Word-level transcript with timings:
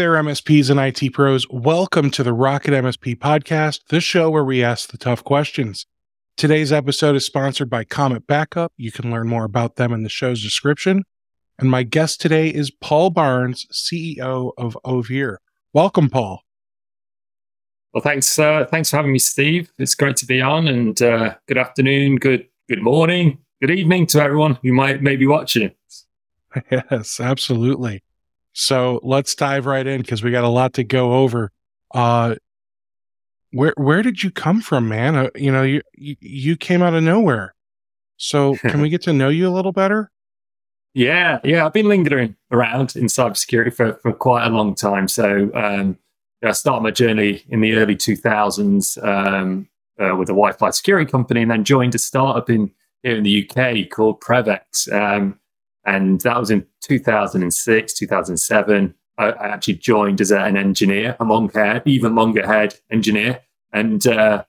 There, 0.00 0.14
MSPs 0.14 0.70
and 0.70 0.80
IT 0.80 1.12
pros. 1.12 1.46
Welcome 1.50 2.10
to 2.12 2.22
the 2.22 2.32
Rocket 2.32 2.70
MSP 2.70 3.16
podcast, 3.16 3.80
the 3.88 4.00
show 4.00 4.30
where 4.30 4.42
we 4.42 4.64
ask 4.64 4.88
the 4.88 4.96
tough 4.96 5.22
questions. 5.22 5.84
Today's 6.38 6.72
episode 6.72 7.16
is 7.16 7.26
sponsored 7.26 7.68
by 7.68 7.84
Comet 7.84 8.26
Backup. 8.26 8.72
You 8.78 8.90
can 8.92 9.10
learn 9.10 9.28
more 9.28 9.44
about 9.44 9.76
them 9.76 9.92
in 9.92 10.02
the 10.02 10.08
show's 10.08 10.42
description. 10.42 11.04
And 11.58 11.70
my 11.70 11.82
guest 11.82 12.18
today 12.18 12.48
is 12.48 12.70
Paul 12.70 13.10
Barnes, 13.10 13.66
CEO 13.70 14.52
of 14.56 14.74
Overe. 14.86 15.36
Welcome, 15.74 16.08
Paul. 16.08 16.44
Well, 17.92 18.02
thanks. 18.02 18.38
Uh, 18.38 18.64
thanks 18.70 18.88
for 18.88 18.96
having 18.96 19.12
me, 19.12 19.18
Steve. 19.18 19.70
It's 19.78 19.94
great 19.94 20.16
to 20.16 20.24
be 20.24 20.40
on. 20.40 20.66
And 20.66 21.02
uh, 21.02 21.34
good 21.46 21.58
afternoon, 21.58 22.16
good 22.16 22.46
good 22.70 22.80
morning, 22.80 23.36
good 23.60 23.70
evening 23.70 24.06
to 24.06 24.22
everyone 24.22 24.58
who 24.62 24.72
might 24.72 25.02
may 25.02 25.16
be 25.16 25.26
watching. 25.26 25.72
Yes, 26.70 27.20
absolutely. 27.20 28.02
So 28.52 29.00
let's 29.02 29.34
dive 29.34 29.66
right 29.66 29.86
in 29.86 30.00
because 30.00 30.22
we 30.22 30.30
got 30.30 30.44
a 30.44 30.48
lot 30.48 30.74
to 30.74 30.84
go 30.84 31.14
over. 31.14 31.52
Uh, 31.92 32.36
where 33.52 33.74
where 33.76 34.02
did 34.02 34.22
you 34.22 34.30
come 34.30 34.60
from, 34.60 34.88
man? 34.88 35.16
Uh, 35.16 35.30
you 35.34 35.50
know, 35.50 35.62
you 35.62 35.82
you 35.94 36.56
came 36.56 36.82
out 36.82 36.94
of 36.94 37.02
nowhere. 37.02 37.54
So 38.16 38.56
can 38.56 38.80
we 38.80 38.88
get 38.90 39.02
to 39.02 39.12
know 39.12 39.28
you 39.28 39.48
a 39.48 39.50
little 39.50 39.72
better? 39.72 40.10
Yeah, 40.92 41.38
yeah, 41.44 41.64
I've 41.64 41.72
been 41.72 41.88
lingering 41.88 42.36
around 42.50 42.96
in 42.96 43.04
cybersecurity 43.04 43.72
for, 43.72 43.94
for 44.02 44.12
quite 44.12 44.46
a 44.46 44.50
long 44.50 44.74
time. 44.74 45.06
So 45.06 45.50
um, 45.54 45.96
I 46.42 46.50
started 46.50 46.82
my 46.82 46.90
journey 46.90 47.44
in 47.48 47.60
the 47.60 47.74
early 47.74 47.94
2000s 47.94 49.02
um, 49.04 49.68
uh, 50.00 50.16
with 50.16 50.28
a 50.28 50.32
Wi-Fi 50.32 50.70
security 50.70 51.08
company, 51.10 51.42
and 51.42 51.50
then 51.50 51.62
joined 51.62 51.94
a 51.94 51.98
startup 51.98 52.50
in 52.50 52.72
here 53.02 53.16
in 53.16 53.22
the 53.22 53.48
UK 53.48 53.88
called 53.88 54.20
Prevx. 54.20 54.92
Um, 54.92 55.38
and 55.84 56.20
that 56.22 56.38
was 56.38 56.50
in 56.50 56.66
2006, 56.82 57.94
2007. 57.94 58.94
I, 59.18 59.24
I 59.24 59.48
actually 59.48 59.74
joined 59.74 60.20
as 60.20 60.30
a, 60.30 60.40
an 60.40 60.56
engineer, 60.56 61.16
a 61.20 61.24
long 61.24 61.50
hair, 61.50 61.82
even 61.86 62.14
longer 62.14 62.46
haired 62.46 62.74
engineer. 62.90 63.40
And 63.72 64.06
uh, 64.06 64.44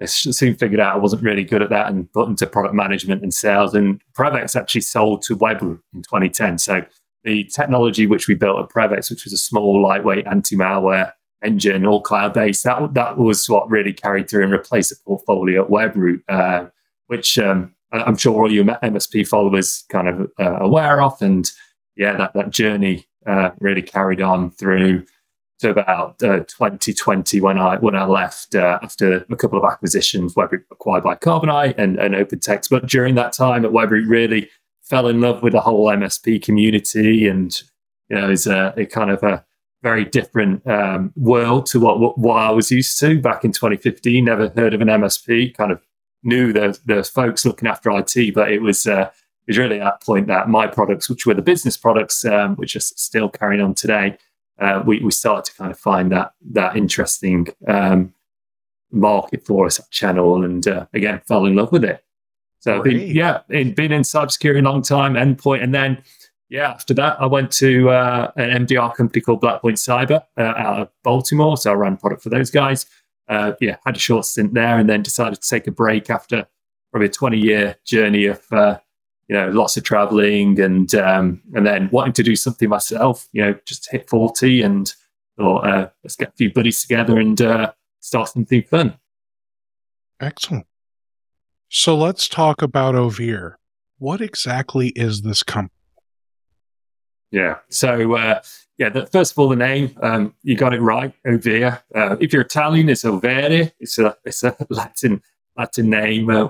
I 0.00 0.04
soon 0.06 0.54
figured 0.56 0.80
out 0.80 0.94
I 0.94 0.98
wasn't 0.98 1.22
really 1.22 1.44
good 1.44 1.62
at 1.62 1.70
that 1.70 1.88
and 1.88 2.10
put 2.12 2.28
into 2.28 2.46
product 2.46 2.74
management 2.74 3.22
and 3.22 3.32
sales. 3.32 3.74
And 3.74 4.00
Prevx 4.14 4.56
actually 4.56 4.80
sold 4.80 5.22
to 5.22 5.36
Webroot 5.36 5.80
in 5.94 6.02
2010. 6.02 6.58
So 6.58 6.84
the 7.24 7.44
technology 7.44 8.06
which 8.06 8.26
we 8.26 8.34
built 8.34 8.60
at 8.60 8.68
Prevx, 8.68 9.10
which 9.10 9.24
was 9.24 9.32
a 9.32 9.38
small, 9.38 9.80
lightweight 9.80 10.26
anti-malware 10.26 11.12
engine, 11.44 11.86
all 11.86 12.00
cloud-based, 12.00 12.64
that 12.64 12.94
that 12.94 13.18
was 13.18 13.48
what 13.48 13.70
really 13.70 13.92
carried 13.92 14.28
through 14.28 14.44
and 14.44 14.52
replaced 14.52 14.90
the 14.90 14.96
portfolio 15.06 15.64
at 15.64 15.70
Webroot, 15.70 16.22
uh, 16.28 16.66
which 17.06 17.38
um, 17.38 17.74
I'm 17.92 18.16
sure 18.16 18.34
all 18.34 18.50
your 18.50 18.64
MSP 18.64 19.26
followers 19.26 19.84
kind 19.88 20.08
of 20.08 20.30
uh, 20.40 20.58
aware 20.60 21.02
of. 21.02 21.20
And 21.20 21.50
yeah, 21.96 22.16
that, 22.16 22.34
that 22.34 22.50
journey 22.50 23.06
uh, 23.26 23.50
really 23.60 23.82
carried 23.82 24.20
on 24.20 24.50
through 24.52 25.04
to 25.60 25.70
about 25.70 26.22
uh, 26.22 26.40
2020 26.40 27.40
when 27.40 27.56
I 27.58 27.76
when 27.76 27.94
I 27.94 28.04
left 28.04 28.54
uh, 28.54 28.80
after 28.82 29.24
a 29.30 29.36
couple 29.36 29.58
of 29.58 29.70
acquisitions, 29.70 30.34
Webroot 30.34 30.64
acquired 30.70 31.04
by 31.04 31.14
Carbonite 31.14 31.78
and, 31.78 31.98
and 31.98 32.14
OpenText. 32.14 32.68
But 32.68 32.86
during 32.86 33.14
that 33.14 33.32
time 33.32 33.64
at 33.64 33.70
Webroot, 33.70 34.08
really 34.08 34.50
fell 34.82 35.06
in 35.06 35.20
love 35.20 35.42
with 35.42 35.52
the 35.52 35.60
whole 35.60 35.86
MSP 35.86 36.42
community, 36.42 37.28
and 37.28 37.62
you 38.08 38.16
know, 38.16 38.30
it's 38.30 38.46
a, 38.46 38.74
a 38.76 38.86
kind 38.86 39.10
of 39.10 39.22
a 39.22 39.44
very 39.82 40.04
different 40.04 40.66
um, 40.66 41.12
world 41.16 41.66
to 41.66 41.80
what, 41.80 41.98
what, 41.98 42.16
what 42.18 42.36
I 42.36 42.50
was 42.50 42.70
used 42.70 42.98
to 43.00 43.20
back 43.20 43.44
in 43.44 43.52
2015. 43.52 44.24
Never 44.24 44.48
heard 44.50 44.74
of 44.74 44.80
an 44.80 44.88
MSP. 44.88 45.54
Kind 45.56 45.72
of 45.72 45.80
knew 46.22 46.52
the 46.52 46.78
the 46.86 47.02
folks 47.04 47.44
looking 47.44 47.68
after 47.68 47.90
IT, 47.90 48.34
but 48.34 48.50
it 48.50 48.62
was 48.62 48.86
uh, 48.86 49.10
it 49.10 49.50
was 49.50 49.58
really 49.58 49.80
at 49.80 49.84
that 49.84 50.02
point 50.02 50.26
that 50.28 50.48
my 50.48 50.66
products, 50.66 51.08
which 51.08 51.26
were 51.26 51.34
the 51.34 51.42
business 51.42 51.76
products, 51.76 52.24
um, 52.24 52.56
which 52.56 52.76
are 52.76 52.80
still 52.80 53.28
carrying 53.28 53.60
on 53.60 53.74
today, 53.74 54.16
uh, 54.60 54.82
we 54.86 55.00
we 55.00 55.10
started 55.10 55.50
to 55.50 55.56
kind 55.56 55.70
of 55.70 55.78
find 55.78 56.12
that 56.12 56.32
that 56.52 56.76
interesting 56.76 57.48
um, 57.66 58.14
market 58.90 59.44
for 59.44 59.66
us, 59.66 59.80
channel, 59.90 60.44
and 60.44 60.66
uh, 60.66 60.86
again 60.92 61.20
fell 61.26 61.46
in 61.46 61.56
love 61.56 61.72
with 61.72 61.84
it. 61.84 62.04
So 62.60 62.80
been, 62.82 63.00
yeah, 63.00 63.40
in, 63.48 63.74
been 63.74 63.90
in 63.90 64.02
cybersecurity 64.02 64.60
a 64.60 64.62
long 64.62 64.82
time, 64.82 65.14
endpoint, 65.14 65.64
and 65.64 65.74
then 65.74 66.02
yeah, 66.48 66.70
after 66.70 66.94
that 66.94 67.20
I 67.20 67.26
went 67.26 67.50
to 67.52 67.90
uh, 67.90 68.30
an 68.36 68.66
MDR 68.66 68.94
company 68.94 69.20
called 69.20 69.40
Blackpoint 69.40 69.78
Cyber 69.78 70.22
uh, 70.36 70.42
out 70.42 70.80
of 70.80 70.88
Baltimore. 71.02 71.56
So 71.56 71.72
I 71.72 71.74
ran 71.74 71.96
product 71.96 72.22
for 72.22 72.28
those 72.28 72.50
guys 72.50 72.86
uh, 73.28 73.52
yeah, 73.60 73.76
had 73.84 73.96
a 73.96 74.00
short 74.00 74.24
stint 74.24 74.54
there 74.54 74.78
and 74.78 74.88
then 74.88 75.02
decided 75.02 75.40
to 75.40 75.48
take 75.48 75.66
a 75.66 75.72
break 75.72 76.10
after 76.10 76.46
probably 76.90 77.06
a 77.06 77.10
20 77.10 77.38
year 77.38 77.76
journey 77.84 78.26
of, 78.26 78.44
uh, 78.52 78.78
you 79.28 79.36
know, 79.36 79.48
lots 79.50 79.76
of 79.76 79.84
traveling 79.84 80.60
and, 80.60 80.94
um, 80.94 81.42
and 81.54 81.66
then 81.66 81.88
wanting 81.90 82.12
to 82.12 82.22
do 82.22 82.36
something 82.36 82.68
myself, 82.68 83.28
you 83.32 83.42
know, 83.42 83.54
just 83.64 83.90
hit 83.90 84.08
40 84.08 84.62
and 84.62 84.92
thought, 85.36 85.66
uh, 85.66 85.88
let's 86.04 86.16
get 86.16 86.28
a 86.28 86.32
few 86.32 86.52
buddies 86.52 86.82
together 86.82 87.18
and 87.18 87.40
uh, 87.40 87.72
start 88.00 88.28
something 88.28 88.62
fun. 88.62 88.98
Excellent. 90.20 90.66
So 91.68 91.96
let's 91.96 92.28
talk 92.28 92.60
about 92.60 92.94
Overe. 92.94 93.54
What 93.98 94.20
exactly 94.20 94.88
is 94.88 95.22
this 95.22 95.42
company? 95.42 95.72
Yeah. 97.30 97.56
So, 97.70 98.14
uh, 98.14 98.42
yeah, 98.78 98.88
the, 98.88 99.06
first 99.06 99.32
of 99.32 99.38
all, 99.38 99.48
the 99.48 99.56
name, 99.56 99.96
um, 100.02 100.34
you 100.42 100.56
got 100.56 100.74
it 100.74 100.80
right, 100.80 101.14
Overe. 101.26 101.82
Uh, 101.94 102.16
if 102.20 102.32
you're 102.32 102.42
Italian, 102.42 102.88
it's 102.88 103.04
Overe. 103.04 103.72
It's 103.78 103.98
a, 103.98 104.16
it's 104.24 104.42
a 104.42 104.56
Latin 104.70 105.22
Latin 105.56 105.90
name. 105.90 106.30
Uh, 106.30 106.48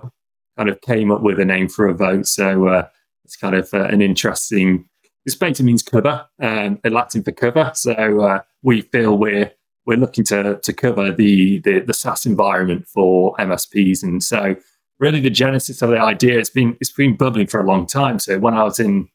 kind 0.56 0.68
of 0.68 0.80
came 0.82 1.10
up 1.10 1.22
with 1.22 1.40
a 1.40 1.44
name 1.44 1.68
for 1.68 1.88
a 1.88 1.94
vote. 1.94 2.26
So 2.26 2.68
uh, 2.68 2.88
it's 3.24 3.36
kind 3.36 3.54
of 3.54 3.72
uh, 3.72 3.84
an 3.84 4.02
interesting, 4.02 4.88
it 5.24 5.38
basically 5.38 5.66
means 5.66 5.82
cover, 5.82 6.26
um, 6.40 6.78
in 6.84 6.92
Latin 6.92 7.22
for 7.22 7.32
cover. 7.32 7.72
So 7.74 8.20
uh, 8.20 8.40
we 8.62 8.82
feel 8.82 9.16
we're 9.18 9.52
we're 9.84 9.98
looking 9.98 10.22
to 10.24 10.60
to 10.62 10.72
cover 10.72 11.10
the, 11.10 11.58
the 11.60 11.80
the 11.80 11.94
SaaS 11.94 12.24
environment 12.26 12.86
for 12.86 13.34
MSPs. 13.36 14.02
And 14.02 14.22
so 14.22 14.54
really 14.98 15.20
the 15.20 15.30
genesis 15.30 15.82
of 15.82 15.90
the 15.90 15.98
idea 15.98 16.38
it's 16.38 16.50
been 16.50 16.76
it's 16.80 16.92
been 16.92 17.16
bubbling 17.16 17.48
for 17.48 17.60
a 17.60 17.66
long 17.66 17.86
time. 17.86 18.18
So 18.18 18.38
when 18.38 18.54
I 18.54 18.62
was 18.62 18.78
in 18.78 19.08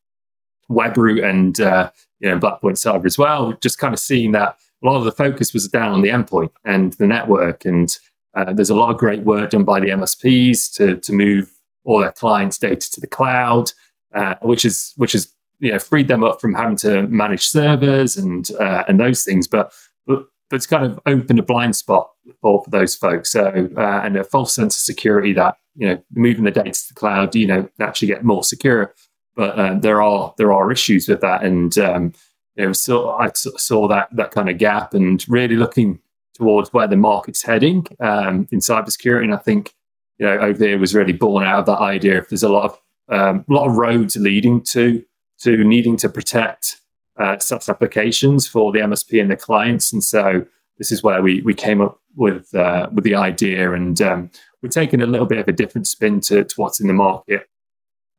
Webroot 0.69 1.23
and 1.23 1.59
uh, 1.61 1.91
you 2.19 2.29
know 2.29 2.37
Blackpoint 2.37 2.77
Cyber 2.77 3.05
as 3.05 3.17
well, 3.17 3.53
just 3.61 3.79
kind 3.79 3.93
of 3.93 3.99
seeing 3.99 4.31
that 4.33 4.57
a 4.83 4.85
lot 4.85 4.97
of 4.97 5.05
the 5.05 5.11
focus 5.11 5.53
was 5.53 5.67
down 5.67 5.91
on 5.91 6.01
the 6.01 6.09
endpoint 6.09 6.51
and 6.65 6.93
the 6.93 7.07
network, 7.07 7.65
and 7.65 7.97
uh, 8.35 8.53
there's 8.53 8.69
a 8.69 8.75
lot 8.75 8.91
of 8.91 8.97
great 8.97 9.23
work 9.23 9.51
done 9.51 9.63
by 9.63 9.79
the 9.79 9.89
MSPs 9.89 10.73
to 10.75 10.97
to 10.97 11.13
move 11.13 11.51
all 11.83 11.99
their 11.99 12.11
clients' 12.11 12.57
data 12.57 12.91
to 12.91 13.01
the 13.01 13.07
cloud, 13.07 13.71
uh, 14.13 14.35
which 14.41 14.65
is 14.65 14.93
which 14.97 15.15
is 15.15 15.33
you 15.59 15.71
know 15.71 15.79
freed 15.79 16.07
them 16.07 16.23
up 16.23 16.39
from 16.39 16.53
having 16.53 16.77
to 16.77 17.03
manage 17.07 17.47
servers 17.47 18.17
and 18.17 18.51
uh, 18.59 18.83
and 18.87 18.99
those 18.99 19.23
things, 19.23 19.47
but 19.47 19.73
but 20.05 20.25
but 20.49 20.55
it's 20.55 20.67
kind 20.67 20.85
of 20.85 20.99
opened 21.05 21.39
a 21.39 21.43
blind 21.43 21.75
spot 21.75 22.09
for, 22.41 22.63
for 22.63 22.69
those 22.69 22.95
folks. 22.95 23.31
So 23.31 23.69
uh, 23.75 24.01
and 24.03 24.15
a 24.17 24.23
false 24.23 24.53
sense 24.53 24.75
of 24.75 24.81
security 24.81 25.33
that 25.33 25.57
you 25.75 25.87
know 25.87 26.03
moving 26.13 26.43
the 26.43 26.51
data 26.51 26.71
to 26.71 26.87
the 26.89 26.93
cloud, 26.93 27.35
you 27.35 27.47
know, 27.47 27.69
actually 27.79 28.09
get 28.09 28.23
more 28.23 28.43
secure 28.43 28.93
but 29.37 29.57
um, 29.57 29.79
there 29.81 30.01
are 30.01 30.33
there 30.37 30.51
are 30.51 30.71
issues 30.71 31.07
with 31.07 31.21
that, 31.21 31.43
and 31.43 31.77
um, 31.77 32.11
know, 32.57 32.73
so 32.73 33.11
I 33.11 33.29
saw 33.33 33.87
that 33.87 34.09
that 34.11 34.31
kind 34.31 34.49
of 34.49 34.57
gap, 34.57 34.93
and 34.93 35.23
really 35.29 35.55
looking 35.55 35.99
towards 36.33 36.73
where 36.73 36.87
the 36.87 36.97
market's 36.97 37.43
heading 37.43 37.85
um, 37.99 38.47
in 38.51 38.59
cybersecurity. 38.59 39.25
And 39.25 39.33
I 39.33 39.37
think 39.37 39.75
you 40.17 40.25
know 40.25 40.37
Overe 40.39 40.79
was 40.79 40.95
really 40.95 41.13
born 41.13 41.45
out 41.45 41.59
of 41.59 41.65
that 41.67 41.79
idea. 41.79 42.17
If 42.17 42.29
there's 42.29 42.43
a 42.43 42.49
lot 42.49 42.65
of 42.65 42.79
um, 43.09 43.45
a 43.47 43.53
lot 43.53 43.67
of 43.67 43.77
roads 43.77 44.17
leading 44.17 44.61
to 44.71 45.05
to 45.41 45.63
needing 45.63 45.97
to 45.97 46.09
protect 46.09 46.77
uh, 47.17 47.37
applications 47.69 48.47
for 48.47 48.71
the 48.71 48.79
MSP 48.79 49.21
and 49.21 49.29
the 49.29 49.37
clients, 49.37 49.93
and 49.93 50.03
so 50.03 50.47
this 50.79 50.91
is 50.91 51.03
where 51.03 51.21
we 51.21 51.41
we 51.41 51.53
came 51.53 51.79
up 51.79 51.99
with 52.15 52.55
uh, 52.55 52.89
with 52.91 53.03
the 53.03 53.13
idea, 53.13 53.71
and 53.73 54.01
um, 54.01 54.31
we're 54.63 54.69
taking 54.69 54.99
a 54.99 55.05
little 55.05 55.27
bit 55.27 55.37
of 55.37 55.47
a 55.47 55.53
different 55.53 55.85
spin 55.85 56.21
to, 56.21 56.43
to 56.43 56.55
what's 56.59 56.79
in 56.79 56.87
the 56.87 56.93
market 56.93 57.47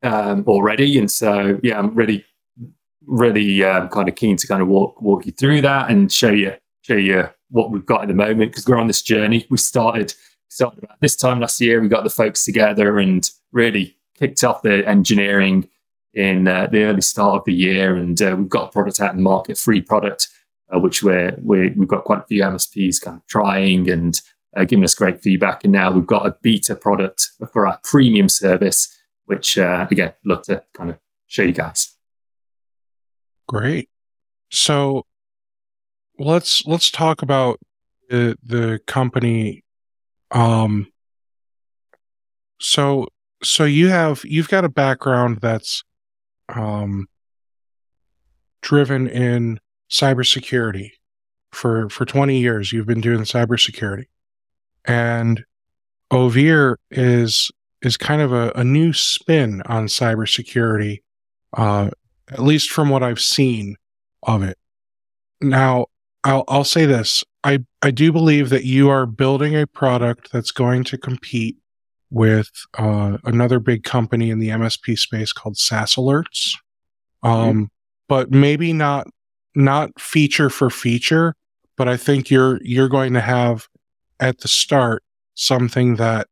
um, 0.03 0.43
already, 0.47 0.97
and 0.97 1.09
so 1.09 1.59
yeah, 1.63 1.77
I'm 1.77 1.93
really, 1.95 2.25
really 3.05 3.63
um, 3.63 3.89
kind 3.89 4.09
of 4.09 4.15
keen 4.15 4.37
to 4.37 4.47
kind 4.47 4.61
of 4.61 4.67
walk 4.67 5.01
walk 5.01 5.25
you 5.25 5.31
through 5.31 5.61
that 5.61 5.89
and 5.89 6.11
show 6.11 6.31
you 6.31 6.53
show 6.81 6.95
you 6.95 7.29
what 7.49 7.71
we've 7.71 7.85
got 7.85 8.03
at 8.03 8.07
the 8.07 8.13
moment 8.13 8.51
because 8.51 8.67
we're 8.67 8.77
on 8.77 8.87
this 8.87 9.01
journey. 9.01 9.45
We 9.49 9.57
started 9.57 10.13
started 10.49 10.83
about 10.83 10.99
this 11.01 11.15
time 11.15 11.39
last 11.39 11.61
year. 11.61 11.81
We 11.81 11.87
got 11.87 12.03
the 12.03 12.09
folks 12.09 12.43
together 12.43 12.99
and 12.99 13.29
really 13.51 13.95
kicked 14.17 14.43
off 14.43 14.61
the 14.61 14.87
engineering 14.87 15.69
in 16.13 16.47
uh, 16.47 16.67
the 16.71 16.83
early 16.83 17.01
start 17.01 17.37
of 17.37 17.45
the 17.45 17.53
year, 17.53 17.95
and 17.95 18.21
uh, 18.21 18.35
we've 18.37 18.49
got 18.49 18.69
a 18.69 18.71
product 18.71 18.99
out 18.99 19.13
in 19.13 19.21
market, 19.21 19.57
free 19.57 19.81
product, 19.81 20.27
uh, 20.73 20.79
which 20.79 21.03
we're, 21.03 21.37
we 21.41 21.69
have 21.69 21.87
got 21.87 22.03
quite 22.03 22.19
a 22.19 22.25
few 22.25 22.41
MSPs 22.41 23.01
kind 23.01 23.17
of 23.17 23.27
trying 23.27 23.89
and 23.89 24.21
uh, 24.57 24.63
giving 24.63 24.83
us 24.83 24.95
great 24.95 25.21
feedback. 25.21 25.63
And 25.63 25.73
now 25.73 25.91
we've 25.91 26.07
got 26.07 26.25
a 26.25 26.35
beta 26.41 26.75
product 26.75 27.29
for 27.53 27.67
our 27.67 27.79
premium 27.83 28.29
service, 28.29 28.95
which 29.29 29.59
uh, 29.59 29.85
again, 29.91 30.11
look 30.25 30.41
to 30.43 30.63
kind 30.73 30.89
of 30.89 30.97
show 31.27 31.43
you 31.43 31.51
guys. 31.51 31.95
Great. 33.47 33.87
So 34.49 35.05
let's 36.17 36.65
let's 36.65 36.89
talk 36.89 37.21
about 37.21 37.59
the 38.09 38.35
the 38.43 38.79
company. 38.87 39.63
Um. 40.31 40.87
So 42.59 43.07
so 43.43 43.65
you 43.65 43.89
have 43.89 44.21
you've 44.25 44.49
got 44.49 44.65
a 44.65 44.69
background 44.69 45.37
that's 45.41 45.83
um 46.49 47.07
driven 48.61 49.07
in 49.07 49.59
cybersecurity 49.91 50.93
for 51.51 51.87
for 51.89 52.03
20 52.03 52.39
years. 52.39 52.73
You've 52.73 52.87
been 52.87 52.99
doing 52.99 53.21
cybersecurity, 53.21 54.07
and 54.85 55.45
Overe 56.11 56.77
is 56.89 57.51
is 57.81 57.97
kind 57.97 58.21
of 58.21 58.33
a, 58.33 58.51
a 58.55 58.63
new 58.63 58.93
spin 58.93 59.61
on 59.65 59.87
cybersecurity, 59.87 61.01
uh, 61.55 61.89
at 62.29 62.39
least 62.39 62.71
from 62.71 62.89
what 62.89 63.03
I've 63.03 63.21
seen 63.21 63.75
of 64.23 64.43
it. 64.43 64.57
Now, 65.41 65.87
I'll 66.23 66.43
I'll 66.47 66.63
say 66.65 66.85
this: 66.85 67.23
I 67.43 67.59
I 67.81 67.91
do 67.91 68.11
believe 68.11 68.49
that 68.49 68.65
you 68.65 68.89
are 68.89 69.05
building 69.05 69.55
a 69.55 69.65
product 69.65 70.31
that's 70.31 70.51
going 70.51 70.83
to 70.85 70.97
compete 70.97 71.57
with 72.11 72.49
uh, 72.77 73.17
another 73.23 73.59
big 73.59 73.83
company 73.83 74.29
in 74.29 74.39
the 74.39 74.49
MSP 74.49 74.97
space 74.97 75.31
called 75.31 75.57
SaaS 75.57 75.95
Alerts, 75.95 76.55
um, 77.23 77.31
mm-hmm. 77.31 77.63
but 78.07 78.31
maybe 78.31 78.73
not 78.73 79.07
not 79.55 79.99
feature 79.99 80.49
for 80.49 80.69
feature. 80.69 81.35
But 81.77 81.87
I 81.87 81.95
think 81.95 82.29
you're 82.29 82.59
you're 82.61 82.89
going 82.89 83.13
to 83.13 83.21
have 83.21 83.67
at 84.19 84.39
the 84.39 84.49
start 84.49 85.03
something 85.35 85.95
that 85.95 86.27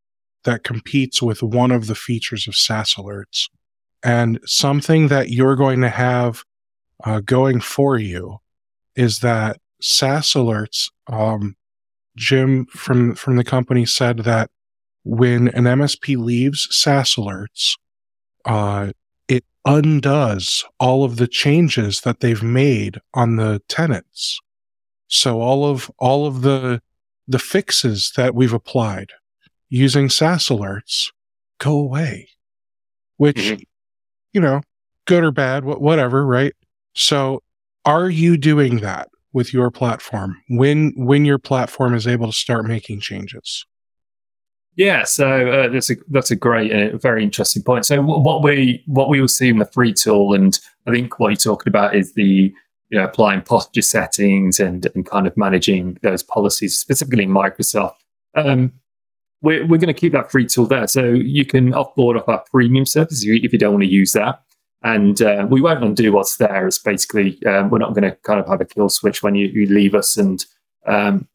that 0.48 0.64
competes 0.64 1.22
with 1.22 1.44
one 1.44 1.70
of 1.70 1.86
the 1.86 1.96
features 1.96 2.48
of 2.48 2.56
SaaS 2.56 2.96
Alerts, 2.96 3.50
and 4.04 4.40
something 4.46 5.10
that 5.10 5.30
you're 5.30 5.56
going 5.56 5.82
to 5.82 5.90
have 5.90 6.44
uh, 7.04 7.20
going 7.20 7.60
for 7.60 8.00
you 8.00 8.38
is 8.96 9.20
that 9.20 9.58
SaaS 9.80 10.34
Alerts. 10.34 10.90
Um, 11.06 11.56
Jim 12.18 12.66
from 12.66 13.16
from 13.16 13.38
the 13.38 13.44
company 13.44 13.86
said 13.86 14.20
that 14.20 14.50
when 15.06 15.48
an 15.50 15.64
MSP 15.64 16.18
leaves 16.18 16.68
SaaS 16.72 17.16
alerts, 17.16 17.78
uh, 18.44 18.92
it 19.30 19.46
undoes 19.64 20.66
all 20.80 21.06
of 21.06 21.16
the 21.16 21.28
changes 21.28 22.02
that 22.02 22.20
they've 22.20 22.44
made 22.44 23.00
on 23.14 23.38
the 23.38 23.62
tenants. 23.70 24.40
So 25.08 25.40
all 25.40 25.66
of 25.66 25.90
all 26.00 26.26
of 26.26 26.42
the 26.42 26.82
the 27.28 27.40
fixes 27.40 28.12
that 28.18 28.36
we've 28.36 28.54
applied 28.54 29.12
using 29.70 30.10
SaaS 30.10 30.48
alerts 30.48 31.12
go 31.60 31.78
away, 31.78 32.30
which 33.18 33.38
mm-hmm. 33.38 33.62
you 34.34 34.42
know, 34.42 34.62
good 35.06 35.24
or 35.24 35.32
bad, 35.32 35.66
whatever, 35.66 36.26
right? 36.26 36.54
So, 36.94 37.42
are 37.86 38.10
you 38.10 38.38
doing 38.38 38.78
that 38.82 39.10
with 39.34 39.54
your 39.54 39.72
platform 39.72 40.42
when 40.50 40.94
when 40.96 41.26
your 41.26 41.38
platform 41.38 41.94
is 41.94 42.08
able 42.08 42.28
to 42.28 42.34
start 42.34 42.66
making 42.66 43.00
changes? 43.00 43.66
Yeah, 44.78 45.06
so 45.06 45.50
uh, 45.50 45.70
that's 45.70 45.90
a 45.90 45.96
that's 46.10 46.30
a 46.30 46.36
great 46.36 46.72
and 46.72 46.94
uh, 46.94 46.98
very 46.98 47.24
interesting 47.24 47.64
point. 47.64 47.86
So 47.86 48.00
what 48.02 48.44
we 48.44 48.84
what 48.86 49.10
we 49.10 49.20
will 49.20 49.28
see 49.28 49.50
in 49.50 49.58
the 49.58 49.66
free 49.66 49.92
tool, 49.92 50.36
and 50.36 50.58
I 50.86 50.92
think 50.92 51.20
what 51.20 51.30
you're 51.30 51.36
talking 51.36 51.72
about 51.72 51.96
is 51.96 52.14
the 52.14 52.54
you 52.90 52.98
know 52.98 53.06
applying 53.06 53.42
posture 53.42 53.82
settings 53.82 54.60
and 54.60 54.88
and 54.94 55.04
kind 55.04 55.26
of 55.26 55.36
managing 55.36 55.98
those 56.04 56.22
policies 56.22 56.78
specifically 56.78 57.24
in 57.24 57.32
Microsoft. 57.32 57.96
Um, 58.36 58.72
we're 59.42 59.66
we're 59.66 59.78
going 59.78 59.88
to 59.88 59.94
keep 59.94 60.14
that 60.14 60.32
free 60.32 60.46
tool 60.46 60.66
there, 60.66 60.88
so 60.88 61.06
you 61.06 61.46
can 61.46 61.72
offboard 61.72 62.18
off 62.20 62.28
our 62.28 62.44
premium 62.52 62.86
service 62.86 63.24
if 63.24 63.54
you 63.54 63.60
don't 63.60 63.74
want 63.74 63.84
to 63.84 63.90
use 63.90 64.14
that. 64.14 64.42
And 64.84 65.22
uh, 65.22 65.48
we 65.50 65.60
won't 65.60 65.84
undo 65.84 66.12
what's 66.12 66.38
there. 66.38 66.68
It's 66.68 66.78
basically 66.78 67.44
um, 67.46 67.70
we're 67.70 67.80
not 67.80 67.94
going 67.94 68.10
to 68.10 68.16
kind 68.18 68.40
of 68.40 68.48
have 68.48 68.62
a 68.62 68.66
kill 68.66 68.90
switch 68.90 69.24
when 69.24 69.36
you, 69.36 69.48
you 69.48 69.66
leave 69.66 69.96
us 69.96 70.18
and 70.18 70.46
um, 70.86 71.28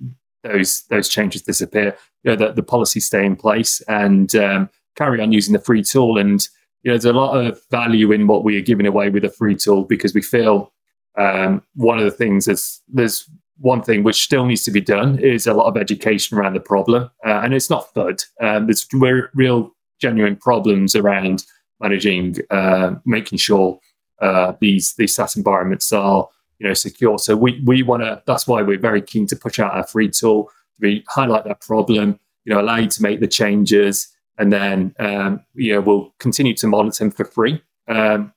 those 0.43 0.83
those 0.85 1.09
changes 1.09 1.43
disappear. 1.43 1.97
You 2.25 2.31
know, 2.31 2.37
the, 2.37 2.53
the 2.53 2.63
policies 2.63 3.07
stay 3.07 3.25
in 3.25 3.37
place 3.37 3.81
and 3.83 4.35
um, 4.37 4.71
carry 4.97 5.21
on 5.21 5.33
using 5.33 5.53
the 5.53 5.59
free 5.59 5.83
tool. 5.83 6.19
And 6.19 6.47
you 6.83 6.91
know, 6.91 6.95
there's 6.95 7.05
a 7.05 7.13
lot 7.13 7.37
of 7.37 7.61
value 7.71 8.13
in 8.13 8.27
what 8.27 8.45
we 8.45 8.57
are 8.57 8.63
giving 8.63 8.87
away 8.87 9.11
with 9.11 9.25
a 9.25 9.31
free 9.31 9.57
tool 9.57 9.85
because 9.85 10.15
we 10.15 10.23
feel 10.23 10.73
um, 11.19 11.63
one 11.75 11.99
of 11.99 12.05
the 12.05 12.11
things 12.11 12.49
is 12.49 12.81
there's 12.89 13.29
one 13.63 13.83
thing 13.83 14.03
which 14.03 14.23
still 14.23 14.45
needs 14.45 14.65
to 14.65 14.71
be 14.71 14.81
done 14.81 15.19
is 15.19 15.47
a 15.47 15.55
lot 15.55 15.67
of 15.67 15.77
education 15.77 16.37
around 16.37 16.55
the 16.55 16.61
problem, 16.61 17.05
uh, 17.25 17.41
and 17.43 17.55
it's 17.55 17.71
not 17.71 17.95
FUD. 17.95 18.25
Um, 18.41 18.67
there's 18.67 18.87
real 19.35 19.71
genuine 20.01 20.37
problems 20.37 20.97
around 20.97 21.45
managing, 21.81 22.37
uh, 22.51 22.97
making 23.07 23.39
sure 23.39 23.79
uh, 24.21 24.55
these 24.61 24.95
these 24.95 25.15
SaaS 25.15 25.37
environments 25.37 25.93
are 25.93 26.29
you 26.59 26.67
know 26.67 26.75
secure. 26.75 27.19
So 27.19 27.37
we 27.37 27.63
we 27.65 27.83
want 27.83 28.03
to. 28.03 28.23
That's 28.27 28.47
why 28.47 28.63
we're 28.63 28.79
very 28.79 29.01
keen 29.01 29.27
to 29.29 29.37
push 29.37 29.59
out 29.59 29.75
our 29.75 29.87
free 29.87 30.11
tool. 30.11 30.51
We 30.81 31.05
highlight 31.09 31.45
that 31.45 31.61
problem, 31.61 32.19
you 32.45 32.53
know, 32.53 32.61
allow 32.61 32.77
you 32.77 32.89
to 32.89 33.03
make 33.03 33.21
the 33.21 33.29
changes, 33.29 34.09
and 34.39 34.53
then 34.53 34.95
um, 34.99 35.41
you 35.55 35.73
know 35.73 35.81
we'll 35.81 36.13
continue 36.19 36.55
to 36.55 36.67
monitor 36.67 37.05
them 37.05 37.13
for 37.13 37.25
free 37.25 37.63
um, 37.87 38.33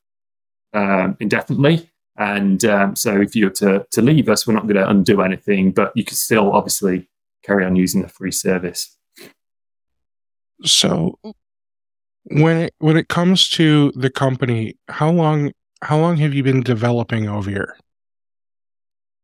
um, 0.73 1.17
indefinitely. 1.19 1.89
And 2.17 2.63
um, 2.65 2.95
so 2.95 3.19
if 3.19 3.35
you 3.35 3.45
were 3.45 3.51
to 3.51 3.85
to 3.91 4.01
leave 4.01 4.29
us, 4.29 4.47
we're 4.47 4.53
not 4.53 4.67
going 4.67 4.75
to 4.75 4.89
undo 4.89 5.21
anything, 5.21 5.71
but 5.71 5.91
you 5.95 6.05
can 6.05 6.15
still 6.15 6.53
obviously 6.53 7.07
carry 7.43 7.65
on 7.65 7.75
using 7.75 8.01
the 8.01 8.07
free 8.07 8.31
service. 8.31 8.95
So 10.63 11.19
when 12.23 12.57
it 12.57 12.73
when 12.79 12.97
it 12.97 13.09
comes 13.09 13.49
to 13.51 13.91
the 13.95 14.09
company, 14.09 14.77
how 14.87 15.11
long 15.11 15.51
how 15.81 15.99
long 15.99 16.17
have 16.17 16.33
you 16.33 16.43
been 16.43 16.61
developing 16.61 17.25
Overe? 17.25 17.73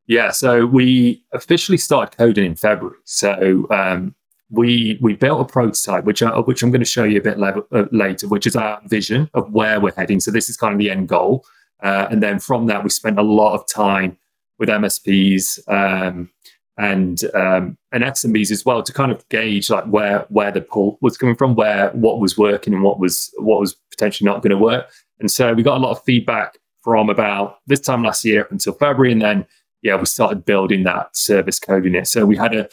Yeah, 0.08 0.32
so 0.32 0.66
we 0.66 1.24
officially 1.32 1.78
started 1.78 2.18
coding 2.18 2.46
in 2.46 2.56
February. 2.56 2.98
So 3.06 3.68
um, 3.70 4.14
we 4.50 5.00
we 5.02 5.14
built 5.14 5.42
a 5.42 5.46
prototype, 5.46 6.04
which 6.04 6.22
I, 6.22 6.38
which 6.40 6.62
I'm 6.62 6.72
going 6.72 6.82
to 6.82 6.86
show 6.86 7.06
you 7.06 7.20
a 7.20 7.24
bit 7.24 7.40
le- 7.40 7.64
uh, 7.72 7.86
later, 7.92 8.28
which 8.28 8.46
is 8.46 8.56
our 8.56 8.82
vision 8.86 9.30
of 9.34 9.52
where 9.54 9.80
we're 9.80 9.94
heading. 9.96 10.20
So 10.20 10.30
this 10.30 10.50
is 10.50 10.58
kind 10.58 10.74
of 10.74 10.80
the 10.80 10.92
end 10.92 11.08
goal, 11.08 11.46
uh, 11.82 12.08
and 12.10 12.22
then 12.22 12.40
from 12.40 12.68
that 12.68 12.84
we 12.84 12.90
spent 12.90 13.20
a 13.20 13.24
lot 13.24 13.54
of 13.54 13.68
time 13.68 14.18
with 14.60 14.70
MSPs 14.70 15.60
um, 15.68 16.30
and 16.78 17.24
um, 17.34 17.78
and 17.92 18.04
SMBs 18.04 18.52
as 18.52 18.66
well 18.66 18.82
to 18.84 18.94
kind 18.94 19.12
of 19.12 19.28
gauge 19.30 19.70
like 19.70 19.86
where 19.86 20.26
where 20.30 20.52
the 20.52 20.62
pull 20.62 20.98
was 21.02 21.18
coming 21.18 21.36
from, 21.36 21.56
where 21.56 21.90
what 21.92 22.20
was 22.20 22.38
working 22.38 22.74
and 22.74 22.84
what 22.84 23.00
was 23.00 23.32
what 23.38 23.60
was 23.60 23.76
potentially 23.90 24.30
not 24.30 24.42
going 24.42 24.52
to 24.52 24.58
work. 24.58 24.92
And 25.20 25.30
so 25.30 25.54
we 25.54 25.64
got 25.64 25.78
a 25.78 25.84
lot 25.84 25.92
of 25.92 26.04
feedback 26.04 26.58
from 26.84 27.10
about 27.10 27.58
this 27.68 27.80
time 27.80 28.04
last 28.04 28.26
year 28.26 28.42
up 28.42 28.52
until 28.52 28.74
February, 28.74 29.12
and 29.12 29.22
then 29.22 29.46
yeah, 29.82 29.96
we 29.96 30.06
started 30.06 30.46
building 30.46 30.84
that 30.84 31.16
service 31.16 31.60
code 31.60 31.86
in 31.86 31.96
it. 31.96 32.08
So 32.08 32.26
we 32.26 32.38
had 32.38 32.56
a, 32.56 32.70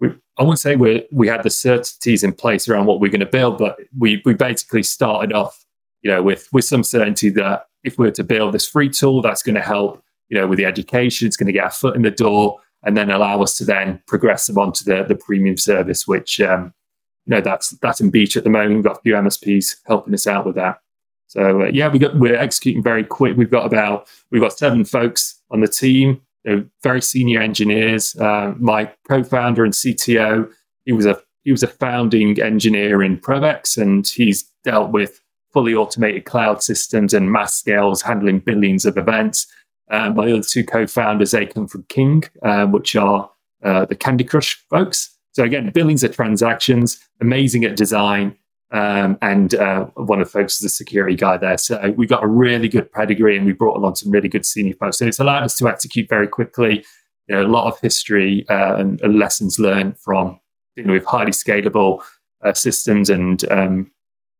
we, 0.00 0.08
I 0.38 0.42
wouldn't 0.42 0.60
say 0.60 0.76
we 0.76 1.06
we 1.12 1.28
had 1.28 1.42
the 1.42 1.50
certainties 1.50 2.22
in 2.22 2.32
place 2.32 2.68
around 2.68 2.86
what 2.86 3.00
we're 3.00 3.10
going 3.10 3.20
to 3.20 3.26
build, 3.26 3.58
but 3.58 3.78
we 3.98 4.22
we 4.24 4.34
basically 4.34 4.82
started 4.82 5.32
off, 5.32 5.64
you 6.02 6.10
know, 6.10 6.22
with 6.22 6.48
with 6.52 6.64
some 6.64 6.84
certainty 6.84 7.30
that 7.30 7.66
if 7.84 7.98
we 7.98 8.06
were 8.06 8.12
to 8.12 8.24
build 8.24 8.54
this 8.54 8.66
free 8.66 8.88
tool, 8.88 9.22
that's 9.22 9.42
going 9.42 9.54
to 9.54 9.62
help, 9.62 10.02
you 10.28 10.38
know, 10.38 10.46
with 10.46 10.58
the 10.58 10.64
education, 10.64 11.26
it's 11.26 11.36
going 11.36 11.46
to 11.46 11.52
get 11.52 11.66
a 11.66 11.70
foot 11.70 11.96
in 11.96 12.02
the 12.02 12.10
door, 12.10 12.58
and 12.84 12.96
then 12.96 13.10
allow 13.10 13.42
us 13.42 13.56
to 13.58 13.64
then 13.64 14.02
progress 14.06 14.46
them 14.46 14.58
onto 14.58 14.84
the 14.84 15.04
the 15.04 15.14
premium 15.14 15.56
service, 15.56 16.06
which 16.06 16.40
um, 16.40 16.72
you 17.26 17.34
know 17.34 17.40
that's 17.40 17.70
that's 17.82 18.00
in 18.00 18.10
beta 18.10 18.38
at 18.38 18.44
the 18.44 18.50
moment. 18.50 18.76
We've 18.76 18.84
got 18.84 18.98
a 18.98 19.02
few 19.02 19.14
MSPs 19.14 19.76
helping 19.86 20.14
us 20.14 20.26
out 20.26 20.46
with 20.46 20.56
that. 20.56 20.80
So 21.26 21.62
uh, 21.62 21.66
yeah, 21.66 21.88
we 21.88 21.98
got 21.98 22.16
we're 22.16 22.36
executing 22.36 22.82
very 22.82 23.04
quick. 23.04 23.36
We've 23.36 23.50
got 23.50 23.66
about 23.66 24.08
we've 24.30 24.42
got 24.42 24.52
seven 24.52 24.84
folks 24.84 25.40
on 25.50 25.60
the 25.60 25.68
team 25.68 26.20
know, 26.44 26.64
very 26.82 27.02
senior 27.02 27.40
engineers. 27.40 28.16
Uh, 28.16 28.54
my 28.58 28.92
co-founder 29.08 29.64
and 29.64 29.72
CTO, 29.72 30.50
he 30.84 30.92
was 30.92 31.06
a 31.06 31.20
he 31.44 31.50
was 31.50 31.62
a 31.62 31.68
founding 31.68 32.40
engineer 32.40 33.02
in 33.02 33.18
Prevx, 33.18 33.80
and 33.80 34.06
he's 34.06 34.44
dealt 34.64 34.92
with 34.92 35.20
fully 35.52 35.74
automated 35.74 36.24
cloud 36.24 36.62
systems 36.62 37.14
and 37.14 37.30
mass 37.30 37.54
scales, 37.54 38.02
handling 38.02 38.40
billions 38.40 38.84
of 38.84 38.96
events. 38.96 39.46
Uh, 39.90 40.10
my 40.10 40.30
other 40.32 40.42
two 40.42 40.64
co-founders, 40.64 41.32
they 41.32 41.46
come 41.46 41.68
from 41.68 41.84
King, 41.88 42.24
uh, 42.42 42.66
which 42.66 42.96
are 42.96 43.30
uh, 43.62 43.84
the 43.84 43.94
Candy 43.94 44.24
Crush 44.24 44.54
folks. 44.70 45.16
So 45.32 45.44
again, 45.44 45.70
billions 45.70 46.04
of 46.04 46.14
transactions, 46.14 47.00
amazing 47.20 47.64
at 47.64 47.76
design, 47.76 48.36
um, 48.72 49.18
and 49.20 49.54
uh, 49.54 49.84
one 49.94 50.20
of 50.20 50.26
the 50.26 50.32
folks 50.32 50.58
is 50.58 50.64
a 50.64 50.68
security 50.70 51.14
guy 51.14 51.36
there. 51.36 51.58
So 51.58 51.92
we've 51.96 52.08
got 52.08 52.24
a 52.24 52.26
really 52.26 52.68
good 52.68 52.90
pedigree 52.90 53.36
and 53.36 53.44
we 53.44 53.52
brought 53.52 53.76
along 53.76 53.96
some 53.96 54.10
really 54.10 54.28
good 54.28 54.46
senior 54.46 54.74
folks. 54.74 54.98
So 54.98 55.06
it's 55.06 55.20
allowed 55.20 55.42
us 55.42 55.56
to 55.58 55.68
execute 55.68 56.08
very 56.08 56.26
quickly. 56.26 56.84
You 57.28 57.36
know, 57.36 57.46
a 57.46 57.48
lot 57.48 57.66
of 57.66 57.78
history 57.80 58.46
uh, 58.48 58.76
and, 58.76 59.00
and, 59.02 59.18
lessons 59.18 59.58
learned 59.58 59.98
from 59.98 60.40
you 60.76 60.84
know, 60.84 60.94
with 60.94 61.04
highly 61.04 61.32
scalable 61.32 62.02
uh, 62.42 62.54
systems 62.54 63.10
and 63.10 63.44
um, 63.50 63.91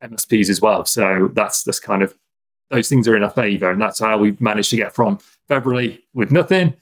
MSPs 0.02 0.49
as 0.50 0.61
well. 0.61 0.85
So 0.85 1.30
that's 1.32 1.62
that's 1.62 1.80
kind 1.80 2.02
of 2.02 2.14
those 2.71 2.88
things 2.88 3.06
are 3.06 3.16
in 3.16 3.23
our 3.23 3.30
favor, 3.30 3.71
and 3.71 3.80
that's 3.80 4.00
how 4.00 4.18
we've 4.18 4.40
managed 4.40 4.71
to 4.71 4.76
get 4.76 4.94
from 4.94 5.18
February 5.49 6.02
with 6.14 6.30
nothing 6.30 6.75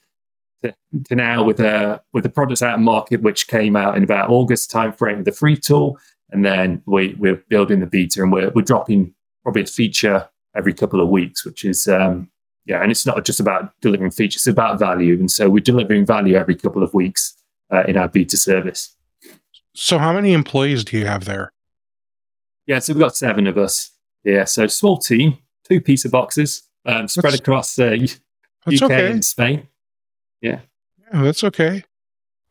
to, 0.62 0.74
to 1.08 1.14
now 1.14 1.42
with 1.42 1.60
a 1.60 2.02
with 2.12 2.24
the 2.24 2.30
products 2.30 2.62
out 2.62 2.74
of 2.74 2.80
market, 2.80 3.22
which 3.22 3.48
came 3.48 3.76
out 3.76 3.96
in 3.96 4.04
about 4.04 4.30
August 4.30 4.70
timeframe 4.70 5.18
with 5.18 5.26
the 5.26 5.32
free 5.32 5.56
tool, 5.56 5.98
and 6.32 6.44
then 6.44 6.82
we, 6.86 7.14
we're 7.18 7.42
building 7.48 7.80
the 7.80 7.86
beta 7.86 8.22
and 8.22 8.32
we're, 8.32 8.50
we're 8.50 8.62
dropping 8.62 9.14
probably 9.42 9.62
a 9.62 9.66
feature 9.66 10.28
every 10.54 10.72
couple 10.72 11.00
of 11.00 11.08
weeks, 11.08 11.44
which 11.44 11.64
is, 11.64 11.88
um, 11.88 12.30
yeah, 12.66 12.82
and 12.82 12.90
it's 12.90 13.06
not 13.06 13.24
just 13.24 13.40
about 13.40 13.72
delivering 13.80 14.10
features, 14.10 14.42
it's 14.42 14.46
about 14.46 14.78
value. 14.78 15.14
And 15.14 15.30
so 15.30 15.48
we're 15.48 15.60
delivering 15.60 16.06
value 16.06 16.36
every 16.36 16.54
couple 16.54 16.82
of 16.82 16.92
weeks 16.94 17.34
uh, 17.72 17.84
in 17.88 17.96
our 17.96 18.08
beta 18.08 18.36
service. 18.36 18.94
So, 19.74 19.98
how 19.98 20.12
many 20.12 20.32
employees 20.32 20.84
do 20.84 20.98
you 20.98 21.06
have 21.06 21.24
there? 21.24 21.52
Yeah, 22.70 22.78
so 22.78 22.92
we've 22.92 23.00
got 23.00 23.16
seven 23.16 23.48
of 23.48 23.58
us. 23.58 23.90
Yeah, 24.22 24.44
so 24.44 24.68
small 24.68 24.96
team, 24.96 25.38
two 25.68 25.80
pizza 25.80 26.08
boxes 26.08 26.62
um, 26.86 27.08
spread 27.08 27.32
that's, 27.32 27.40
across 27.40 27.76
uh, 27.80 27.96
UK 28.64 28.80
okay. 28.80 29.10
and 29.10 29.24
Spain. 29.24 29.66
Yeah. 30.40 30.60
Yeah, 31.12 31.22
that's 31.22 31.42
okay. 31.42 31.82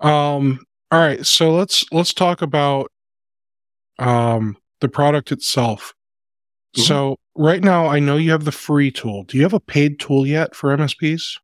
Um, 0.02 0.66
all 0.92 1.00
right, 1.00 1.26
so 1.26 1.52
let's 1.56 1.86
let's 1.94 2.14
talk 2.14 2.42
about 2.42 2.92
um 3.98 4.58
the 4.82 4.90
product 4.90 5.32
itself. 5.32 5.94
Mhm. 6.76 6.82
So 6.82 7.16
right 7.38 7.64
now 7.64 7.88
I 7.88 8.00
know 8.00 8.18
you 8.18 8.32
have 8.32 8.44
the 8.44 8.52
free 8.52 8.92
tool. 8.92 9.24
Do 9.24 9.38
you 9.38 9.44
have 9.44 9.54
a 9.54 9.62
paid 9.62 10.02
tool 10.02 10.28
yet 10.28 10.54
for 10.54 10.76
MSPs? 10.76 11.38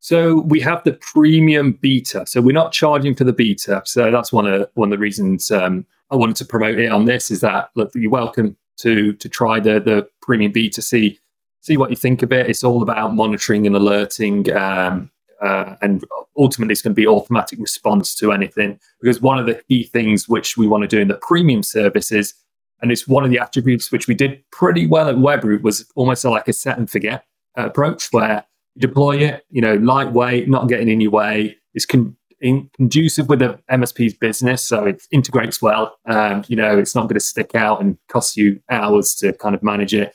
So 0.00 0.40
we 0.42 0.60
have 0.60 0.84
the 0.84 0.92
premium 0.92 1.72
beta. 1.72 2.24
So 2.26 2.40
we're 2.40 2.52
not 2.52 2.72
charging 2.72 3.14
for 3.14 3.24
the 3.24 3.32
beta. 3.32 3.82
So 3.84 4.10
that's 4.10 4.32
one 4.32 4.46
of 4.46 4.68
one 4.74 4.88
of 4.88 4.98
the 4.98 5.02
reasons 5.02 5.50
um, 5.50 5.84
I 6.10 6.16
wanted 6.16 6.36
to 6.36 6.44
promote 6.44 6.78
it 6.78 6.90
on 6.90 7.04
this 7.04 7.30
is 7.30 7.40
that 7.40 7.70
look, 7.74 7.90
you're 7.94 8.10
welcome 8.10 8.56
to 8.78 9.12
to 9.14 9.28
try 9.28 9.60
the 9.60 9.80
the 9.80 10.08
premium 10.22 10.52
beta. 10.52 10.82
See 10.82 11.18
see 11.60 11.76
what 11.76 11.90
you 11.90 11.96
think 11.96 12.22
of 12.22 12.32
it. 12.32 12.48
It's 12.48 12.64
all 12.64 12.82
about 12.82 13.14
monitoring 13.14 13.66
and 13.66 13.74
alerting, 13.74 14.50
um, 14.56 15.10
uh, 15.42 15.74
and 15.82 16.04
ultimately 16.36 16.72
it's 16.72 16.82
going 16.82 16.94
to 16.94 17.00
be 17.00 17.06
automatic 17.06 17.58
response 17.58 18.14
to 18.16 18.32
anything. 18.32 18.78
Because 19.00 19.20
one 19.20 19.38
of 19.38 19.46
the 19.46 19.60
key 19.68 19.84
things 19.84 20.28
which 20.28 20.56
we 20.56 20.66
want 20.66 20.82
to 20.82 20.88
do 20.88 21.00
in 21.00 21.08
the 21.08 21.18
premium 21.20 21.62
service 21.62 22.12
is, 22.12 22.34
and 22.80 22.92
it's 22.92 23.08
one 23.08 23.24
of 23.24 23.30
the 23.30 23.38
attributes 23.38 23.90
which 23.90 24.06
we 24.06 24.14
did 24.14 24.42
pretty 24.52 24.86
well 24.86 25.08
at 25.08 25.16
Webroot 25.16 25.62
was 25.62 25.84
almost 25.96 26.24
like 26.24 26.46
a 26.48 26.52
set 26.52 26.78
and 26.78 26.88
forget 26.88 27.24
approach 27.56 28.12
where 28.12 28.44
deploy 28.78 29.18
it, 29.18 29.44
you 29.50 29.60
know, 29.60 29.74
lightweight, 29.74 30.48
not 30.48 30.68
getting 30.68 30.88
in 30.88 31.00
your 31.00 31.10
way. 31.10 31.56
It's 31.74 31.86
con- 31.86 32.16
in, 32.40 32.70
conducive 32.76 33.28
with 33.28 33.40
the 33.40 33.58
MSP's 33.70 34.14
business, 34.14 34.64
so 34.64 34.84
it 34.84 35.02
integrates 35.10 35.60
well. 35.60 35.96
Um, 36.06 36.44
you 36.48 36.56
know, 36.56 36.78
it's 36.78 36.94
not 36.94 37.02
going 37.02 37.14
to 37.14 37.20
stick 37.20 37.54
out 37.54 37.80
and 37.80 37.98
cost 38.08 38.36
you 38.36 38.60
hours 38.70 39.14
to 39.16 39.32
kind 39.32 39.54
of 39.54 39.62
manage 39.62 39.94
it. 39.94 40.14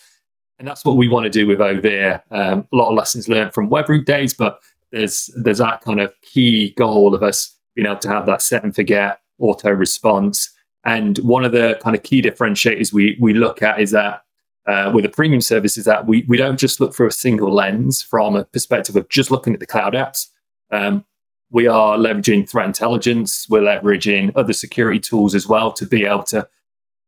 And 0.59 0.67
that's 0.67 0.85
what 0.85 0.97
we 0.97 1.07
want 1.07 1.25
to 1.25 1.29
do 1.29 1.45
with 1.45 1.59
Overe. 1.59 2.21
Um, 2.31 2.67
a 2.71 2.75
lot 2.75 2.89
of 2.89 2.95
lessons 2.95 3.27
learned 3.27 3.53
from 3.53 3.69
Webroot 3.69 4.05
days, 4.05 4.33
but 4.33 4.59
there's 4.91 5.29
there's 5.35 5.57
that 5.57 5.81
kind 5.81 5.99
of 5.99 6.13
key 6.21 6.73
goal 6.77 7.13
of 7.13 7.23
us 7.23 7.57
being 7.75 7.87
able 7.87 7.97
to 7.97 8.09
have 8.09 8.25
that 8.27 8.41
set 8.41 8.63
and 8.63 8.73
forget 8.73 9.19
auto 9.39 9.71
response. 9.71 10.53
And 10.85 11.17
one 11.19 11.43
of 11.43 11.51
the 11.51 11.79
kind 11.81 11.95
of 11.95 12.03
key 12.03 12.21
differentiators 12.21 12.93
we 12.93 13.17
we 13.19 13.33
look 13.33 13.61
at 13.61 13.81
is 13.81 13.91
that 13.91 14.21
uh, 14.65 14.91
with 14.93 15.05
a 15.05 15.09
premium 15.09 15.41
service 15.41 15.77
is 15.77 15.85
that 15.85 16.07
we, 16.07 16.23
we 16.27 16.37
don't 16.37 16.57
just 16.57 16.79
look 16.79 16.95
through 16.95 17.07
a 17.07 17.11
single 17.11 17.53
lens 17.53 18.01
from 18.01 18.35
a 18.35 18.45
perspective 18.45 18.95
of 18.95 19.09
just 19.09 19.29
looking 19.29 19.53
at 19.53 19.59
the 19.59 19.65
cloud 19.65 19.93
apps. 19.93 20.27
Um, 20.71 21.05
we 21.51 21.67
are 21.67 21.97
leveraging 21.97 22.49
threat 22.49 22.65
intelligence. 22.65 23.47
We're 23.49 23.61
leveraging 23.61 24.31
other 24.35 24.53
security 24.53 24.99
tools 24.99 25.35
as 25.35 25.47
well 25.47 25.71
to 25.73 25.85
be 25.85 26.05
able 26.05 26.23
to 26.23 26.47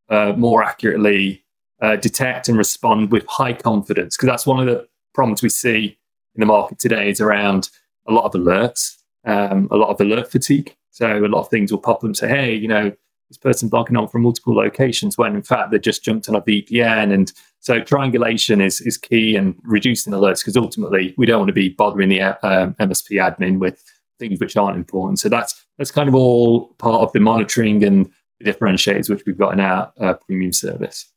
uh, 0.09 0.33
more 0.37 0.63
accurately 0.63 1.43
uh, 1.81 1.95
detect 1.95 2.47
and 2.47 2.57
respond 2.57 3.11
with 3.11 3.25
high 3.27 3.53
confidence. 3.53 4.15
Because 4.15 4.27
that's 4.27 4.45
one 4.45 4.59
of 4.59 4.65
the 4.67 4.87
problems 5.13 5.41
we 5.41 5.49
see 5.49 5.97
in 6.35 6.41
the 6.41 6.45
market 6.45 6.77
today 6.77 7.09
is 7.09 7.21
around 7.21 7.69
a 8.07 8.11
lot 8.11 8.25
of 8.25 8.33
alerts, 8.33 8.97
um, 9.25 9.67
a 9.71 9.77
lot 9.77 9.89
of 9.89 9.99
alert 9.99 10.29
fatigue. 10.29 10.75
So 10.91 11.25
a 11.25 11.27
lot 11.27 11.41
of 11.41 11.49
things 11.49 11.71
will 11.71 11.79
pop 11.79 11.97
up 11.97 12.03
and 12.03 12.15
say, 12.15 12.27
hey, 12.27 12.53
you 12.53 12.67
know, 12.67 12.91
this 13.35 13.51
person's 13.51 13.73
logging 13.73 13.97
on 13.97 14.07
from 14.07 14.23
multiple 14.23 14.55
locations 14.55 15.17
when 15.17 15.35
in 15.35 15.43
fact 15.43 15.71
they 15.71 15.79
just 15.79 16.03
jumped 16.03 16.29
on 16.29 16.35
a 16.35 16.41
VPN. 16.41 17.13
And 17.13 17.31
so 17.59 17.81
triangulation 17.81 18.61
is, 18.61 18.81
is 18.81 18.97
key 18.97 19.35
and 19.35 19.55
reducing 19.63 20.13
alerts 20.13 20.39
because 20.39 20.55
ultimately 20.55 21.13
we 21.17 21.25
don't 21.25 21.39
want 21.39 21.49
to 21.49 21.53
be 21.53 21.69
bothering 21.69 22.09
the 22.09 22.21
um, 22.21 22.73
MSP 22.75 23.19
admin 23.19 23.59
with 23.59 23.83
things 24.19 24.39
which 24.39 24.55
aren't 24.55 24.77
important. 24.77 25.19
So 25.19 25.29
that's 25.29 25.65
that's 25.77 25.91
kind 25.91 26.07
of 26.07 26.15
all 26.15 26.67
part 26.77 27.01
of 27.01 27.11
the 27.11 27.19
monitoring 27.19 27.83
and 27.83 28.09
the 28.39 28.51
differentiators 28.51 29.09
which 29.09 29.23
we've 29.25 29.37
got 29.37 29.53
in 29.53 29.59
our 29.59 29.91
uh, 29.99 30.13
premium 30.13 30.53
service. 30.53 31.11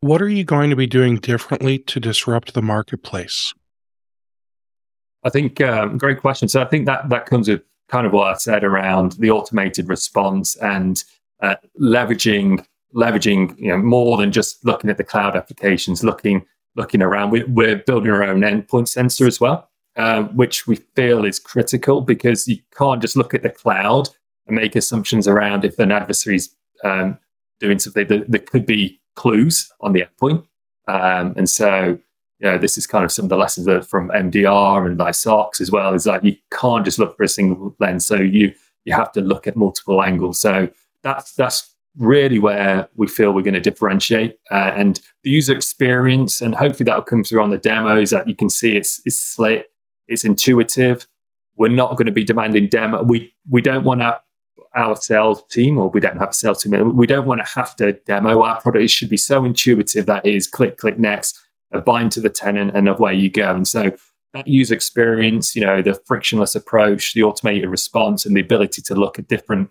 What 0.00 0.22
are 0.22 0.28
you 0.28 0.44
going 0.44 0.70
to 0.70 0.76
be 0.76 0.86
doing 0.86 1.16
differently 1.16 1.78
to 1.78 2.00
disrupt 2.00 2.54
the 2.54 2.62
marketplace? 2.62 3.52
I 5.22 5.28
think 5.28 5.60
um, 5.60 5.98
great 5.98 6.20
question. 6.20 6.48
So 6.48 6.62
I 6.62 6.64
think 6.64 6.86
that 6.86 7.10
that 7.10 7.26
comes 7.26 7.48
with 7.48 7.62
kind 7.90 8.06
of 8.06 8.12
what 8.12 8.28
I 8.28 8.36
said 8.36 8.62
around 8.64 9.12
the 9.12 9.30
automated 9.30 9.88
response 9.88 10.56
and 10.56 11.02
uh, 11.42 11.56
leveraging 11.80 12.64
leveraging 12.94 13.56
you 13.56 13.68
know 13.68 13.78
more 13.78 14.16
than 14.16 14.32
just 14.32 14.64
looking 14.64 14.90
at 14.90 14.96
the 14.96 15.04
cloud 15.04 15.36
applications, 15.36 16.04
looking 16.04 16.46
looking 16.76 17.02
around. 17.02 17.30
We, 17.30 17.44
we're 17.44 17.76
building 17.76 18.10
our 18.10 18.22
own 18.22 18.40
endpoint 18.40 18.88
sensor 18.88 19.26
as 19.26 19.40
well, 19.40 19.68
um, 19.96 20.34
which 20.36 20.66
we 20.66 20.76
feel 20.94 21.24
is 21.24 21.38
critical 21.38 22.00
because 22.00 22.46
you 22.46 22.58
can't 22.76 23.02
just 23.02 23.16
look 23.16 23.34
at 23.34 23.42
the 23.42 23.50
cloud 23.50 24.08
and 24.46 24.56
make 24.56 24.76
assumptions 24.76 25.26
around 25.26 25.64
if 25.64 25.78
an 25.78 25.92
adversary's 25.92 26.54
um, 26.84 27.18
doing 27.58 27.78
something. 27.78 28.06
There, 28.06 28.24
there 28.26 28.40
could 28.40 28.66
be 28.66 29.00
clues 29.16 29.70
on 29.80 29.92
the 29.92 30.04
endpoint, 30.04 30.44
um, 30.86 31.34
and 31.36 31.50
so 31.50 31.98
you 32.40 32.50
know, 32.50 32.58
this 32.58 32.78
is 32.78 32.86
kind 32.86 33.04
of 33.04 33.12
some 33.12 33.26
of 33.26 33.28
the 33.28 33.36
lessons 33.36 33.66
that 33.66 33.86
from 33.86 34.08
MDR 34.10 34.86
and 34.86 34.96
by 34.96 35.10
SOX 35.10 35.60
as 35.60 35.70
well. 35.70 35.92
Is 35.92 36.06
like 36.06 36.24
you 36.24 36.36
can't 36.50 36.84
just 36.84 36.98
look 36.98 37.16
for 37.16 37.22
a 37.22 37.28
single 37.28 37.76
lens, 37.78 38.06
so 38.06 38.16
you 38.16 38.52
you 38.84 38.94
have 38.94 39.12
to 39.12 39.20
look 39.20 39.46
at 39.46 39.56
multiple 39.56 40.02
angles. 40.02 40.40
So 40.40 40.68
that's 41.02 41.34
that's 41.34 41.74
really 41.98 42.38
where 42.38 42.88
we 42.96 43.08
feel 43.08 43.32
we're 43.32 43.42
going 43.42 43.54
to 43.54 43.60
differentiate, 43.60 44.38
uh, 44.50 44.72
and 44.74 45.00
the 45.22 45.30
user 45.30 45.54
experience, 45.54 46.40
and 46.40 46.54
hopefully 46.54 46.86
that 46.86 46.96
will 46.96 47.02
come 47.02 47.24
through 47.24 47.42
on 47.42 47.50
the 47.50 47.58
demos 47.58 48.10
that 48.10 48.26
you 48.26 48.34
can 48.34 48.48
see 48.48 48.76
it's 48.76 49.02
it's 49.04 49.20
slick, 49.20 49.66
it's 50.08 50.24
intuitive. 50.24 51.06
We're 51.56 51.68
not 51.68 51.96
going 51.96 52.06
to 52.06 52.12
be 52.12 52.24
demanding 52.24 52.68
demo. 52.68 53.02
We 53.02 53.34
we 53.50 53.60
don't 53.60 53.84
want 53.84 54.02
our 54.02 54.18
our 54.74 54.96
sales 54.96 55.42
team, 55.50 55.76
or 55.76 55.90
we 55.90 56.00
don't 56.00 56.16
have 56.16 56.30
a 56.30 56.34
sales 56.34 56.62
team. 56.62 56.96
We 56.96 57.06
don't 57.06 57.26
want 57.26 57.44
to 57.44 57.52
have 57.52 57.76
to 57.76 57.92
demo 57.92 58.42
our 58.44 58.62
product. 58.62 58.84
It 58.84 58.90
should 58.90 59.10
be 59.10 59.18
so 59.18 59.44
intuitive 59.44 60.06
that 60.06 60.24
is 60.24 60.46
click 60.46 60.78
click 60.78 60.98
next 60.98 61.38
a 61.72 61.80
bind 61.80 62.12
to 62.12 62.20
the 62.20 62.30
tenant 62.30 62.76
and 62.76 62.88
away 62.88 63.14
you 63.14 63.30
go. 63.30 63.54
And 63.54 63.66
so 63.66 63.92
that 64.32 64.46
user 64.46 64.74
experience, 64.74 65.56
you 65.56 65.64
know, 65.64 65.82
the 65.82 65.94
frictionless 66.06 66.54
approach, 66.54 67.14
the 67.14 67.22
automated 67.22 67.68
response, 67.68 68.24
and 68.24 68.36
the 68.36 68.40
ability 68.40 68.82
to 68.82 68.94
look 68.94 69.18
at 69.18 69.28
different 69.28 69.70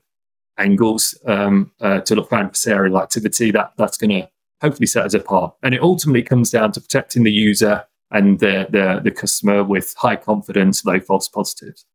angles 0.58 1.18
um, 1.26 1.72
uh, 1.82 2.02
to 2.02 2.16
look 2.16 2.30
for 2.30 2.38
adversarial 2.38 3.02
activity, 3.02 3.52
that 3.52 3.74
that's 3.78 3.98
going 3.98 4.22
to 4.22 4.30
hopefully 4.62 4.88
set 4.88 5.06
us 5.06 5.14
apart. 5.14 5.54
And 5.64 5.74
it 5.74 5.82
ultimately 5.82 6.24
comes 6.24 6.52
down 6.52 6.74
to 6.74 6.82
protecting 6.82 7.24
the 7.24 7.32
user 7.32 7.86
and 8.12 8.40
the, 8.40 8.68
the, 8.70 9.00
the 9.04 9.12
customer 9.12 9.64
with 9.64 9.94
high 9.98 10.16
confidence, 10.16 10.84
low 10.84 11.00
false 11.00 11.30
positives. 11.30 11.86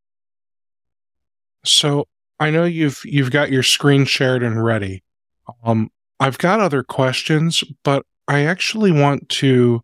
So 1.65 2.07
I 2.39 2.51
know 2.51 2.65
you've 2.65 3.01
you've 3.05 3.31
got 3.31 3.51
your 3.51 3.63
screen 3.63 4.05
shared 4.05 4.43
and 4.43 4.63
ready. 4.63 5.03
Um, 5.65 5.91
I've 6.21 6.39
got 6.39 6.61
other 6.61 6.83
questions, 6.83 7.65
but 7.83 8.05
I 8.29 8.45
actually 8.45 8.93
want 8.93 9.29
to 9.31 9.83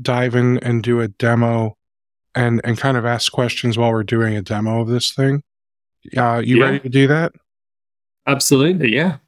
dive 0.00 0.34
in 0.34 0.58
and 0.58 0.82
do 0.82 1.00
a 1.00 1.08
demo 1.08 1.76
and 2.34 2.60
and 2.64 2.78
kind 2.78 2.96
of 2.96 3.04
ask 3.04 3.30
questions 3.32 3.76
while 3.76 3.92
we're 3.92 4.02
doing 4.02 4.34
a 4.36 4.42
demo 4.42 4.80
of 4.80 4.88
this 4.88 5.12
thing. 5.12 5.42
Uh, 6.16 6.42
you 6.44 6.58
Yeah. 6.58 6.64
ready 6.64 6.80
to 6.80 6.88
do 6.88 7.06
that? 7.08 7.32
Absolutely, 8.26 8.94
yeah. 8.94 9.18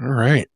All 0.00 0.08
right. 0.08 0.48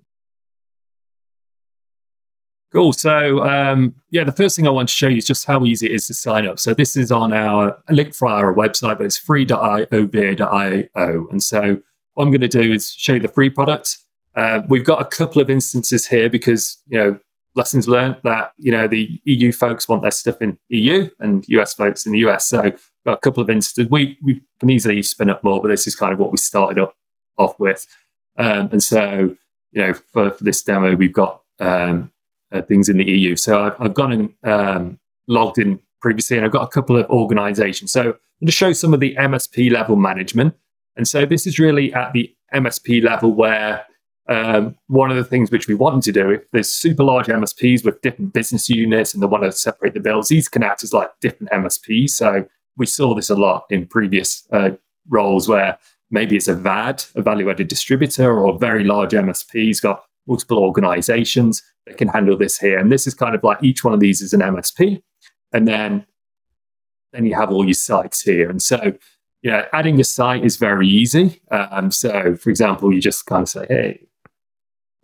Cool. 2.73 2.92
So, 2.92 3.44
um, 3.44 3.94
yeah, 4.11 4.25
the 4.25 4.33
first 4.33 4.56
thing 4.56 4.66
I 4.66 4.71
want 4.71 4.88
to 4.88 4.94
show 4.94 5.06
you 5.06 5.18
is 5.18 5.26
just 5.26 5.44
how 5.47 5.64
easy 5.64 5.87
it 5.87 5.92
is 5.92 6.09
to 6.09 6.14
sign 6.14 6.44
up. 6.47 6.59
So, 6.59 6.75
this 6.75 6.97
is 6.97 7.12
on 7.12 7.33
our 7.33 7.78
link 7.88 8.14
for 8.14 8.26
our 8.28 8.52
website, 8.52 8.99
but 8.99 9.06
it's 9.06 9.16
free.io.io. 9.16 9.88
And 11.30 11.40
so, 11.42 11.80
what 12.14 12.25
I'm 12.25 12.30
going 12.30 12.40
to 12.40 12.49
do 12.49 12.73
is 12.73 12.90
show 12.90 13.14
you 13.14 13.21
the 13.21 13.28
free 13.28 13.49
product. 13.50 13.99
Uh, 14.35 14.62
we've 14.68 14.85
got 14.85 15.00
a 15.00 15.04
couple 15.04 15.40
of 15.40 15.49
instances 15.50 16.06
here 16.09 16.28
because, 16.28 16.78
you 16.88 16.99
know, 16.99 17.18
lessons 17.54 17.88
learned 17.88 18.16
that, 18.25 18.52
you 18.58 18.73
know, 18.73 18.88
the 18.88 19.20
EU 19.25 19.52
folks 19.52 19.88
want 19.88 20.02
their 20.02 20.11
stuff 20.11 20.40
in 20.40 20.58
EU 20.68 21.08
and 21.20 21.44
US 21.49 21.75
folks 21.75 22.06
in 22.06 22.12
the 22.12 22.18
US. 22.20 22.46
So, 22.46 22.73
a 23.06 23.16
couple 23.16 23.42
of 23.42 23.50
instances. 23.50 23.90
We, 23.90 24.18
we 24.23 24.40
can 24.61 24.70
easily 24.70 25.02
spin 25.02 25.30
up 25.30 25.44
more, 25.44 25.61
but 25.61 25.68
this 25.68 25.87
is 25.87 25.94
kind 25.94 26.12
of 26.12 26.18
what 26.18 26.32
we 26.32 26.38
started 26.38 26.82
up 26.82 26.96
off 27.38 27.58
with. 27.58 27.87
Um, 28.38 28.68
and 28.73 28.82
so, 28.82 29.37
you 29.73 29.82
know, 29.82 29.92
for, 29.92 30.30
for 30.30 30.44
this 30.44 30.62
demo, 30.62 30.94
we've 30.94 31.12
got 31.12 31.42
um, 31.61 32.11
uh, 32.52 32.62
things 32.62 32.88
in 32.88 32.96
the 32.96 33.04
EU. 33.04 33.37
So 33.37 33.62
I've, 33.62 33.80
I've 33.80 33.94
gone 33.94 34.12
and 34.12 34.34
um, 34.42 34.99
logged 35.26 35.58
in 35.58 35.80
previously, 36.00 36.37
and 36.37 36.46
I've 36.46 36.52
got 36.52 36.62
a 36.62 36.68
couple 36.68 36.96
of 36.96 37.08
organizations. 37.11 37.92
So 37.92 38.00
I'm 38.00 38.06
going 38.06 38.46
to 38.46 38.52
show 38.52 38.73
some 38.73 38.94
of 38.94 39.00
the 39.00 39.14
MSP 39.16 39.70
level 39.70 39.96
management. 39.96 40.54
And 40.96 41.06
so 41.08 41.26
this 41.26 41.46
is 41.46 41.58
really 41.58 41.92
at 41.92 42.12
the 42.12 42.34
MSP 42.54 43.02
level 43.02 43.32
where 43.32 43.84
um, 44.26 44.76
one 44.87 45.11
of 45.11 45.16
the 45.16 45.25
things 45.25 45.50
which 45.50 45.69
we 45.69 45.75
want 45.75 46.02
to 46.04 46.12
do, 46.12 46.31
if 46.31 46.50
there's 46.52 46.73
super 46.73 47.04
large 47.04 47.26
MSPs 47.26 47.85
with 47.85 48.00
different 48.00 48.33
business 48.33 48.71
units 48.71 49.12
and 49.12 49.23
they 49.23 49.26
want 49.26 49.45
to 49.45 49.52
separate 49.52 49.95
the 49.95 50.00
bills, 50.00 50.28
these 50.28 50.49
can 50.49 50.62
act 50.62 50.83
as 50.83 50.93
like 50.93 51.11
different 51.21 51.52
MSPs. 51.52 52.11
So 52.11 52.47
we 52.76 52.87
saw 52.87 53.14
this 53.14 53.31
a 53.31 53.35
lot 53.35 53.66
in 53.71 53.87
previous 53.87 54.47
uh, 54.50 54.71
roles 55.09 55.49
where 55.49 55.78
maybe 56.11 56.37
it's 56.37 56.49
a 56.49 56.54
VAD, 56.54 57.04
a 57.14 57.23
value 57.23 57.50
added 57.50 57.69
distributor, 57.69 58.33
or 58.33 58.54
a 58.54 58.59
very 58.59 58.85
large 58.85 59.12
MSP's 59.12 59.81
got 59.81 60.04
multiple 60.26 60.59
organizations 60.59 61.62
that 61.87 61.99
can 61.99 62.09
handle 62.09 62.37
this 62.37 62.59
here. 62.59 62.78
And 62.78 62.90
this 62.90 63.07
is 63.07 63.12
kind 63.12 63.35
of 63.35 63.45
like 63.45 63.62
each 63.62 63.85
one 63.85 63.93
of 63.93 64.00
these 64.00 64.23
is 64.23 64.33
an 64.33 64.40
MSP. 64.40 65.02
And 65.52 65.69
then, 65.69 66.07
then 67.12 67.26
you 67.26 67.35
have 67.35 67.50
all 67.50 67.64
your 67.64 67.75
sites 67.75 68.23
here. 68.23 68.49
And 68.49 68.62
so, 68.62 68.95
you 69.43 69.50
know, 69.50 69.66
adding 69.75 70.00
a 70.00 70.04
site 70.04 70.45
is 70.45 70.57
very 70.57 70.88
easy. 70.88 71.43
Um, 71.50 71.90
so, 71.90 72.37
for 72.37 72.49
example, 72.49 72.93
you 72.93 73.02
just 73.02 73.26
kind 73.26 73.43
of 73.43 73.49
say, 73.50 73.66
hey, 73.69 74.07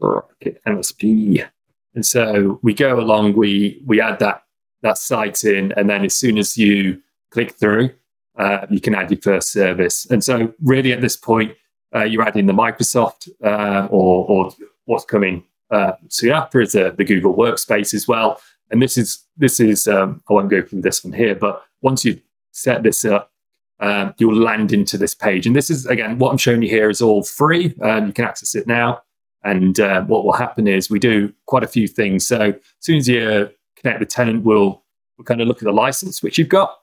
Rocket 0.00 0.62
MSP. 0.66 1.46
And 1.94 2.06
so 2.06 2.58
we 2.62 2.74
go 2.74 2.98
along, 2.98 3.34
we 3.34 3.82
we 3.84 4.00
add 4.00 4.18
that 4.20 4.44
that 4.82 4.98
site 4.98 5.44
in, 5.44 5.72
and 5.72 5.90
then 5.90 6.04
as 6.04 6.16
soon 6.16 6.38
as 6.38 6.56
you 6.56 7.02
click 7.30 7.52
through, 7.52 7.90
uh, 8.38 8.66
you 8.70 8.80
can 8.80 8.94
add 8.94 9.10
your 9.10 9.20
first 9.20 9.52
service. 9.52 10.06
And 10.06 10.24
so, 10.24 10.54
really, 10.62 10.92
at 10.92 11.00
this 11.00 11.16
point, 11.16 11.54
uh, 11.94 12.04
you're 12.04 12.26
adding 12.26 12.46
the 12.46 12.52
Microsoft 12.52 13.28
uh, 13.44 13.86
or, 13.90 14.26
or 14.26 14.52
what's 14.86 15.04
coming 15.04 15.44
uh, 15.70 15.92
soon 16.08 16.30
after 16.30 16.60
is 16.60 16.72
the, 16.72 16.94
the 16.96 17.04
Google 17.04 17.34
Workspace 17.34 17.94
as 17.94 18.08
well. 18.08 18.40
And 18.70 18.80
this 18.80 18.96
is 18.96 19.24
this 19.36 19.60
is 19.60 19.88
um, 19.88 20.22
I 20.28 20.32
won't 20.32 20.50
go 20.50 20.62
through 20.62 20.82
this 20.82 21.04
one 21.04 21.12
here, 21.12 21.34
but 21.34 21.62
once 21.82 22.04
you 22.04 22.20
set 22.52 22.82
this 22.82 23.04
up, 23.04 23.32
um, 23.80 24.14
you'll 24.18 24.36
land 24.36 24.72
into 24.72 24.96
this 24.96 25.14
page. 25.14 25.46
And 25.46 25.56
this 25.56 25.70
is 25.70 25.86
again 25.86 26.18
what 26.18 26.30
I'm 26.30 26.38
showing 26.38 26.62
you 26.62 26.68
here 26.68 26.88
is 26.88 27.02
all 27.02 27.22
free. 27.22 27.74
Um, 27.82 28.06
you 28.06 28.12
can 28.12 28.24
access 28.24 28.54
it 28.54 28.66
now. 28.66 29.02
And 29.42 29.80
uh, 29.80 30.02
what 30.02 30.24
will 30.24 30.32
happen 30.32 30.66
is 30.68 30.90
we 30.90 30.98
do 30.98 31.32
quite 31.46 31.62
a 31.62 31.68
few 31.68 31.88
things. 31.88 32.26
So 32.26 32.40
as 32.40 32.54
soon 32.80 32.96
as 32.96 33.08
you 33.08 33.50
connect 33.76 34.00
the 34.00 34.06
tenant, 34.06 34.44
we'll 34.44 34.82
we'll 35.16 35.24
kind 35.24 35.40
of 35.40 35.48
look 35.48 35.58
at 35.58 35.64
the 35.64 35.72
license 35.72 36.22
which 36.22 36.38
you've 36.38 36.48
got. 36.48 36.76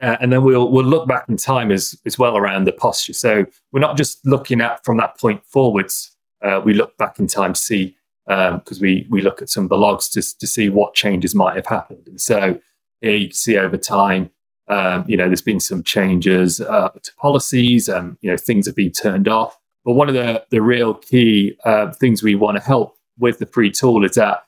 Uh, 0.00 0.16
and 0.20 0.32
then 0.32 0.44
we'll 0.44 0.70
we'll 0.70 0.84
look 0.84 1.08
back 1.08 1.24
in 1.28 1.36
time 1.36 1.70
as 1.70 1.98
as 2.06 2.18
well 2.18 2.36
around 2.36 2.64
the 2.64 2.72
posture. 2.72 3.12
So 3.12 3.46
we're 3.72 3.80
not 3.80 3.96
just 3.96 4.24
looking 4.26 4.60
at 4.60 4.84
from 4.84 4.96
that 4.98 5.18
point 5.18 5.44
forwards. 5.44 6.14
Uh, 6.42 6.60
we 6.64 6.72
look 6.72 6.96
back 6.98 7.18
in 7.18 7.26
time 7.26 7.54
to 7.54 7.60
see 7.60 7.96
because 8.26 8.78
um, 8.78 8.82
we 8.82 9.06
we 9.10 9.22
look 9.22 9.40
at 9.40 9.48
some 9.48 9.64
of 9.64 9.70
the 9.70 9.78
logs 9.78 10.08
to 10.10 10.38
to 10.38 10.46
see 10.46 10.68
what 10.68 10.94
changes 10.94 11.34
might 11.34 11.56
have 11.56 11.66
happened. 11.66 12.06
And 12.06 12.20
so 12.20 12.60
here 13.00 13.16
you 13.16 13.28
can 13.28 13.34
see 13.34 13.56
over 13.56 13.76
time, 13.76 14.30
um, 14.68 15.04
you 15.08 15.16
know, 15.16 15.26
there's 15.26 15.42
been 15.42 15.60
some 15.60 15.82
changes 15.82 16.60
uh, 16.60 16.90
to 17.02 17.14
policies, 17.16 17.88
and 17.88 18.16
you 18.20 18.30
know, 18.30 18.36
things 18.36 18.66
have 18.66 18.76
been 18.76 18.92
turned 18.92 19.26
off. 19.26 19.57
But 19.88 19.94
one 19.94 20.10
of 20.10 20.14
the 20.14 20.44
the 20.50 20.60
real 20.60 20.92
key 20.92 21.56
uh, 21.64 21.92
things 21.92 22.22
we 22.22 22.34
want 22.34 22.58
to 22.58 22.62
help 22.62 22.98
with 23.18 23.38
the 23.38 23.46
free 23.46 23.70
tool 23.70 24.04
is 24.04 24.16
that 24.16 24.44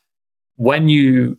when 0.57 0.91
you 0.91 1.39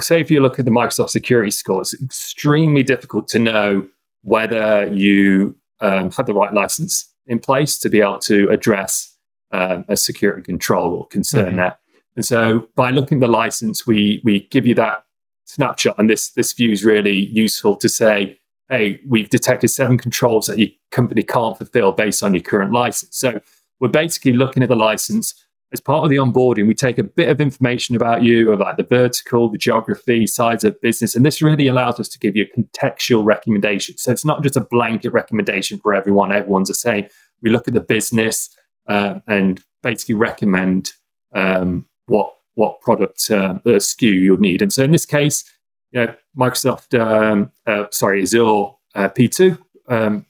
say 0.00 0.22
if 0.22 0.30
you 0.30 0.40
look 0.40 0.58
at 0.58 0.64
the 0.64 0.70
Microsoft 0.70 1.10
security 1.10 1.50
score, 1.50 1.82
it's 1.82 1.92
extremely 1.92 2.82
difficult 2.82 3.28
to 3.28 3.38
know 3.38 3.86
whether 4.22 4.90
you 4.90 5.54
um, 5.82 6.10
have 6.12 6.24
the 6.24 6.32
right 6.32 6.54
license 6.54 7.12
in 7.26 7.38
place 7.38 7.78
to 7.80 7.90
be 7.90 8.00
able 8.00 8.20
to 8.20 8.48
address 8.48 9.14
um, 9.52 9.84
a 9.86 9.98
security 9.98 10.40
control 10.40 10.94
or 10.94 11.06
concern 11.08 11.48
mm-hmm. 11.48 11.56
there. 11.56 11.78
And 12.16 12.24
so 12.24 12.66
by 12.74 12.90
looking 12.90 13.18
at 13.18 13.26
the 13.26 13.32
license, 13.32 13.86
we 13.86 14.22
we 14.24 14.48
give 14.48 14.66
you 14.66 14.74
that 14.76 15.04
snapshot, 15.44 15.98
and 15.98 16.08
this 16.08 16.30
this 16.30 16.54
view 16.54 16.72
is 16.72 16.86
really 16.86 17.26
useful 17.26 17.76
to 17.76 17.88
say, 17.90 18.40
hey, 18.68 19.00
we've 19.06 19.30
detected 19.30 19.68
seven 19.68 19.98
controls 19.98 20.46
that 20.46 20.58
your 20.58 20.68
company 20.90 21.22
can't 21.22 21.56
fulfill 21.56 21.92
based 21.92 22.22
on 22.22 22.34
your 22.34 22.42
current 22.42 22.72
license. 22.72 23.16
So 23.16 23.40
we're 23.80 23.88
basically 23.88 24.32
looking 24.32 24.62
at 24.62 24.68
the 24.68 24.76
license 24.76 25.34
as 25.72 25.80
part 25.80 26.04
of 26.04 26.10
the 26.10 26.16
onboarding, 26.16 26.66
we 26.66 26.74
take 26.74 26.98
a 26.98 27.02
bit 27.02 27.28
of 27.28 27.40
information 27.40 27.96
about 27.96 28.22
you, 28.22 28.52
about 28.52 28.76
the 28.76 28.84
vertical, 28.84 29.48
the 29.48 29.58
geography, 29.58 30.26
size 30.26 30.62
of 30.62 30.80
business, 30.80 31.16
and 31.16 31.26
this 31.26 31.42
really 31.42 31.66
allows 31.66 31.98
us 31.98 32.08
to 32.08 32.18
give 32.18 32.36
you 32.36 32.44
a 32.46 32.60
contextual 32.60 33.24
recommendation. 33.24 33.96
So 33.98 34.12
it's 34.12 34.24
not 34.24 34.42
just 34.42 34.56
a 34.56 34.60
blanket 34.60 35.10
recommendation 35.10 35.78
for 35.78 35.92
everyone. 35.92 36.32
Everyone's 36.32 36.68
the 36.68 36.74
same. 36.74 37.08
We 37.42 37.50
look 37.50 37.66
at 37.66 37.74
the 37.74 37.80
business 37.80 38.48
uh, 38.86 39.18
and 39.26 39.60
basically 39.82 40.14
recommend 40.14 40.92
um, 41.34 41.86
what 42.06 42.32
what 42.54 42.80
product 42.80 43.30
uh, 43.30 43.58
SKU 43.66 44.14
you'll 44.14 44.38
need. 44.38 44.62
And 44.62 44.72
so 44.72 44.82
in 44.82 44.92
this 44.92 45.04
case, 45.04 45.44
you 45.92 46.04
know, 46.04 46.14
Microsoft, 46.36 46.98
um, 46.98 47.52
uh, 47.66 47.86
sorry, 47.90 48.22
Azure 48.22 48.70
uh, 48.94 49.08
P2 49.08 49.58
um, 49.88 50.26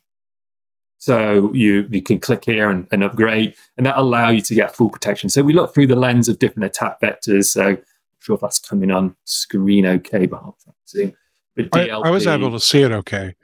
so 0.98 1.52
you 1.52 1.86
you 1.90 2.02
can 2.02 2.18
click 2.18 2.44
here 2.44 2.70
and, 2.70 2.86
and 2.90 3.04
upgrade, 3.04 3.54
and 3.76 3.86
that 3.86 3.96
allow 3.96 4.30
you 4.30 4.40
to 4.40 4.54
get 4.54 4.74
full 4.74 4.90
protection. 4.90 5.28
So 5.28 5.42
we 5.42 5.52
look 5.52 5.74
through 5.74 5.86
the 5.86 5.96
lens 5.96 6.28
of 6.28 6.38
different 6.38 6.64
attack 6.66 7.00
vectors. 7.00 7.44
So 7.46 7.64
I'm 7.64 7.78
sure 8.18 8.34
if 8.34 8.40
that's 8.40 8.58
coming 8.58 8.90
on 8.90 9.14
screen 9.24 9.86
okay, 9.86 10.26
but 10.26 10.38
I'll 10.38 10.56
see. 10.84 11.14
But 11.54 11.70
DLP, 11.70 12.04
I, 12.04 12.08
I 12.08 12.10
was 12.10 12.26
able 12.26 12.50
to 12.50 12.60
see 12.60 12.82
it 12.82 12.92
okay, 12.92 13.34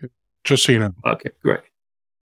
just 0.45 0.65
so 0.65 0.73
you 0.73 0.79
know. 0.79 0.95
Okay, 1.05 1.31
great, 1.43 1.61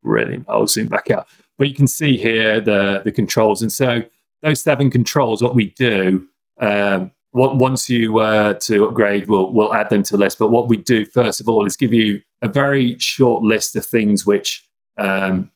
brilliant. 0.03 0.47
I'll 0.49 0.67
zoom 0.67 0.89
back 0.89 1.11
out. 1.11 1.27
But 1.59 1.69
you 1.69 1.75
can 1.75 1.87
see 1.87 2.17
here 2.17 2.61
the 2.61 3.03
the 3.05 3.13
controls, 3.13 3.63
and 3.63 3.73
so 3.73 4.03
those 4.43 4.61
seven 4.61 4.91
controls. 4.91 5.43
What 5.43 5.55
we 5.55 5.71
do 5.71 6.29
um, 6.59 7.13
once 7.33 7.89
you 7.89 8.19
uh, 8.19 8.55
to 8.55 8.87
upgrade, 8.87 9.29
we'll 9.29 9.53
we'll 9.53 9.75
add 9.75 9.91
them 9.91 10.03
to 10.05 10.17
the 10.17 10.19
list. 10.19 10.39
But 10.39 10.51
what 10.51 10.69
we 10.69 10.77
do 10.77 11.05
first 11.05 11.41
of 11.41 11.49
all 11.49 11.65
is 11.65 11.77
give 11.77 11.93
you 11.93 12.21
a 12.43 12.49
very 12.49 12.99
short 12.99 13.43
list 13.43 13.77
of 13.77 13.87
things 13.87 14.27
which 14.27 14.67
um, 14.99 15.51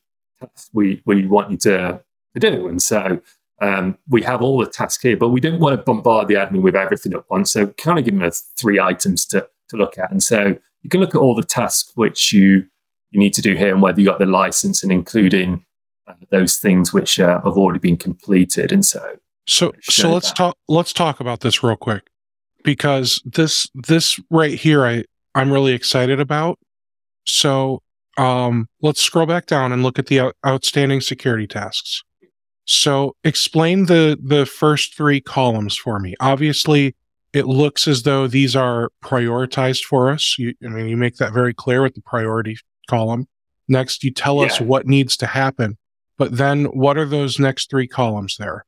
we 0.73 1.03
we 1.05 1.27
want 1.27 1.51
you 1.51 1.57
to, 1.59 2.03
to 2.35 2.41
do. 2.41 2.69
And 2.69 2.81
so 2.81 3.21
um, 3.61 3.99
we 4.09 4.23
have 4.23 4.43
all 4.43 4.59
the 4.59 4.67
tasks 4.67 5.03
here, 5.03 5.17
but 5.17 5.31
we 5.31 5.41
don't 5.41 5.61
want 5.61 5.77
to 5.77 5.83
bombard 5.83 6.29
the 6.29 6.35
admin 6.35 6.63
with 6.63 6.77
everything 6.77 7.13
at 7.13 7.29
once. 7.31 7.53
So 7.53 7.69
kind 7.69 7.99
of 7.99 8.05
give 8.05 8.19
them 8.19 8.31
three 8.57 8.79
items 8.79 9.27
to 9.27 9.49
to 9.69 9.77
look 9.77 9.99
at. 9.99 10.11
And 10.11 10.23
so 10.23 10.57
you 10.83 10.91
can 10.91 11.01
look 11.01 11.15
at 11.15 11.21
all 11.21 11.35
the 11.35 11.43
tasks 11.43 11.93
which 11.97 12.33
you 12.33 12.67
you 13.11 13.21
need 13.21 13.35
to 13.35 13.43
do 13.43 13.55
here 13.55 13.73
and 13.73 13.83
whether 13.83 14.01
you 14.01 14.07
got 14.07 14.19
the 14.19 14.27
license 14.27 14.83
and 14.83 14.91
including 14.91 15.65
uh, 16.07 16.15
those 16.31 16.57
things 16.57 16.93
which 16.93 17.21
uh, 17.21 17.41
have 17.43 17.57
already 17.57 17.79
been 17.79 17.97
completed. 17.97 18.73
And 18.73 18.85
so 18.85 19.19
so 19.47 19.73
so 19.83 20.13
let's 20.13 20.33
talk 20.33 20.57
let's 20.69 20.93
talk 20.93 21.21
about 21.21 21.41
this 21.41 21.63
real 21.63 21.77
quick 21.77 22.09
because 22.65 23.23
this 23.25 23.69
this 23.75 24.19
right 24.31 24.59
here 24.59 24.85
I 24.87 25.05
I'm 25.35 25.53
really 25.53 25.73
excited 25.73 26.21
about. 26.21 26.59
So 27.27 27.83
um, 28.17 28.69
let's 28.81 29.01
scroll 29.01 29.27
back 29.27 29.47
down 29.47 29.73
and 29.73 29.83
look 29.83 29.99
at 29.99 30.07
the 30.07 30.21
out- 30.21 30.37
outstanding 30.47 31.01
security 31.01 31.47
tasks. 31.47 32.03
So 32.67 33.17
explain 33.25 33.87
the 33.87 34.19
the 34.23 34.47
first 34.47 34.97
three 34.97 35.21
columns 35.21 35.77
for 35.77 35.99
me. 35.99 36.15
Obviously, 36.21 36.95
it 37.33 37.47
looks 37.47 37.87
as 37.87 38.05
though 38.05 38.27
these 38.27 38.57
are 38.57 38.91
prioritized 39.05 39.83
for 39.83 40.11
us. 40.11 40.37
You, 40.39 40.55
I 40.65 40.69
mean, 40.69 40.89
you 40.89 40.97
make 40.97 41.17
that 41.17 41.35
very 41.35 41.53
clear 41.53 41.83
with 41.83 41.95
the 41.95 42.01
priority 42.01 42.57
column. 42.89 43.27
Next, 43.69 44.05
you 44.05 44.11
tell 44.11 44.37
yeah. 44.37 44.47
us 44.47 44.61
what 44.61 44.87
needs 44.87 45.17
to 45.19 45.27
happen. 45.27 45.77
But 46.17 46.37
then, 46.37 46.67
what 46.67 46.97
are 46.97 47.05
those 47.05 47.39
next 47.39 47.69
three 47.69 47.89
columns 47.89 48.37
there? 48.39 48.65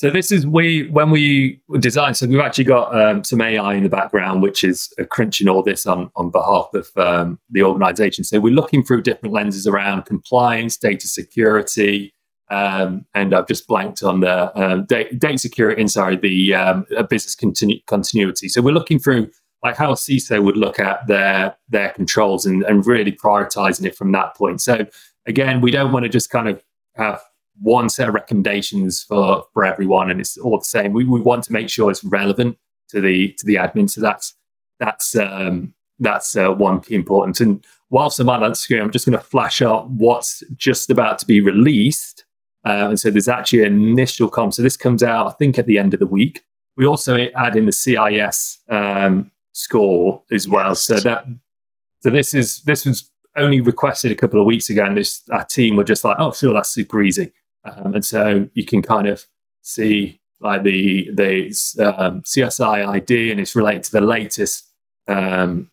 So 0.00 0.08
this 0.08 0.32
is 0.32 0.46
we 0.46 0.88
when 0.88 1.10
we 1.10 1.60
designed. 1.78 2.16
So 2.16 2.26
we've 2.26 2.40
actually 2.40 2.64
got 2.64 2.98
um, 2.98 3.22
some 3.22 3.42
AI 3.42 3.74
in 3.74 3.82
the 3.82 3.90
background, 3.90 4.40
which 4.40 4.64
is 4.64 4.90
uh, 4.98 5.04
crunching 5.04 5.46
all 5.46 5.62
this 5.62 5.84
on 5.84 6.10
on 6.16 6.30
behalf 6.30 6.68
of 6.72 6.88
um, 6.96 7.38
the 7.50 7.62
organisation. 7.62 8.24
So 8.24 8.40
we're 8.40 8.54
looking 8.54 8.82
through 8.82 9.02
different 9.02 9.34
lenses 9.34 9.66
around 9.66 10.06
compliance, 10.06 10.78
data 10.78 11.06
security, 11.06 12.14
um, 12.48 13.04
and 13.12 13.34
I've 13.34 13.46
just 13.46 13.66
blanked 13.66 14.02
on 14.02 14.20
the 14.20 14.58
um, 14.58 14.86
data, 14.86 15.14
data 15.14 15.36
security 15.36 15.82
inside 15.82 16.22
the 16.22 16.54
um, 16.54 16.86
business 17.10 17.36
continu- 17.36 17.84
continuity. 17.84 18.48
So 18.48 18.62
we're 18.62 18.72
looking 18.72 18.98
through 18.98 19.30
like 19.62 19.76
how 19.76 19.92
CISO 19.92 20.42
would 20.42 20.56
look 20.56 20.80
at 20.80 21.06
their 21.08 21.54
their 21.68 21.90
controls 21.90 22.46
and, 22.46 22.62
and 22.62 22.86
really 22.86 23.12
prioritizing 23.12 23.84
it 23.84 23.96
from 23.96 24.12
that 24.12 24.34
point. 24.34 24.62
So 24.62 24.86
again, 25.26 25.60
we 25.60 25.70
don't 25.70 25.92
want 25.92 26.04
to 26.04 26.08
just 26.08 26.30
kind 26.30 26.48
of 26.48 26.64
have 26.96 27.20
one 27.60 27.88
set 27.88 28.08
of 28.08 28.14
recommendations 28.14 29.02
for 29.02 29.44
for 29.52 29.64
everyone, 29.64 30.10
and 30.10 30.20
it's 30.20 30.36
all 30.38 30.58
the 30.58 30.64
same. 30.64 30.92
We, 30.92 31.04
we 31.04 31.20
want 31.20 31.44
to 31.44 31.52
make 31.52 31.68
sure 31.68 31.90
it's 31.90 32.04
relevant 32.04 32.58
to 32.88 33.00
the 33.00 33.32
to 33.34 33.46
the 33.46 33.56
admin. 33.56 33.90
So 33.90 34.00
that's 34.00 34.34
that's 34.78 35.16
um, 35.16 35.74
that's 35.98 36.36
uh, 36.36 36.50
one 36.50 36.80
key 36.80 36.94
importance. 36.94 37.40
And 37.40 37.64
whilst 37.90 38.18
I'm 38.18 38.28
on 38.28 38.40
that 38.40 38.56
screen, 38.56 38.80
I'm 38.80 38.90
just 38.90 39.06
going 39.06 39.18
to 39.18 39.24
flash 39.24 39.62
up 39.62 39.86
what's 39.88 40.42
just 40.56 40.90
about 40.90 41.18
to 41.20 41.26
be 41.26 41.40
released. 41.40 42.24
Uh, 42.64 42.88
and 42.88 43.00
so 43.00 43.10
there's 43.10 43.28
actually 43.28 43.64
an 43.64 43.74
initial 43.74 44.28
comp. 44.28 44.52
So 44.54 44.62
this 44.62 44.76
comes 44.76 45.02
out, 45.02 45.26
I 45.26 45.30
think, 45.32 45.58
at 45.58 45.66
the 45.66 45.78
end 45.78 45.94
of 45.94 46.00
the 46.00 46.06
week. 46.06 46.42
We 46.76 46.86
also 46.86 47.16
add 47.36 47.56
in 47.56 47.66
the 47.66 47.72
CIS 47.72 48.58
um, 48.68 49.30
score 49.52 50.22
as 50.30 50.48
well. 50.48 50.74
So 50.74 50.98
that 51.00 51.26
so 52.00 52.10
this 52.10 52.34
is 52.34 52.62
this 52.62 52.86
was 52.86 53.10
only 53.36 53.60
requested 53.60 54.10
a 54.10 54.16
couple 54.16 54.40
of 54.40 54.46
weeks 54.46 54.70
ago, 54.70 54.84
and 54.84 54.96
this 54.96 55.22
our 55.30 55.44
team 55.44 55.76
were 55.76 55.84
just 55.84 56.04
like, 56.04 56.16
"Oh, 56.18 56.32
sure, 56.32 56.54
that's 56.54 56.70
super 56.70 57.02
easy." 57.02 57.32
Um, 57.64 57.94
and 57.94 58.04
so 58.04 58.48
you 58.54 58.64
can 58.64 58.82
kind 58.82 59.06
of 59.06 59.26
see 59.62 60.20
like 60.40 60.62
the 60.62 61.10
the 61.12 61.46
um, 61.96 62.22
CSI 62.22 62.86
ID, 62.86 63.30
and 63.30 63.40
it's 63.40 63.54
related 63.54 63.84
to 63.84 63.92
the 63.92 64.00
latest 64.00 64.66
um, 65.08 65.70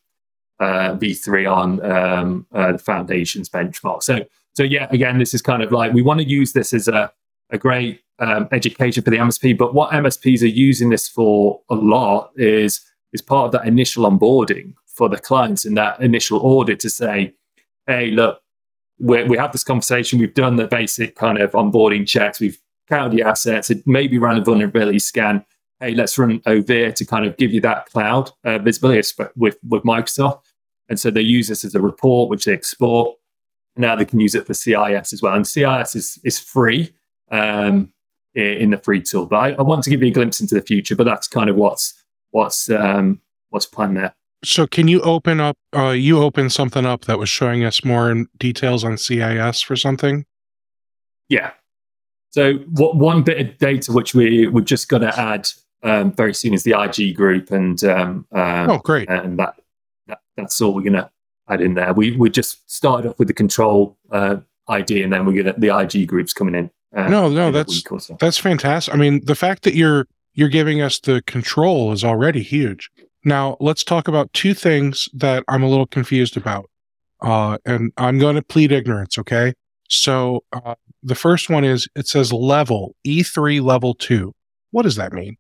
uh, 0.60 0.96
V3 0.96 1.52
on 1.52 1.92
um, 1.92 2.46
uh, 2.54 2.74
the 2.74 2.78
foundations 2.78 3.50
benchmark. 3.50 4.04
So 4.04 4.26
so 4.54 4.64
yeah, 4.64 4.88
again, 4.92 5.20
this 5.20 5.34
is 5.34 5.42
kind 5.42 5.64
of 5.64 5.72
like 5.72 5.94
we 5.94 6.02
want 6.02 6.20
to 6.20 6.28
use 6.28 6.54
this 6.54 6.74
as 6.74 6.88
a 6.88 7.12
a 7.50 7.58
great 7.58 8.02
um, 8.20 8.48
education 8.52 9.04
for 9.04 9.10
the 9.10 9.18
MSP. 9.18 9.58
But 9.58 9.74
what 9.74 9.92
MSPs 9.92 10.42
are 10.42 10.48
using 10.48 10.90
this 10.90 11.08
for 11.08 11.62
a 11.70 11.76
lot 11.76 12.32
is 12.36 12.82
is 13.14 13.22
part 13.22 13.46
of 13.46 13.52
that 13.54 13.68
initial 13.68 14.10
onboarding 14.10 14.74
for 14.86 15.08
the 15.08 15.18
clients 15.18 15.64
in 15.66 15.76
that 15.76 16.00
initial 16.02 16.40
audit 16.40 16.80
to 16.82 16.90
say, 16.90 17.34
hey, 17.86 18.12
look, 18.12 18.42
we 19.00 19.38
have 19.38 19.52
this 19.52 19.64
conversation. 19.64 20.20
We've 20.20 20.34
done 20.34 20.56
the 20.56 20.68
basic 20.68 21.16
kind 21.16 21.38
of 21.38 21.52
onboarding 21.52 22.08
checks. 22.08 22.40
We've 22.40 22.60
counted 22.90 23.18
the 23.18 23.24
assets. 23.24 23.70
It 23.70 23.86
maybe 23.86 24.18
ran 24.18 24.38
a 24.38 24.44
vulnerability 24.44 25.00
scan. 25.00 25.46
Hey, 25.80 25.94
let's 25.94 26.18
run 26.18 26.40
Overe 26.42 26.94
to 26.96 27.06
kind 27.06 27.26
of 27.26 27.38
give 27.38 27.54
you 27.54 27.62
that 27.62 27.88
cloud 27.88 28.32
uh, 28.44 28.58
visibility 28.58 29.08
with 29.36 29.58
with 29.68 29.84
Microsoft. 29.84 30.42
And 30.90 31.00
so 31.00 31.12
they 31.12 31.22
use 31.22 31.50
this 31.50 31.66
as 31.66 31.76
a 31.76 31.82
report, 31.82 32.30
which 32.30 32.46
they 32.46 32.54
export. 32.54 33.18
Now 33.76 33.96
they 33.96 34.06
can 34.06 34.20
use 34.20 34.34
it 34.34 34.48
for 34.48 34.54
CIS 34.54 35.14
as 35.14 35.22
well. 35.22 35.36
And 35.36 35.46
CIS 35.46 35.96
is 35.96 36.20
is 36.24 36.40
free 36.40 36.94
um, 37.30 37.94
in 38.34 38.72
the 38.72 38.78
free 38.78 39.02
tool. 39.02 39.28
But 39.28 39.38
I, 39.38 39.50
I, 39.54 39.62
want 39.62 39.84
to 39.84 39.90
give 39.90 40.02
you 40.02 40.08
a 40.08 40.12
glimpse 40.12 40.40
into 40.40 40.56
the 40.56 40.62
future. 40.62 40.96
But 40.96 41.04
that's 41.04 41.28
kind 41.28 41.50
of 41.50 41.56
what's 41.56 41.94
what's 42.32 42.70
um, 42.72 43.22
what's 43.50 43.68
planned 43.68 43.98
there. 43.98 44.16
So 44.44 44.68
can 44.68 44.88
you 44.88 45.02
open 45.02 45.40
up? 45.40 45.58
Uh, 45.76 45.90
you 45.90 46.22
opened 46.22 46.54
something 46.54 46.86
up 46.86 47.06
that 47.06 47.18
was 47.18 47.30
showing 47.30 47.64
us 47.64 47.84
more 47.84 48.12
in 48.12 48.28
details 48.38 48.84
on 48.84 48.98
CIS 48.98 49.62
for 49.62 49.76
something. 49.76 50.26
Yeah. 51.30 51.52
So 52.32 52.56
what 52.72 52.96
one 52.96 53.24
bit 53.24 53.40
of 53.40 53.58
data 53.58 53.92
which 53.92 54.14
we 54.14 54.48
we're 54.48 54.62
just 54.62 54.90
going 54.90 55.02
to 55.02 55.20
add 55.20 55.48
um, 55.84 56.12
very 56.12 56.34
soon 56.34 56.54
is 56.54 56.64
the 56.64 56.80
IG 56.80 57.16
group, 57.16 57.52
and 57.52 57.84
um, 57.84 58.26
um, 58.32 58.70
oh, 58.70 58.78
great! 58.80 59.10
And 59.10 59.38
that, 59.40 59.56
that 60.08 60.20
that's 60.36 60.60
all 60.62 60.74
we're 60.74 60.82
going 60.82 60.94
to 60.94 61.10
add 61.50 61.62
in 61.62 61.76
there. 61.76 61.94
We 61.94 62.12
we 62.12 62.30
just 62.30 62.70
started 62.70 63.10
off 63.10 63.20
with 63.20 63.28
the 63.28 63.34
control 63.34 63.98
uh, 64.12 64.38
ID, 64.68 65.04
and 65.04 65.14
then 65.14 65.26
we're 65.26 65.44
to 65.44 65.54
the 65.58 65.78
IG 65.78 66.08
groups 66.08 66.34
coming 66.34 66.56
in. 66.56 66.72
Uh, 66.96 67.08
no, 67.08 67.30
no, 67.30 67.52
that's 67.52 67.84
so. 67.84 68.18
that's 68.20 68.38
fantastic. 68.38 68.94
I 68.94 68.98
mean, 68.98 69.24
the 69.26 69.36
fact 69.36 69.64
that 69.64 69.76
you're 69.76 70.08
you're 70.34 70.50
giving 70.50 70.82
us 70.82 71.00
the 71.00 71.22
control 71.24 71.92
is 71.92 72.04
already 72.04 72.42
huge. 72.42 72.92
Now, 73.24 73.58
let's 73.60 73.84
talk 73.84 74.08
about 74.08 74.32
two 74.34 74.54
things 74.54 75.10
that 75.14 75.44
I'm 75.48 75.64
a 75.64 75.70
little 75.70 75.88
confused 75.88 76.38
about. 76.38 76.70
Uh, 77.22 77.58
and 77.66 77.92
I'm 77.98 78.20
going 78.20 78.36
to 78.36 78.42
plead 78.42 78.72
ignorance, 78.72 79.18
okay? 79.18 79.54
So, 79.90 80.44
uh, 80.54 80.76
the 81.02 81.16
first 81.16 81.50
one 81.50 81.64
is 81.64 81.88
it 81.96 82.08
says 82.08 82.32
level, 82.32 82.96
E3 83.06 83.62
level 83.62 83.96
2. 83.96 84.34
What 84.72 84.84
does 84.84 84.96
that 84.98 85.14
mean? 85.14 85.38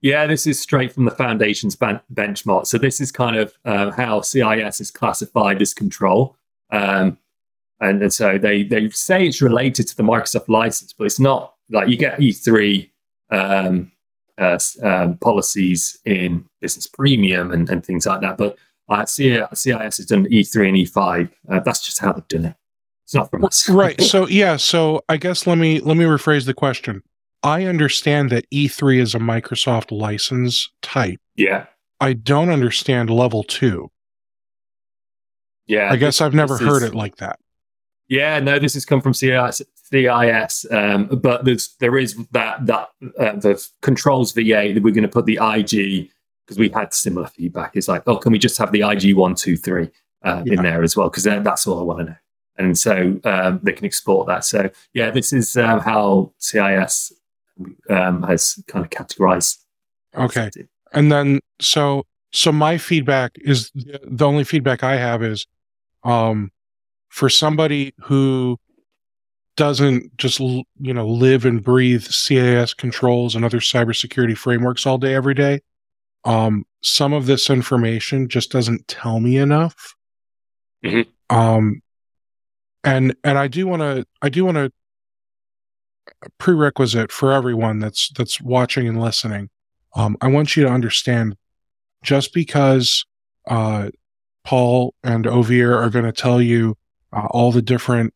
Yeah, 0.00 0.26
this 0.26 0.46
is 0.46 0.60
straight 0.60 0.92
from 0.92 1.04
the 1.04 1.10
Foundation's 1.10 1.74
ban- 1.74 2.00
benchmark. 2.14 2.66
So, 2.66 2.78
this 2.78 3.00
is 3.00 3.10
kind 3.10 3.36
of 3.36 3.52
uh, 3.64 3.90
how 3.90 4.20
CIS 4.20 4.80
is 4.80 4.90
classified 4.90 5.60
as 5.60 5.74
control. 5.74 6.36
Um, 6.70 7.18
and, 7.80 8.02
and 8.02 8.12
so 8.12 8.38
they, 8.38 8.62
they 8.62 8.88
say 8.90 9.26
it's 9.26 9.40
related 9.40 9.86
to 9.88 9.96
the 9.96 10.02
Microsoft 10.02 10.48
license, 10.48 10.92
but 10.92 11.04
it's 11.04 11.20
not 11.20 11.54
like 11.70 11.88
you 11.88 11.96
get 11.96 12.18
E3 12.18 12.90
um, 13.30 13.92
uh, 14.38 14.58
um, 14.82 15.16
policies 15.18 15.98
in 16.04 16.44
business 16.60 16.86
premium 16.86 17.50
and, 17.50 17.68
and 17.68 17.84
things 17.84 18.06
like 18.06 18.20
that. 18.20 18.36
But 18.36 18.56
uh, 18.88 19.04
CIS 19.04 19.96
has 19.96 20.06
done 20.06 20.26
E3 20.26 20.68
and 20.68 20.76
E5. 20.76 21.30
Uh, 21.48 21.60
that's 21.60 21.84
just 21.84 21.98
how 22.00 22.12
they've 22.12 22.28
done 22.28 22.44
it. 22.46 22.56
It's 23.04 23.14
not 23.14 23.30
from 23.30 23.44
us. 23.44 23.68
right. 23.68 24.00
So 24.00 24.26
yeah. 24.28 24.56
So 24.56 25.02
I 25.08 25.16
guess 25.16 25.46
let 25.46 25.58
me 25.58 25.80
let 25.80 25.96
me 25.96 26.04
rephrase 26.04 26.46
the 26.46 26.54
question. 26.54 27.02
I 27.42 27.64
understand 27.64 28.30
that 28.30 28.50
E3 28.50 29.00
is 29.00 29.14
a 29.14 29.18
Microsoft 29.18 29.96
license 29.96 30.70
type. 30.82 31.20
Yeah. 31.36 31.66
I 32.00 32.12
don't 32.12 32.50
understand 32.50 33.10
level 33.10 33.44
two. 33.44 33.90
Yeah. 35.66 35.90
I 35.90 35.96
guess 35.96 36.20
I've 36.20 36.34
never 36.34 36.58
heard 36.58 36.82
is, 36.82 36.90
it 36.90 36.94
like 36.94 37.16
that. 37.16 37.38
Yeah, 38.08 38.40
no, 38.40 38.58
this 38.58 38.74
has 38.74 38.86
come 38.86 39.02
from 39.02 39.12
CIS, 39.12 39.62
CIS, 39.90 40.66
um, 40.70 41.06
but 41.06 41.44
there's 41.44 41.74
there 41.80 41.96
is 41.96 42.16
that 42.32 42.66
that 42.66 42.88
uh, 43.18 43.36
the 43.36 43.68
controls 43.82 44.32
VA 44.32 44.72
that 44.74 44.82
we're 44.82 44.94
going 44.94 45.02
to 45.02 45.08
put 45.08 45.26
the 45.26 45.38
IG 45.40 46.10
because 46.44 46.58
we 46.58 46.68
had 46.68 46.92
similar 46.92 47.26
feedback. 47.26 47.76
It's 47.76 47.88
like, 47.88 48.02
oh, 48.06 48.16
can 48.16 48.32
we 48.32 48.38
just 48.38 48.58
have 48.58 48.72
the 48.72 48.82
IG 48.82 49.14
one 49.14 49.34
two 49.34 49.56
three 49.56 49.90
uh, 50.22 50.42
yeah. 50.44 50.54
in 50.54 50.62
there 50.62 50.82
as 50.82 50.96
well? 50.96 51.08
Because 51.08 51.24
that's 51.24 51.66
all 51.66 51.80
I 51.80 51.82
want 51.82 52.00
to 52.00 52.04
know. 52.06 52.16
And 52.56 52.76
so 52.76 53.20
um, 53.24 53.60
they 53.62 53.72
can 53.72 53.84
export 53.84 54.26
that. 54.26 54.44
So 54.44 54.70
yeah, 54.92 55.10
this 55.10 55.32
is 55.32 55.56
um, 55.56 55.80
how 55.80 56.32
CIS 56.38 57.12
um, 57.88 58.22
has 58.24 58.62
kind 58.66 58.84
of 58.84 58.90
categorized. 58.90 59.58
Okay, 60.16 60.50
and 60.92 61.12
then 61.12 61.40
so 61.60 62.04
so 62.32 62.52
my 62.52 62.78
feedback 62.78 63.32
is 63.36 63.70
the 63.74 64.26
only 64.26 64.44
feedback 64.44 64.82
I 64.82 64.96
have 64.96 65.22
is 65.22 65.46
um 66.04 66.50
for 67.08 67.28
somebody 67.28 67.94
who 68.02 68.58
doesn't 69.58 70.16
just 70.16 70.38
you 70.38 70.94
know 70.94 71.06
live 71.06 71.44
and 71.44 71.62
breathe 71.62 72.04
CIS 72.04 72.74
controls 72.74 73.34
and 73.34 73.44
other 73.44 73.58
cybersecurity 73.58 74.38
frameworks 74.38 74.86
all 74.86 74.98
day 74.98 75.14
every 75.14 75.34
day, 75.34 75.60
um, 76.24 76.64
some 76.80 77.12
of 77.12 77.26
this 77.26 77.50
information 77.50 78.28
just 78.28 78.52
doesn't 78.52 78.86
tell 78.86 79.18
me 79.18 79.36
enough. 79.36 79.96
Mm-hmm. 80.84 81.36
Um, 81.36 81.82
and 82.84 83.16
and 83.24 83.36
I 83.36 83.48
do 83.48 83.66
want 83.66 83.82
to 83.82 84.06
I 84.22 84.28
do 84.28 84.44
want 84.44 84.58
to 84.58 84.72
prerequisite 86.38 87.10
for 87.10 87.32
everyone 87.32 87.80
that's 87.80 88.10
that's 88.10 88.40
watching 88.40 88.86
and 88.86 89.00
listening. 89.00 89.50
Um, 89.96 90.16
I 90.20 90.28
want 90.28 90.56
you 90.56 90.62
to 90.62 90.70
understand 90.70 91.36
just 92.04 92.32
because 92.32 93.04
uh, 93.48 93.90
Paul 94.44 94.94
and 95.02 95.24
Overe 95.24 95.76
are 95.76 95.90
going 95.90 96.04
to 96.04 96.12
tell 96.12 96.40
you 96.40 96.76
uh, 97.12 97.26
all 97.30 97.50
the 97.50 97.62
different 97.62 98.14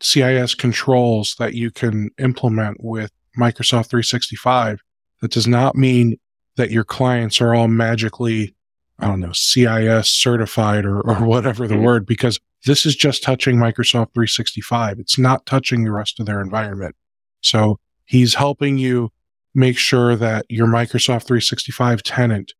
CIS 0.00 0.54
controls 0.54 1.36
that 1.38 1.54
you 1.54 1.70
can 1.70 2.10
implement 2.18 2.82
with 2.82 3.10
Microsoft 3.38 3.88
365. 3.88 4.80
That 5.20 5.30
does 5.30 5.46
not 5.46 5.76
mean 5.76 6.18
that 6.56 6.70
your 6.70 6.84
clients 6.84 7.40
are 7.40 7.54
all 7.54 7.68
magically, 7.68 8.54
I 8.98 9.06
don't 9.06 9.20
know, 9.20 9.32
CIS 9.32 10.08
certified 10.08 10.84
or, 10.84 11.00
or 11.00 11.24
whatever 11.24 11.66
the 11.66 11.74
mm-hmm. 11.74 11.84
word, 11.84 12.06
because 12.06 12.38
this 12.64 12.84
is 12.84 12.96
just 12.96 13.22
touching 13.22 13.56
Microsoft 13.56 14.14
365. 14.14 14.98
It's 14.98 15.18
not 15.18 15.46
touching 15.46 15.84
the 15.84 15.92
rest 15.92 16.18
of 16.18 16.26
their 16.26 16.40
environment. 16.40 16.96
So 17.42 17.78
he's 18.04 18.34
helping 18.34 18.78
you 18.78 19.10
make 19.54 19.78
sure 19.78 20.16
that 20.16 20.44
your 20.48 20.66
Microsoft 20.66 21.26
365 21.26 22.02
tenant 22.02 22.52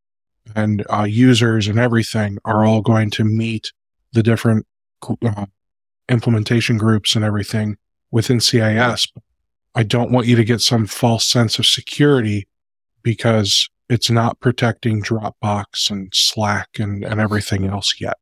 and 0.54 0.84
uh, 0.90 1.02
users 1.02 1.66
and 1.68 1.78
everything 1.78 2.38
are 2.44 2.64
all 2.64 2.80
going 2.80 3.10
to 3.10 3.24
meet 3.24 3.72
the 4.12 4.22
different 4.22 4.66
uh, 5.24 5.46
implementation 6.08 6.78
groups 6.78 7.16
and 7.16 7.24
everything 7.24 7.76
within 8.10 8.40
CIS. 8.40 9.06
I 9.74 9.82
don't 9.82 10.10
want 10.10 10.26
you 10.26 10.36
to 10.36 10.44
get 10.44 10.60
some 10.60 10.86
false 10.86 11.24
sense 11.24 11.58
of 11.58 11.66
security 11.66 12.48
because 13.02 13.68
it's 13.88 14.10
not 14.10 14.40
protecting 14.40 15.02
Dropbox 15.02 15.90
and 15.90 16.12
Slack 16.14 16.78
and, 16.78 17.04
and 17.04 17.20
everything 17.20 17.66
else 17.66 17.94
yet. 18.00 18.16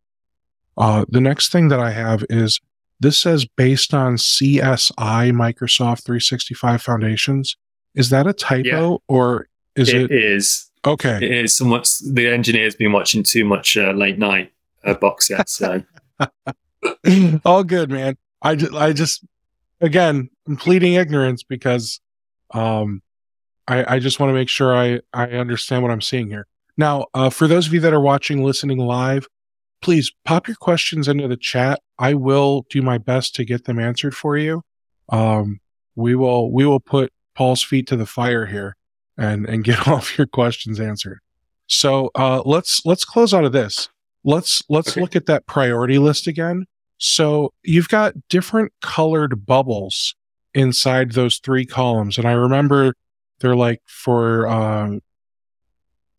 Uh, 0.77 1.05
the 1.09 1.21
next 1.21 1.53
thing 1.53 1.69
that 1.69 1.81
I 1.81 1.93
have 1.93 2.25
is 2.29 2.61
this 3.01 3.19
says 3.21 3.47
based 3.47 3.95
on 3.95 4.17
CSI 4.17 4.93
Microsoft 5.33 6.05
365 6.05 6.83
Foundations. 6.83 7.57
Is 7.95 8.11
that 8.11 8.27
a 8.27 8.33
typo 8.33 8.93
yeah. 8.93 8.97
or 9.09 9.47
is 9.77 9.89
it? 9.89 10.11
It 10.11 10.13
is. 10.13 10.71
Okay. 10.87 11.17
It 11.17 11.45
is 11.45 11.57
somewhat. 11.57 11.91
The 12.13 12.29
engineer's 12.29 12.75
been 12.75 12.93
watching 12.93 13.23
too 13.23 13.45
much 13.45 13.77
uh, 13.77 13.93
late 13.93 14.19
night 14.19 14.53
uh, 14.85 14.95
box 14.95 15.31
yet, 15.31 15.49
so. 15.49 15.83
all 17.45 17.65
good, 17.65 17.91
man. 17.91 18.17
I 18.43 18.57
just, 18.57 18.75
I 18.75 18.93
just, 18.93 19.25
again, 19.81 20.31
I'm 20.47 20.57
pleading 20.57 20.95
ignorance 20.95 21.43
because, 21.43 22.01
um, 22.51 23.03
I, 23.67 23.97
I 23.97 23.99
just 23.99 24.21
want 24.21 24.31
to 24.31 24.35
make 24.35 24.49
sure 24.49 24.77
I, 24.77 25.01
I 25.13 25.25
understand 25.31 25.83
what 25.83 25.91
I'm 25.91 26.01
seeing 26.01 26.29
here. 26.29 26.47
Now, 26.77 27.07
uh, 27.15 27.31
for 27.31 27.47
those 27.47 27.67
of 27.67 27.75
you 27.75 27.81
that 27.81 27.95
are 27.95 28.01
watching, 28.01 28.45
listening 28.45 28.79
live, 28.79 29.27
please 29.81 30.13
pop 30.25 30.49
your 30.49 30.57
questions 30.57 31.09
into 31.09 31.29
the 31.29 31.37
chat. 31.37 31.81
I 31.99 32.15
will 32.15 32.67
do 32.69 32.83
my 32.83 32.99
best 32.99 33.35
to 33.37 33.45
get 33.45 33.65
them 33.65 33.79
answered 33.79 34.17
for 34.17 34.37
you. 34.37 34.63
Um, 35.09 35.61
we 35.95 36.15
will, 36.15 36.51
we 36.51 36.67
will 36.67 36.81
put 36.81 37.13
Paul's 37.35 37.63
feet 37.63 37.87
to 37.89 37.97
the 37.97 38.07
fire 38.07 38.47
here 38.47 38.77
and, 39.17 39.47
and 39.49 39.65
get 39.65 39.87
all 39.89 39.99
of 39.99 40.19
your 40.19 40.27
questions 40.27 40.81
answered. 40.81 41.21
So, 41.67 42.11
uh, 42.15 42.43
let's, 42.45 42.85
let's 42.85 43.05
close 43.05 43.33
out 43.33 43.45
of 43.45 43.53
this. 43.53 43.89
Let's, 44.25 44.63
let's 44.69 44.91
okay. 44.91 45.01
look 45.01 45.17
at 45.17 45.27
that 45.27 45.47
priority 45.47 45.99
list 45.99 46.27
again. 46.27 46.67
So 47.07 47.53
you've 47.63 47.89
got 47.89 48.15
different 48.31 48.73
colored 48.81 49.45
bubbles 49.45 50.15
inside 50.55 51.13
those 51.13 51.37
three 51.37 51.67
columns. 51.67 52.17
And 52.17 52.27
I 52.27 52.33
remember 52.33 52.95
they're 53.41 53.55
like 53.55 53.83
for 53.85 54.49
um, 54.49 55.03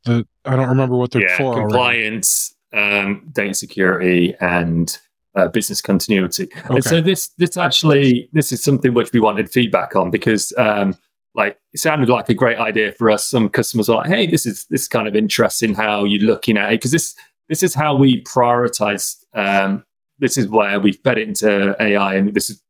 the, 0.03 0.27
I 0.45 0.55
don't 0.55 0.69
remember 0.69 0.95
what 0.95 1.09
they're 1.09 1.27
yeah, 1.27 1.37
for. 1.37 1.55
Compliance, 1.55 2.53
um, 2.71 3.27
data 3.31 3.55
security, 3.55 4.35
and 4.39 4.95
uh, 5.33 5.47
business 5.47 5.81
continuity. 5.81 6.49
Okay. 6.55 6.75
And 6.75 6.83
so 6.83 7.01
this, 7.01 7.29
this 7.29 7.57
actually, 7.57 8.29
this 8.33 8.51
is 8.51 8.63
something 8.63 8.93
which 8.93 9.11
we 9.11 9.19
wanted 9.19 9.49
feedback 9.49 9.95
on 9.95 10.11
because, 10.11 10.53
um, 10.55 10.95
like, 11.33 11.57
it 11.73 11.79
sounded 11.79 12.09
like 12.09 12.29
a 12.29 12.35
great 12.35 12.59
idea 12.59 12.91
for 12.91 13.09
us. 13.09 13.25
Some 13.25 13.49
customers 13.49 13.89
are 13.89 13.97
like, 13.97 14.07
"Hey, 14.07 14.27
this 14.27 14.45
is 14.45 14.67
this 14.69 14.83
is 14.83 14.87
kind 14.87 15.07
of 15.07 15.15
interesting 15.15 15.73
how 15.73 16.05
you're 16.05 16.21
looking 16.21 16.57
at 16.57 16.71
it," 16.71 16.75
because 16.75 16.91
this 16.91 17.15
this 17.49 17.63
is 17.63 17.73
how 17.73 17.95
we 17.95 18.23
prioritize 18.23 19.17
um, 19.33 19.83
this 20.19 20.37
is 20.37 20.47
where 20.47 20.79
we 20.79 20.93
fed 20.93 21.17
it 21.17 21.27
into 21.27 21.75
AI, 21.79 22.15
and 22.15 22.33
this 22.33 22.49
is 22.49 22.61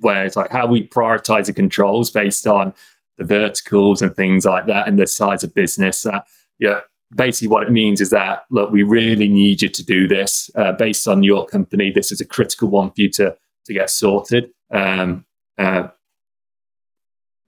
where 0.00 0.24
it's 0.24 0.36
like 0.36 0.50
how 0.50 0.66
we 0.66 0.86
prioritize 0.86 1.46
the 1.46 1.52
controls 1.52 2.10
based 2.10 2.46
on 2.46 2.72
the 3.18 3.24
verticals 3.24 4.02
and 4.02 4.14
things 4.14 4.44
like 4.44 4.66
that, 4.66 4.88
and 4.88 4.98
the 4.98 5.06
size 5.06 5.44
of 5.44 5.54
business. 5.54 6.06
Uh, 6.06 6.20
yeah, 6.58 6.80
basically 7.14 7.48
what 7.48 7.62
it 7.62 7.72
means 7.72 8.00
is 8.00 8.10
that 8.10 8.44
look, 8.50 8.70
we 8.70 8.82
really 8.82 9.28
need 9.28 9.62
you 9.62 9.68
to 9.68 9.84
do 9.84 10.06
this 10.06 10.50
uh, 10.54 10.72
based 10.72 11.08
on 11.08 11.22
your 11.22 11.46
company. 11.46 11.90
This 11.90 12.12
is 12.12 12.20
a 12.20 12.26
critical 12.26 12.68
one 12.68 12.90
for 12.90 13.00
you 13.00 13.10
to 13.10 13.36
to 13.66 13.74
get 13.74 13.90
sorted. 13.90 14.50
Um, 14.70 15.24
uh, 15.58 15.88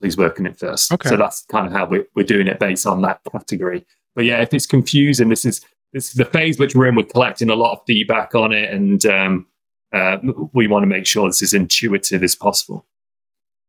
please 0.01 0.16
work 0.16 0.38
on 0.40 0.47
it 0.47 0.59
first. 0.59 0.92
Okay. 0.92 1.09
So 1.09 1.16
that's 1.16 1.45
kind 1.45 1.66
of 1.66 1.73
how 1.73 1.87
we're, 1.87 2.07
we're 2.14 2.27
doing 2.27 2.49
it 2.49 2.59
based 2.59 2.87
on 2.87 3.03
that 3.03 3.21
category. 3.31 3.87
But 4.14 4.25
yeah, 4.25 4.42
if 4.42 4.53
it's 4.53 4.66
confusing, 4.66 5.29
this 5.29 5.45
is 5.45 5.64
this 5.92 6.09
is 6.09 6.14
the 6.14 6.24
phase 6.24 6.59
which 6.59 6.74
we're 6.74 6.87
in. 6.87 6.96
We're 6.96 7.05
collecting 7.05 7.50
a 7.50 7.55
lot 7.55 7.72
of 7.72 7.81
feedback 7.87 8.35
on 8.35 8.52
it, 8.52 8.72
and 8.72 9.05
um, 9.07 9.46
uh, 9.92 10.18
we 10.52 10.66
want 10.66 10.83
to 10.83 10.87
make 10.87 11.07
sure 11.07 11.28
this 11.28 11.42
is 11.42 11.55
intuitive 11.55 12.22
as 12.22 12.35
possible. 12.35 12.87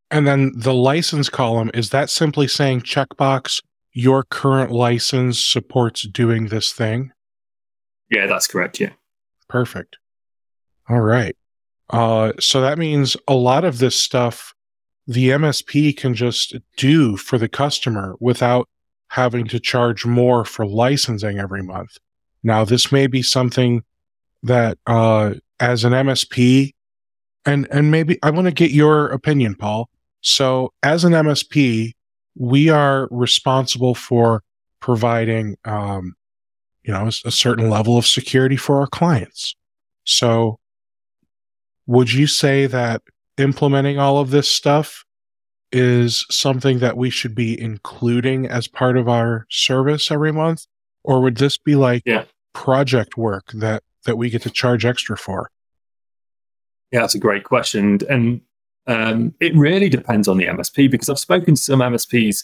And 0.09 0.27
then 0.27 0.51
the 0.55 0.73
license 0.73 1.29
column 1.29 1.71
is 1.73 1.89
that 1.89 2.09
simply 2.09 2.47
saying 2.47 2.81
checkbox 2.81 3.61
your 3.93 4.23
current 4.23 4.71
license 4.71 5.39
supports 5.39 6.03
doing 6.03 6.47
this 6.47 6.71
thing? 6.71 7.11
Yeah, 8.09 8.27
that's 8.27 8.47
correct. 8.47 8.79
Yeah. 8.79 8.91
Perfect. 9.47 9.97
All 10.89 11.01
right. 11.01 11.35
Uh, 11.89 12.33
so 12.39 12.61
that 12.61 12.77
means 12.77 13.15
a 13.27 13.35
lot 13.35 13.63
of 13.63 13.79
this 13.79 13.95
stuff 13.95 14.53
the 15.05 15.29
MSP 15.29 15.95
can 15.97 16.13
just 16.13 16.55
do 16.77 17.17
for 17.17 17.37
the 17.37 17.49
customer 17.49 18.15
without 18.19 18.69
having 19.09 19.45
to 19.47 19.59
charge 19.59 20.05
more 20.05 20.45
for 20.45 20.65
licensing 20.65 21.39
every 21.39 21.61
month. 21.61 21.97
Now, 22.43 22.65
this 22.65 22.91
may 22.91 23.07
be 23.07 23.21
something 23.21 23.83
that, 24.43 24.77
uh, 24.85 25.35
as 25.59 25.83
an 25.85 25.93
MSP, 25.93 26.73
and, 27.45 27.67
and 27.71 27.91
maybe 27.91 28.19
I 28.23 28.29
want 28.29 28.45
to 28.45 28.53
get 28.53 28.71
your 28.71 29.07
opinion, 29.07 29.55
Paul. 29.55 29.89
So 30.21 30.73
as 30.81 31.03
an 31.03 31.13
MSP, 31.13 31.93
we 32.35 32.69
are 32.69 33.07
responsible 33.11 33.95
for 33.95 34.43
providing, 34.79 35.57
um, 35.65 36.15
you 36.83 36.93
know, 36.93 37.07
a 37.07 37.31
certain 37.31 37.69
level 37.69 37.97
of 37.97 38.05
security 38.05 38.57
for 38.57 38.79
our 38.79 38.87
clients. 38.87 39.55
So 40.05 40.59
would 41.87 42.11
you 42.11 42.27
say 42.27 42.65
that 42.67 43.01
implementing 43.37 43.99
all 43.99 44.17
of 44.17 44.31
this 44.31 44.49
stuff 44.49 45.05
is 45.71 46.25
something 46.29 46.79
that 46.79 46.97
we 46.97 47.09
should 47.09 47.35
be 47.35 47.59
including 47.59 48.47
as 48.47 48.67
part 48.67 48.97
of 48.97 49.09
our 49.09 49.45
service 49.49 50.11
every 50.11 50.31
month? 50.31 50.65
Or 51.03 51.21
would 51.21 51.37
this 51.37 51.57
be 51.57 51.75
like 51.75 52.03
yeah. 52.05 52.25
Project 52.53 53.17
work 53.17 53.51
that, 53.53 53.83
that 54.05 54.17
we 54.17 54.29
get 54.29 54.41
to 54.43 54.49
charge 54.49 54.85
extra 54.85 55.17
for? 55.17 55.49
Yeah, 56.91 57.01
that's 57.01 57.15
a 57.15 57.19
great 57.19 57.43
question. 57.43 57.99
And 58.09 58.41
um, 58.87 59.33
it 59.39 59.55
really 59.55 59.89
depends 59.89 60.27
on 60.27 60.37
the 60.37 60.45
MSP 60.45 60.89
because 60.91 61.09
I've 61.09 61.19
spoken 61.19 61.55
to 61.55 61.61
some 61.61 61.79
MSPs 61.79 62.43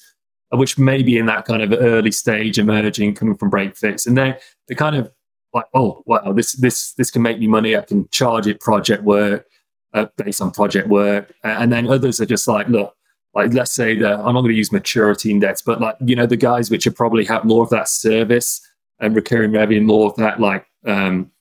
which 0.52 0.80
may 0.80 1.04
be 1.04 1.16
in 1.16 1.28
that 1.28 1.46
kind 1.46 1.62
of 1.62 1.72
early 1.80 2.12
stage 2.12 2.58
emerging 2.58 3.14
coming 3.14 3.38
from 3.38 3.52
break 3.52 3.78
fix 3.78 4.08
and 4.08 4.18
they're, 4.18 4.40
they're 4.68 4.76
kind 4.76 4.96
of 4.96 5.12
like, 5.54 5.66
oh 5.74 6.04
wow, 6.06 6.32
this 6.34 6.54
this 6.54 6.94
this 6.94 7.12
can 7.12 7.22
make 7.22 7.40
me 7.40 7.48
money. 7.48 7.76
I 7.76 7.82
can 7.82 8.08
charge 8.10 8.48
it 8.48 8.60
project 8.60 9.04
work 9.04 9.48
uh, 9.94 10.06
based 10.18 10.42
on 10.42 10.52
project 10.52 10.88
work, 10.88 11.34
and 11.44 11.72
then 11.72 11.88
others 11.88 12.22
are 12.22 12.26
just 12.26 12.48
like, 12.48 12.68
look, 12.68 12.96
like 13.34 13.54
let's 13.54 13.72
say 13.72 13.98
that 13.98 14.20
I'm 14.20 14.34
not 14.34 14.42
going 14.42 14.50
to 14.50 14.58
use 14.58 14.72
maturity 14.72 15.32
index, 15.32 15.62
but 15.62 15.82
like 15.82 15.96
you 16.06 16.16
know 16.16 16.26
the 16.26 16.38
guys 16.38 16.70
which 16.70 16.86
are 16.88 16.92
probably 16.92 17.26
have 17.26 17.46
more 17.46 17.64
of 17.64 17.70
that 17.70 17.88
service 17.88 18.62
and 19.00 19.16
recurring 19.16 19.52
revenue, 19.52 19.82
more 19.82 20.10
of 20.10 20.16
that 20.18 20.40
like 20.40 20.66
um 20.86 21.32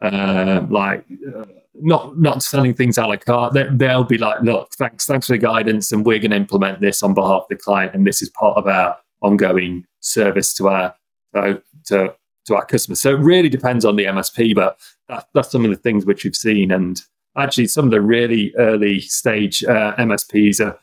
uh, 0.00 0.64
like 0.70 1.04
uh, 1.36 1.44
not 1.74 2.18
not 2.18 2.42
selling 2.42 2.74
things 2.74 2.98
a 2.98 3.06
la 3.06 3.16
carte. 3.16 3.54
They, 3.54 3.66
they'll 3.70 4.04
be 4.04 4.18
like, 4.18 4.40
look, 4.42 4.72
thanks 4.74 5.06
thanks 5.06 5.26
for 5.26 5.34
the 5.34 5.38
guidance, 5.38 5.92
and 5.92 6.04
we're 6.04 6.18
going 6.18 6.30
to 6.30 6.36
implement 6.36 6.80
this 6.80 7.02
on 7.02 7.14
behalf 7.14 7.42
of 7.42 7.48
the 7.48 7.56
client, 7.56 7.94
and 7.94 8.06
this 8.06 8.22
is 8.22 8.30
part 8.30 8.56
of 8.56 8.66
our 8.66 8.96
ongoing 9.22 9.84
service 10.00 10.54
to 10.54 10.68
our 10.68 10.94
uh, 11.34 11.54
to 11.86 12.14
to 12.46 12.54
our 12.54 12.64
customers. 12.64 13.00
So 13.00 13.14
it 13.14 13.20
really 13.20 13.48
depends 13.48 13.84
on 13.84 13.96
the 13.96 14.04
MSP, 14.04 14.54
but 14.54 14.78
that, 15.08 15.26
that's 15.34 15.50
some 15.50 15.64
of 15.64 15.70
the 15.70 15.76
things 15.76 16.06
which 16.06 16.24
we've 16.24 16.36
seen. 16.36 16.70
And 16.70 17.00
actually, 17.36 17.66
some 17.66 17.84
of 17.86 17.90
the 17.90 18.00
really 18.00 18.54
early 18.56 19.00
stage 19.00 19.64
uh, 19.64 19.94
MSPs 19.96 20.64
are, 20.64 20.78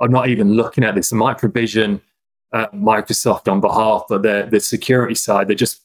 are 0.00 0.08
not 0.08 0.28
even 0.28 0.54
looking 0.54 0.84
at 0.84 0.94
this. 0.94 1.10
The 1.10 1.16
Microvision, 1.16 2.00
Microsoft 2.72 3.50
on 3.50 3.60
behalf 3.60 4.04
of 4.10 4.22
the, 4.22 4.48
the 4.50 4.60
security 4.60 5.14
side, 5.14 5.48
they're 5.48 5.56
just 5.56 5.82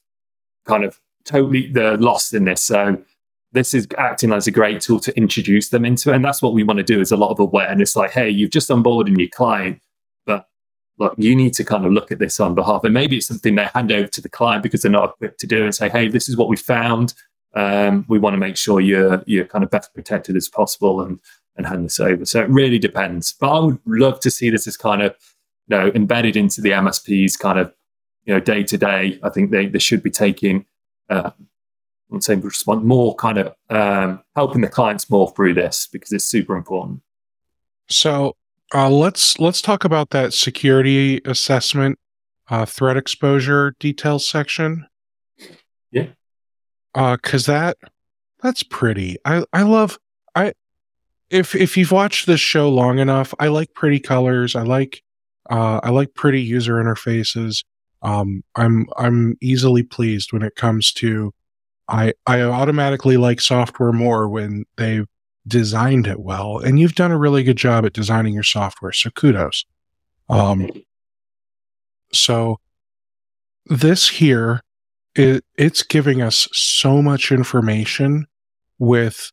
kind 0.65 0.83
of 0.83 0.99
totally 1.25 1.67
they're 1.67 1.97
lost 1.97 2.33
in 2.33 2.45
this. 2.45 2.61
So 2.61 3.01
this 3.51 3.73
is 3.73 3.87
acting 3.97 4.31
as 4.31 4.47
a 4.47 4.51
great 4.51 4.81
tool 4.81 4.99
to 4.99 5.17
introduce 5.17 5.69
them 5.69 5.85
into 5.85 6.11
it. 6.11 6.15
And 6.15 6.23
that's 6.23 6.41
what 6.41 6.53
we 6.53 6.63
want 6.63 6.77
to 6.77 6.83
do 6.83 7.01
is 7.01 7.11
a 7.11 7.17
lot 7.17 7.31
of 7.31 7.39
awareness 7.39 7.95
like, 7.95 8.11
hey, 8.11 8.29
you've 8.29 8.51
just 8.51 8.69
onboarded 8.69 9.17
your 9.17 9.29
client 9.29 9.81
but 10.25 10.47
look, 10.99 11.15
you 11.17 11.35
need 11.35 11.53
to 11.55 11.63
kind 11.63 11.85
of 11.85 11.91
look 11.91 12.11
at 12.11 12.19
this 12.19 12.39
on 12.39 12.53
behalf. 12.55 12.83
And 12.83 12.93
maybe 12.93 13.17
it's 13.17 13.27
something 13.27 13.55
they 13.55 13.65
hand 13.73 13.91
over 13.91 14.07
to 14.07 14.21
the 14.21 14.29
client 14.29 14.63
because 14.63 14.81
they're 14.81 14.91
not 14.91 15.11
equipped 15.11 15.39
to 15.39 15.47
do 15.47 15.63
and 15.63 15.73
say, 15.73 15.89
hey, 15.89 16.07
this 16.07 16.29
is 16.29 16.37
what 16.37 16.49
we 16.49 16.55
found. 16.55 17.13
Um, 17.55 18.05
we 18.07 18.19
want 18.19 18.35
to 18.35 18.37
make 18.37 18.57
sure 18.57 18.79
you're 18.79 19.23
you're 19.25 19.45
kind 19.45 19.63
of 19.63 19.71
best 19.71 19.93
protected 19.95 20.35
as 20.35 20.47
possible 20.47 21.01
and 21.01 21.19
and 21.57 21.65
hand 21.65 21.85
this 21.85 21.99
over. 21.99 22.25
So 22.25 22.41
it 22.41 22.49
really 22.49 22.77
depends. 22.77 23.33
But 23.33 23.49
I 23.49 23.59
would 23.59 23.79
love 23.87 24.19
to 24.21 24.29
see 24.29 24.49
this 24.49 24.67
as 24.67 24.77
kind 24.77 25.01
of 25.01 25.15
you 25.69 25.77
know 25.77 25.91
embedded 25.95 26.35
into 26.35 26.61
the 26.61 26.71
MSPs 26.71 27.39
kind 27.39 27.59
of 27.59 27.73
you 28.25 28.33
know 28.33 28.39
day 28.39 28.63
to 28.63 28.77
day. 28.77 29.19
I 29.23 29.29
think 29.29 29.51
they 29.51 29.67
they 29.67 29.79
should 29.79 30.03
be 30.03 30.11
taking 30.11 30.65
uh, 31.09 31.31
I'm 32.11 32.21
saying 32.21 32.41
respond 32.41 32.85
more 32.85 33.15
kind 33.15 33.37
of 33.37 33.55
um, 33.69 34.21
helping 34.35 34.61
the 34.61 34.67
clients 34.67 35.09
more 35.09 35.31
through 35.31 35.53
this 35.53 35.87
because 35.91 36.11
it's 36.11 36.25
super 36.25 36.55
important. 36.55 37.01
So 37.89 38.35
uh, 38.73 38.89
let's 38.89 39.39
let's 39.39 39.61
talk 39.61 39.83
about 39.83 40.09
that 40.11 40.33
security 40.33 41.21
assessment, 41.25 41.99
uh, 42.49 42.65
threat 42.65 42.97
exposure 42.97 43.75
details 43.79 44.27
section. 44.27 44.87
Yeah. 45.91 46.07
Because 46.93 47.47
uh, 47.47 47.53
that 47.53 47.77
that's 48.41 48.63
pretty. 48.63 49.17
I 49.25 49.43
I 49.53 49.63
love 49.63 49.99
I 50.35 50.53
if 51.29 51.55
if 51.55 51.77
you've 51.77 51.91
watched 51.91 52.25
this 52.25 52.39
show 52.39 52.69
long 52.69 52.97
enough, 52.97 53.33
I 53.39 53.47
like 53.47 53.73
pretty 53.73 53.99
colors. 53.99 54.55
I 54.55 54.63
like 54.63 55.03
uh, 55.49 55.79
I 55.83 55.89
like 55.89 56.13
pretty 56.13 56.41
user 56.41 56.75
interfaces. 56.75 57.63
Um, 58.01 58.43
I'm 58.55 58.87
I'm 58.97 59.35
easily 59.41 59.83
pleased 59.83 60.31
when 60.31 60.41
it 60.41 60.55
comes 60.55 60.93
to 60.93 61.33
I 61.87 62.13
I 62.25 62.41
automatically 62.41 63.17
like 63.17 63.41
software 63.41 63.91
more 63.91 64.29
when 64.29 64.65
they've 64.77 65.07
designed 65.47 66.07
it 66.07 66.19
well. 66.19 66.59
And 66.59 66.79
you've 66.79 66.95
done 66.95 67.11
a 67.11 67.17
really 67.17 67.43
good 67.43 67.57
job 67.57 67.85
at 67.85 67.93
designing 67.93 68.33
your 68.33 68.43
software. 68.43 68.91
So 68.91 69.09
kudos. 69.09 69.65
Um, 70.29 70.69
so 72.13 72.59
this 73.65 74.09
here, 74.09 74.61
it, 75.15 75.43
it's 75.57 75.83
giving 75.83 76.21
us 76.21 76.47
so 76.53 77.01
much 77.01 77.31
information 77.31 78.27
with, 78.77 79.31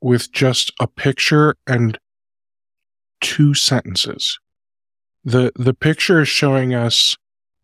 with 0.00 0.32
just 0.32 0.72
a 0.80 0.86
picture 0.86 1.54
and 1.66 1.98
two 3.20 3.54
sentences. 3.54 4.38
The, 5.24 5.52
the 5.56 5.74
picture 5.74 6.20
is 6.20 6.28
showing 6.28 6.74
us 6.74 7.16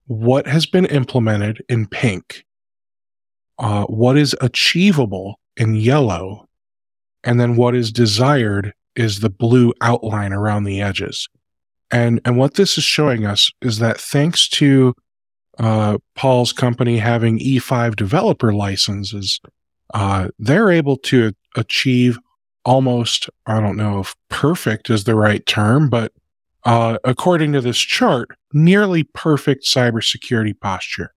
what 0.07 0.47
has 0.47 0.66
been 0.66 0.87
implemented 0.87 1.62
in 1.68 1.87
pink, 1.87 2.44
uh, 3.59 3.85
what 3.85 4.16
is 4.16 4.35
achievable 4.40 5.38
in 5.57 5.75
yellow, 5.75 6.49
and 7.25 7.40
then 7.40 7.57
what 7.57 7.75
is 7.75 7.92
desired 7.92 8.73
is 8.94 9.21
the 9.21 9.31
blue 9.31 9.73
outline 9.81 10.33
around 10.33 10.64
the 10.64 10.81
edges. 10.81 11.29
And, 11.90 12.21
and 12.25 12.37
what 12.37 12.55
this 12.55 12.79
is 12.79 12.85
showing 12.85 13.27
us 13.27 13.51
is 13.62 13.79
that 13.79 14.01
thanks 14.01 14.49
to 14.51 14.94
uh, 15.59 15.99
Paul's 16.14 16.53
company 16.53 16.99
having 16.99 17.38
E5 17.38 17.97
developer 17.97 18.53
licenses, 18.53 19.40
uh, 19.94 20.29
they're 20.38 20.71
able 20.71 20.97
to 20.97 21.33
achieve 21.57 22.18
almost, 22.64 23.29
I 23.47 23.61
don't 23.61 23.77
know 23.77 24.01
if 24.01 24.14
perfect 24.29 24.90
is 24.90 25.05
the 25.05 25.14
right 25.14 25.44
term, 25.47 25.88
but 25.88 26.12
uh, 26.64 26.99
according 27.05 27.53
to 27.53 27.61
this 27.61 27.79
chart, 27.79 28.31
nearly 28.53 29.05
perfect 29.05 29.64
cybersecurity 29.64 30.59
posture. 30.59 31.14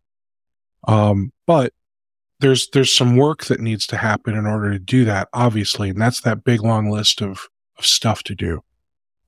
Um, 0.87 1.31
but 1.45 1.73
there's 2.39 2.69
there's 2.69 2.91
some 2.91 3.15
work 3.15 3.45
that 3.45 3.59
needs 3.59 3.85
to 3.87 3.97
happen 3.97 4.35
in 4.35 4.45
order 4.45 4.71
to 4.71 4.79
do 4.79 5.05
that, 5.05 5.29
obviously, 5.33 5.89
and 5.89 6.01
that's 6.01 6.21
that 6.21 6.43
big 6.43 6.61
long 6.61 6.89
list 6.89 7.21
of 7.21 7.47
of 7.77 7.85
stuff 7.85 8.23
to 8.23 8.35
do. 8.35 8.63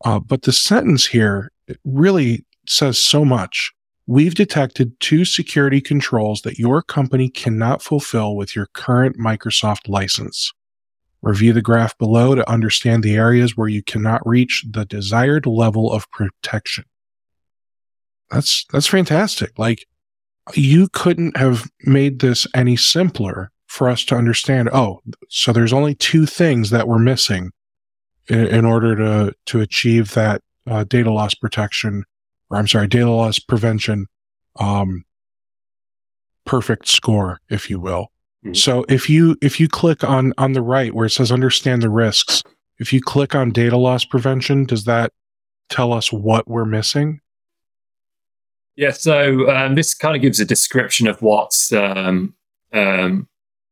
Uh, 0.04 0.20
but 0.20 0.42
the 0.42 0.52
sentence 0.52 1.06
here 1.06 1.52
really 1.86 2.46
says 2.68 2.98
so 2.98 3.24
much. 3.24 3.72
We've 4.06 4.36
detected 4.36 5.00
two 5.00 5.24
security 5.24 5.80
controls 5.80 6.42
that 6.42 6.60
your 6.60 6.82
company 6.82 7.30
cannot 7.30 7.82
fulfill 7.82 8.36
with 8.36 8.54
your 8.56 8.68
current 8.74 9.18
Microsoft 9.18 9.88
license. 9.88 10.52
Review 11.24 11.54
the 11.54 11.62
graph 11.62 11.98
below 11.98 12.36
to 12.36 12.50
understand 12.50 13.02
the 13.02 13.16
areas 13.16 13.56
where 13.56 13.70
you 13.70 13.82
cannot 13.82 14.28
reach 14.28 14.66
the 14.70 14.84
desired 14.84 15.46
level 15.46 15.90
of 15.90 16.12
protection. 16.12 16.84
That's 18.30 18.66
that's 18.74 18.88
fantastic. 18.88 19.58
Like 19.58 19.88
you 20.54 20.90
couldn't 20.90 21.38
have 21.38 21.72
made 21.86 22.20
this 22.20 22.46
any 22.54 22.76
simpler 22.76 23.52
for 23.68 23.88
us 23.88 24.04
to 24.06 24.16
understand. 24.16 24.70
Oh, 24.74 25.02
so 25.30 25.54
there's 25.54 25.72
only 25.72 25.96
two 25.96 26.26
things 26.26 26.72
that 26.72 26.90
we're 26.90 27.00
missing 27.00 27.52
in, 28.28 28.46
in 28.48 28.66
order 28.66 28.96
to 28.98 29.34
to 29.46 29.62
achieve 29.62 30.14
that 30.16 30.42
uh, 30.68 30.84
data 30.84 31.10
loss 31.10 31.36
protection, 31.36 32.04
or 32.50 32.58
I'm 32.58 32.68
sorry, 32.68 32.88
data 32.88 33.10
loss 33.10 33.40
prevention, 33.40 34.08
um, 34.60 35.06
perfect 36.46 36.88
score, 36.88 37.40
if 37.50 37.70
you 37.70 37.80
will. 37.80 38.12
Mm-hmm. 38.44 38.54
So 38.56 38.86
if 38.90 39.10
you 39.10 39.38
if 39.42 39.60
you 39.60 39.70
click 39.70 40.04
on 40.04 40.34
on 40.38 40.52
the 40.54 40.62
right 40.62 40.94
where 40.94 41.06
it 41.06 41.12
says 41.12 41.32
understand 41.32 41.82
the 41.82 41.90
risks, 41.90 42.44
if 42.80 42.92
you 42.92 43.02
click 43.02 43.36
on 43.36 43.52
data 43.52 43.78
loss 43.78 44.04
prevention, 44.04 44.66
does 44.66 44.84
that 44.84 45.14
tell 45.70 45.94
us 45.94 46.12
what 46.12 46.48
we're 46.48 46.66
missing? 46.66 47.22
Yeah, 48.76 48.92
so 48.92 49.50
um, 49.52 49.76
this 49.76 49.94
kind 49.94 50.16
of 50.16 50.22
gives 50.22 50.40
a 50.40 50.46
description 50.46 51.08
of 51.08 51.22
what's 51.22 51.72
um, 51.72 52.34
um, 52.74 53.28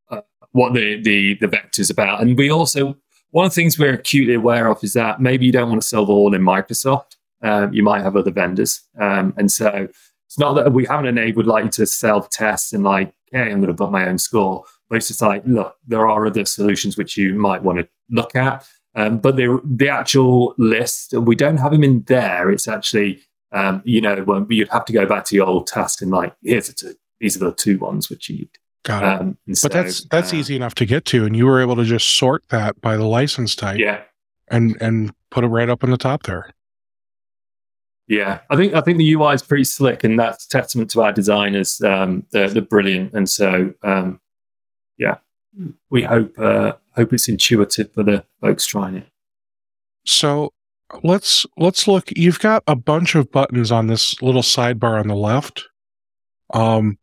uh, 0.10 0.22
what 0.52 0.74
the, 0.74 1.02
the 1.02 1.36
the 1.36 1.48
vector's 1.48 1.90
about, 1.90 2.22
and 2.22 2.38
we 2.38 2.50
also 2.50 2.96
one 3.32 3.46
of 3.46 3.52
the 3.52 3.56
things 3.56 3.80
we're 3.80 3.94
acutely 3.94 4.36
aware 4.36 4.68
of 4.68 4.84
is 4.84 4.94
that 4.94 5.20
maybe 5.20 5.46
you 5.46 5.52
don't 5.52 5.70
want 5.70 5.82
to 5.82 5.88
solve 5.88 6.10
all 6.10 6.34
in 6.34 6.42
Microsoft. 6.42 7.16
Um, 7.42 7.74
you 7.74 7.82
might 7.82 8.04
have 8.04 8.16
other 8.16 8.32
vendors, 8.32 8.82
um, 9.00 9.34
and 9.38 9.52
so 9.52 9.88
it's 10.32 10.40
not 10.40 10.54
that 10.54 10.72
we 10.72 10.86
haven't 10.86 11.08
enabled 11.08 11.46
like 11.46 11.66
you 11.66 11.70
to 11.72 11.86
self 11.86 12.30
test 12.30 12.72
and 12.72 12.86
like, 12.86 13.14
hey, 13.34 13.52
I'm 13.52 13.60
going 13.60 13.68
to 13.68 13.74
put 13.74 13.92
my 13.92 14.08
own 14.08 14.18
score. 14.18 14.64
But 14.88 14.96
it's 14.96 15.10
just 15.10 15.22
like, 15.22 15.44
look, 15.46 15.76
there 15.86 16.08
are 16.08 16.26
other 16.26 16.46
solutions 16.46 16.98
which 16.98 17.18
you 17.18 17.34
might 17.34 17.64
want 17.64 17.80
to 17.80 17.90
look 18.10 18.34
at. 18.34 18.66
Um, 18.96 19.18
but 19.18 19.36
the 19.36 19.60
the 19.66 19.90
actual 19.90 20.56
list, 20.58 21.12
we 21.12 21.36
don't 21.36 21.58
have 21.58 21.74
them 21.74 21.84
in 21.84 22.04
there. 22.04 22.50
It's 22.50 22.70
actually, 22.70 23.20
um, 23.52 23.82
you 23.84 24.00
know, 24.00 24.24
well, 24.26 24.48
you'd 24.50 24.70
have 24.70 24.86
to 24.86 24.94
go 24.94 25.06
back 25.06 25.26
to 25.26 25.36
your 25.36 25.48
old 25.48 25.68
task 25.68 26.02
and 26.02 26.12
like, 26.12 26.34
here's 26.42 26.68
the 26.68 26.74
two. 26.76 26.96
These 27.20 27.36
are 27.36 27.50
the 27.50 27.52
two 27.52 27.78
ones 27.78 28.10
which 28.10 28.30
you. 28.30 28.48
Got 28.84 29.04
it. 29.04 29.22
Um, 29.22 29.38
but 29.46 29.58
so, 29.58 29.68
that's 29.68 30.06
that's 30.06 30.32
uh, 30.32 30.38
easy 30.38 30.56
enough 30.56 30.76
to 30.76 30.86
get 30.86 31.04
to, 31.08 31.26
and 31.26 31.36
you 31.36 31.46
were 31.46 31.60
able 31.60 31.76
to 31.76 31.84
just 31.84 32.08
sort 32.16 32.48
that 32.52 32.80
by 32.80 32.96
the 32.96 33.06
license 33.06 33.54
type. 33.54 33.80
Yeah. 33.80 34.04
And 34.48 34.82
and 34.82 35.14
put 35.30 35.44
it 35.44 35.48
right 35.48 35.68
up 35.68 35.84
in 35.84 35.92
the 35.92 35.98
top 35.98 36.24
there. 36.24 36.52
Yeah, 38.08 38.40
I 38.50 38.56
think 38.56 38.74
I 38.74 38.82
think 38.82 38.98
the 38.98 39.14
UI 39.14 39.34
is 39.34 39.42
pretty 39.42 39.64
slick, 39.64 40.04
and 40.04 40.20
that's 40.20 40.46
testament 40.46 40.90
to 40.92 41.02
our 41.02 41.14
designers. 41.14 41.82
Um, 41.82 42.26
they're, 42.32 42.50
they're 42.50 42.62
brilliant, 42.62 43.14
and 43.14 43.30
so 43.30 43.74
um, 43.84 44.20
yeah, 44.98 45.18
we 45.90 46.04
hope 46.04 46.38
uh, 46.38 46.74
hope 46.96 47.14
it's 47.14 47.30
intuitive 47.30 47.94
for 47.94 48.04
the 48.04 48.26
folks 48.42 48.66
trying 48.66 48.96
it. 48.96 49.08
So 50.06 50.52
let's 51.04 51.46
let's 51.58 51.88
look. 51.88 52.10
You've 52.16 52.40
got 52.40 52.64
a 52.68 52.76
bunch 52.76 53.16
of 53.16 53.32
buttons 53.32 53.72
on 53.72 53.88
this 53.88 54.22
little 54.22 54.42
sidebar 54.42 55.00
on 55.00 55.08
the 55.08 55.16
left. 55.16 55.64
Um, 56.54 56.98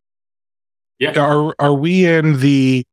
yeah. 0.98 1.18
Are 1.18 1.54
are 1.58 1.74
we 1.74 2.04
in 2.06 2.40
the 2.40 2.84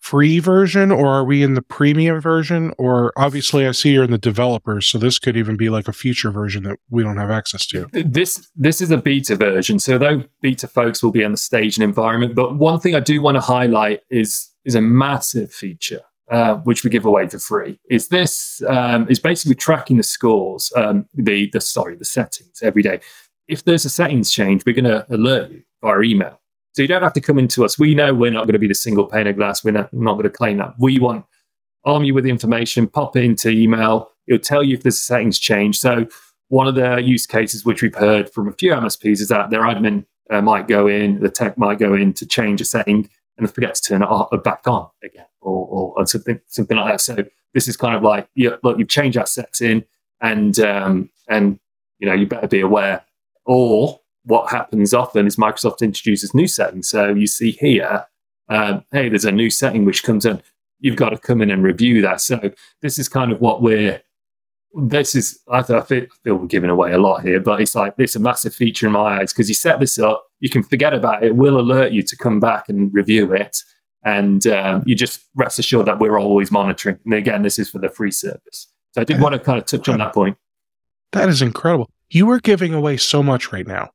free 0.00 0.38
version 0.40 0.90
or 0.90 1.06
are 1.06 1.24
we 1.24 1.42
in 1.42 1.54
the 1.54 1.62
premium 1.62 2.20
version? 2.20 2.72
Or 2.78 3.12
obviously, 3.16 3.66
I 3.66 3.72
see 3.72 3.92
you're 3.92 4.04
in 4.04 4.10
the 4.10 4.18
developers, 4.18 4.86
so 4.86 4.98
this 4.98 5.18
could 5.18 5.36
even 5.36 5.56
be 5.56 5.68
like 5.68 5.86
a 5.88 5.92
future 5.92 6.30
version 6.30 6.64
that 6.64 6.78
we 6.88 7.02
don't 7.02 7.18
have 7.18 7.30
access 7.30 7.66
to. 7.68 7.86
This 7.92 8.50
this 8.56 8.80
is 8.80 8.90
a 8.90 8.96
beta 8.96 9.36
version, 9.36 9.78
so 9.78 9.98
though 9.98 10.24
beta 10.40 10.66
folks 10.66 11.02
will 11.02 11.12
be 11.12 11.22
in 11.22 11.32
the 11.32 11.38
staging 11.38 11.84
environment. 11.84 12.34
But 12.34 12.56
one 12.56 12.80
thing 12.80 12.94
I 12.94 13.00
do 13.00 13.22
want 13.22 13.36
to 13.36 13.40
highlight 13.40 14.00
is 14.10 14.50
is 14.64 14.74
a 14.74 14.80
massive 14.80 15.52
feature. 15.52 16.00
Uh, 16.30 16.58
which 16.58 16.84
we 16.84 16.90
give 16.90 17.04
away 17.04 17.26
for 17.26 17.40
free. 17.40 17.76
Is 17.90 18.06
this 18.06 18.62
um, 18.68 19.08
is 19.10 19.18
basically 19.18 19.56
tracking 19.56 19.96
the 19.96 20.04
scores, 20.04 20.72
um, 20.76 21.04
the 21.12 21.50
the 21.52 21.60
sorry, 21.60 21.96
the 21.96 22.04
settings 22.04 22.62
every 22.62 22.82
day. 22.82 23.00
If 23.48 23.64
there's 23.64 23.84
a 23.84 23.90
settings 23.90 24.30
change, 24.30 24.62
we're 24.64 24.76
going 24.76 24.84
to 24.84 25.04
alert 25.12 25.50
you 25.50 25.62
via 25.82 26.00
email. 26.02 26.39
So 26.72 26.82
you 26.82 26.88
don't 26.88 27.02
have 27.02 27.12
to 27.14 27.20
come 27.20 27.38
into 27.38 27.64
us. 27.64 27.78
We 27.78 27.94
know 27.94 28.14
we're 28.14 28.30
not 28.30 28.44
going 28.44 28.52
to 28.52 28.60
be 28.60 28.68
the 28.68 28.74
single 28.74 29.06
pane 29.06 29.26
of 29.26 29.36
glass. 29.36 29.64
We're 29.64 29.72
not, 29.72 29.92
not 29.92 30.12
going 30.12 30.24
to 30.24 30.30
claim 30.30 30.58
that. 30.58 30.74
We 30.78 30.98
want 30.98 31.24
arm 31.84 32.04
you 32.04 32.14
with 32.14 32.24
the 32.24 32.30
information, 32.30 32.86
pop 32.86 33.16
it 33.16 33.24
into 33.24 33.50
email. 33.50 34.10
It'll 34.26 34.40
tell 34.40 34.62
you 34.62 34.76
if 34.76 34.84
a 34.84 34.90
settings 34.90 35.38
change. 35.38 35.78
So 35.78 36.06
one 36.48 36.66
of 36.66 36.74
the 36.74 36.98
use 36.98 37.26
cases 37.26 37.64
which 37.64 37.82
we've 37.82 37.94
heard 37.94 38.30
from 38.30 38.48
a 38.48 38.52
few 38.52 38.72
MSPs 38.72 39.20
is 39.20 39.28
that 39.28 39.50
their 39.50 39.62
admin 39.62 40.04
uh, 40.30 40.42
might 40.42 40.68
go 40.68 40.86
in, 40.86 41.20
the 41.20 41.30
tech 41.30 41.58
might 41.58 41.78
go 41.78 41.94
in 41.94 42.12
to 42.14 42.26
change 42.26 42.60
a 42.60 42.64
setting 42.64 43.08
and 43.38 43.52
forget 43.52 43.74
to 43.74 43.82
turn 43.82 44.02
it 44.02 44.08
off, 44.08 44.30
back 44.44 44.66
on 44.66 44.88
again, 45.02 45.26
or, 45.40 45.66
or, 45.66 45.98
or, 45.98 46.06
something 46.06 46.40
something 46.46 46.76
like 46.76 46.92
that. 46.92 47.00
So 47.00 47.24
this 47.54 47.66
is 47.66 47.76
kind 47.76 47.96
of 47.96 48.02
like, 48.02 48.28
look, 48.62 48.78
you've 48.78 48.88
changed 48.88 49.16
that 49.16 49.28
setting, 49.28 49.84
and 50.20 50.58
um, 50.60 51.10
and 51.28 51.58
you 51.98 52.06
know 52.06 52.14
you 52.14 52.26
better 52.26 52.46
be 52.46 52.60
aware. 52.60 53.04
Or 53.46 54.00
what 54.30 54.50
happens 54.50 54.94
often 54.94 55.26
is 55.26 55.36
Microsoft 55.36 55.82
introduces 55.82 56.32
new 56.34 56.46
settings. 56.46 56.88
So 56.88 57.12
you 57.12 57.26
see 57.26 57.50
here, 57.52 58.06
um, 58.48 58.84
hey, 58.92 59.08
there's 59.08 59.24
a 59.24 59.32
new 59.32 59.50
setting 59.50 59.84
which 59.84 60.04
comes 60.04 60.24
in. 60.24 60.40
You've 60.78 60.96
got 60.96 61.10
to 61.10 61.18
come 61.18 61.42
in 61.42 61.50
and 61.50 61.62
review 61.62 62.00
that. 62.02 62.20
So 62.22 62.52
this 62.80 62.98
is 62.98 63.08
kind 63.08 63.32
of 63.32 63.40
what 63.40 63.60
we're. 63.60 64.00
This 64.72 65.16
is 65.16 65.40
I 65.50 65.62
feel, 65.62 65.78
I 65.78 65.82
feel 65.82 66.06
we're 66.24 66.46
giving 66.46 66.70
away 66.70 66.92
a 66.92 66.98
lot 66.98 67.24
here, 67.24 67.40
but 67.40 67.60
it's 67.60 67.74
like 67.74 67.94
it's 67.98 68.14
a 68.14 68.20
massive 68.20 68.54
feature 68.54 68.86
in 68.86 68.92
my 68.92 69.20
eyes 69.20 69.32
because 69.32 69.48
you 69.48 69.54
set 69.54 69.80
this 69.80 69.98
up, 69.98 70.24
you 70.38 70.48
can 70.48 70.62
forget 70.62 70.94
about 70.94 71.24
it. 71.24 71.28
it. 71.28 71.36
Will 71.36 71.58
alert 71.58 71.90
you 71.90 72.02
to 72.04 72.16
come 72.16 72.38
back 72.38 72.68
and 72.68 72.94
review 72.94 73.32
it, 73.34 73.58
and 74.04 74.46
um, 74.46 74.84
you 74.86 74.94
just 74.94 75.22
rest 75.34 75.58
assured 75.58 75.86
that 75.86 75.98
we're 75.98 76.18
always 76.18 76.52
monitoring. 76.52 77.00
And 77.04 77.14
again, 77.14 77.42
this 77.42 77.58
is 77.58 77.68
for 77.68 77.80
the 77.80 77.88
free 77.88 78.12
service. 78.12 78.68
So 78.92 79.00
I 79.00 79.04
did 79.04 79.20
want 79.20 79.32
to 79.34 79.40
kind 79.40 79.58
of 79.58 79.66
touch 79.66 79.88
on 79.88 79.98
that 79.98 80.14
point. 80.14 80.36
That 81.12 81.28
is 81.28 81.42
incredible. 81.42 81.90
You 82.08 82.30
are 82.30 82.38
giving 82.38 82.72
away 82.72 82.96
so 82.96 83.22
much 83.22 83.52
right 83.52 83.66
now. 83.66 83.90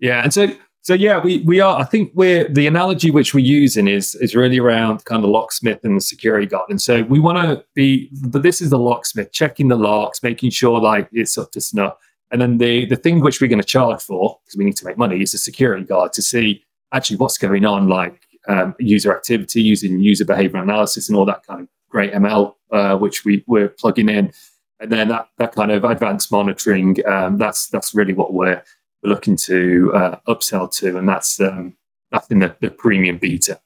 Yeah, 0.00 0.22
and 0.22 0.32
so 0.32 0.48
so 0.82 0.94
yeah, 0.94 1.18
we 1.18 1.40
we 1.40 1.60
are. 1.60 1.78
I 1.78 1.84
think 1.84 2.12
we're 2.14 2.48
the 2.48 2.66
analogy 2.66 3.10
which 3.10 3.34
we're 3.34 3.44
using 3.44 3.88
is 3.88 4.14
is 4.16 4.34
really 4.34 4.58
around 4.58 5.04
kind 5.04 5.22
of 5.24 5.30
locksmith 5.30 5.84
and 5.84 5.96
the 5.96 6.00
security 6.00 6.46
guard. 6.46 6.70
And 6.70 6.80
so 6.80 7.02
we 7.02 7.18
want 7.20 7.38
to 7.38 7.64
be, 7.74 8.10
but 8.28 8.42
this 8.42 8.60
is 8.60 8.70
the 8.70 8.78
locksmith 8.78 9.32
checking 9.32 9.68
the 9.68 9.76
locks, 9.76 10.22
making 10.22 10.50
sure 10.50 10.80
like 10.80 11.08
it's 11.12 11.36
up 11.36 11.50
to 11.52 11.60
snuff. 11.60 11.94
And 12.30 12.40
then 12.40 12.58
the 12.58 12.86
the 12.86 12.96
thing 12.96 13.20
which 13.20 13.40
we're 13.40 13.48
going 13.48 13.60
to 13.60 13.66
charge 13.66 14.00
for 14.00 14.38
because 14.44 14.56
we 14.56 14.64
need 14.64 14.76
to 14.76 14.86
make 14.86 14.96
money 14.96 15.20
is 15.20 15.32
the 15.32 15.38
security 15.38 15.84
guard 15.84 16.12
to 16.14 16.22
see 16.22 16.64
actually 16.92 17.16
what's 17.16 17.38
going 17.38 17.66
on, 17.66 17.88
like 17.88 18.22
um, 18.48 18.74
user 18.78 19.14
activity, 19.14 19.60
using 19.60 20.00
user 20.00 20.24
behavior 20.24 20.62
analysis, 20.62 21.08
and 21.08 21.18
all 21.18 21.26
that 21.26 21.44
kind 21.46 21.62
of 21.62 21.68
great 21.90 22.12
ML 22.12 22.54
uh, 22.70 22.96
which 22.96 23.24
we 23.24 23.44
we're 23.46 23.68
plugging 23.68 24.08
in. 24.08 24.32
And 24.80 24.92
then 24.92 25.08
that, 25.08 25.28
that 25.38 25.54
kind 25.54 25.72
of 25.72 25.82
advanced 25.82 26.30
monitoring, 26.30 27.04
um, 27.06 27.36
that's 27.36 27.68
that's 27.68 27.94
really 27.94 28.12
what 28.12 28.32
we're 28.32 28.62
we're 29.02 29.10
looking 29.10 29.36
to 29.36 29.92
uh, 29.94 30.16
upsell 30.26 30.70
to, 30.76 30.96
and 30.98 31.08
that's 31.08 31.40
um, 31.40 31.76
that's 32.10 32.28
in 32.28 32.40
the, 32.40 32.56
the 32.60 32.70
premium 32.70 33.18
beta. 33.18 33.60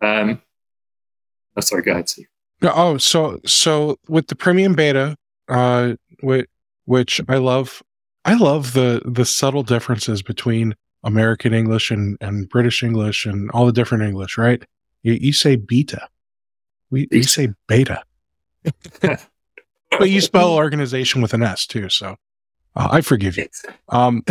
Um, 0.00 0.42
oh, 1.56 1.60
sorry, 1.60 1.82
go 1.82 1.92
ahead, 1.92 2.08
Steve. 2.08 2.26
Oh, 2.62 2.96
so 2.98 3.40
so 3.44 3.98
with 4.08 4.28
the 4.28 4.36
premium 4.36 4.74
beta, 4.74 5.16
uh, 5.48 5.94
which, 6.20 6.46
which 6.86 7.20
I 7.28 7.36
love, 7.36 7.82
I 8.24 8.34
love 8.34 8.72
the 8.72 9.02
the 9.04 9.24
subtle 9.24 9.62
differences 9.62 10.22
between 10.22 10.74
American 11.04 11.52
English 11.52 11.90
and 11.90 12.16
and 12.20 12.48
British 12.48 12.82
English 12.82 13.26
and 13.26 13.50
all 13.50 13.66
the 13.66 13.72
different 13.72 14.04
English, 14.04 14.38
right? 14.38 14.64
You, 15.02 15.14
you 15.14 15.32
say 15.32 15.56
beta, 15.56 16.08
we, 16.90 17.06
we 17.10 17.22
say 17.22 17.50
beta, 17.68 18.02
but 19.00 20.10
you 20.10 20.20
spell 20.20 20.52
organization 20.52 21.22
with 21.22 21.34
an 21.34 21.42
S 21.42 21.66
too, 21.66 21.88
so 21.90 22.16
uh, 22.76 22.88
I 22.92 23.00
forgive 23.00 23.36
you. 23.36 23.48
Um, 23.88 24.22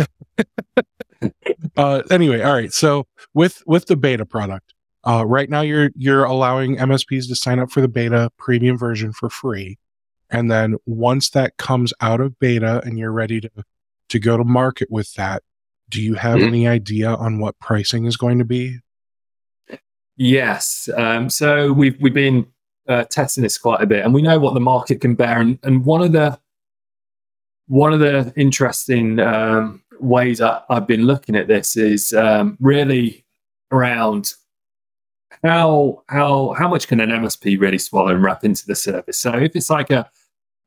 uh, 1.76 2.02
anyway, 2.10 2.40
all 2.42 2.54
right. 2.54 2.72
So 2.72 3.06
with 3.34 3.62
with 3.66 3.86
the 3.86 3.96
beta 3.96 4.24
product, 4.24 4.72
uh, 5.04 5.26
right 5.26 5.50
now 5.50 5.60
you're 5.60 5.90
you're 5.94 6.24
allowing 6.24 6.76
MSPs 6.76 7.28
to 7.28 7.34
sign 7.34 7.58
up 7.58 7.70
for 7.70 7.80
the 7.80 7.88
beta 7.88 8.30
premium 8.38 8.78
version 8.78 9.12
for 9.12 9.28
free, 9.28 9.78
and 10.30 10.50
then 10.50 10.76
once 10.86 11.30
that 11.30 11.56
comes 11.56 11.92
out 12.00 12.20
of 12.20 12.38
beta 12.38 12.80
and 12.84 12.98
you're 12.98 13.12
ready 13.12 13.40
to 13.40 13.50
to 14.08 14.18
go 14.18 14.36
to 14.36 14.44
market 14.44 14.88
with 14.90 15.12
that, 15.14 15.42
do 15.88 16.00
you 16.00 16.14
have 16.14 16.38
mm-hmm. 16.38 16.48
any 16.48 16.68
idea 16.68 17.08
on 17.08 17.40
what 17.40 17.58
pricing 17.58 18.06
is 18.06 18.16
going 18.16 18.38
to 18.38 18.44
be? 18.44 18.78
Yes. 20.16 20.88
Um, 20.96 21.28
so 21.28 21.72
we've 21.72 21.96
we've 22.00 22.14
been 22.14 22.46
uh, 22.88 23.04
testing 23.04 23.42
this 23.42 23.58
quite 23.58 23.82
a 23.82 23.86
bit, 23.86 24.04
and 24.04 24.14
we 24.14 24.22
know 24.22 24.38
what 24.38 24.54
the 24.54 24.60
market 24.60 25.00
can 25.00 25.14
bear. 25.14 25.40
And, 25.40 25.58
and 25.62 25.84
one 25.84 26.02
of 26.02 26.12
the 26.12 26.38
one 27.68 27.92
of 27.92 28.00
the 28.00 28.32
interesting 28.36 29.18
um, 29.18 29.82
ways 30.00 30.40
I, 30.40 30.62
have 30.70 30.86
been 30.86 31.02
looking 31.02 31.36
at 31.36 31.48
this 31.48 31.76
is 31.76 32.12
um, 32.12 32.56
really 32.60 33.24
around 33.70 34.32
how 35.42 36.02
how 36.08 36.54
how 36.56 36.68
much 36.68 36.88
can 36.88 37.00
an 37.00 37.10
MSP 37.10 37.60
really 37.60 37.78
swallow 37.78 38.14
and 38.14 38.22
wrap 38.22 38.44
into 38.44 38.66
the 38.66 38.74
service. 38.74 39.18
So 39.18 39.34
if 39.34 39.54
it's 39.54 39.70
like 39.70 39.90
a 39.90 40.08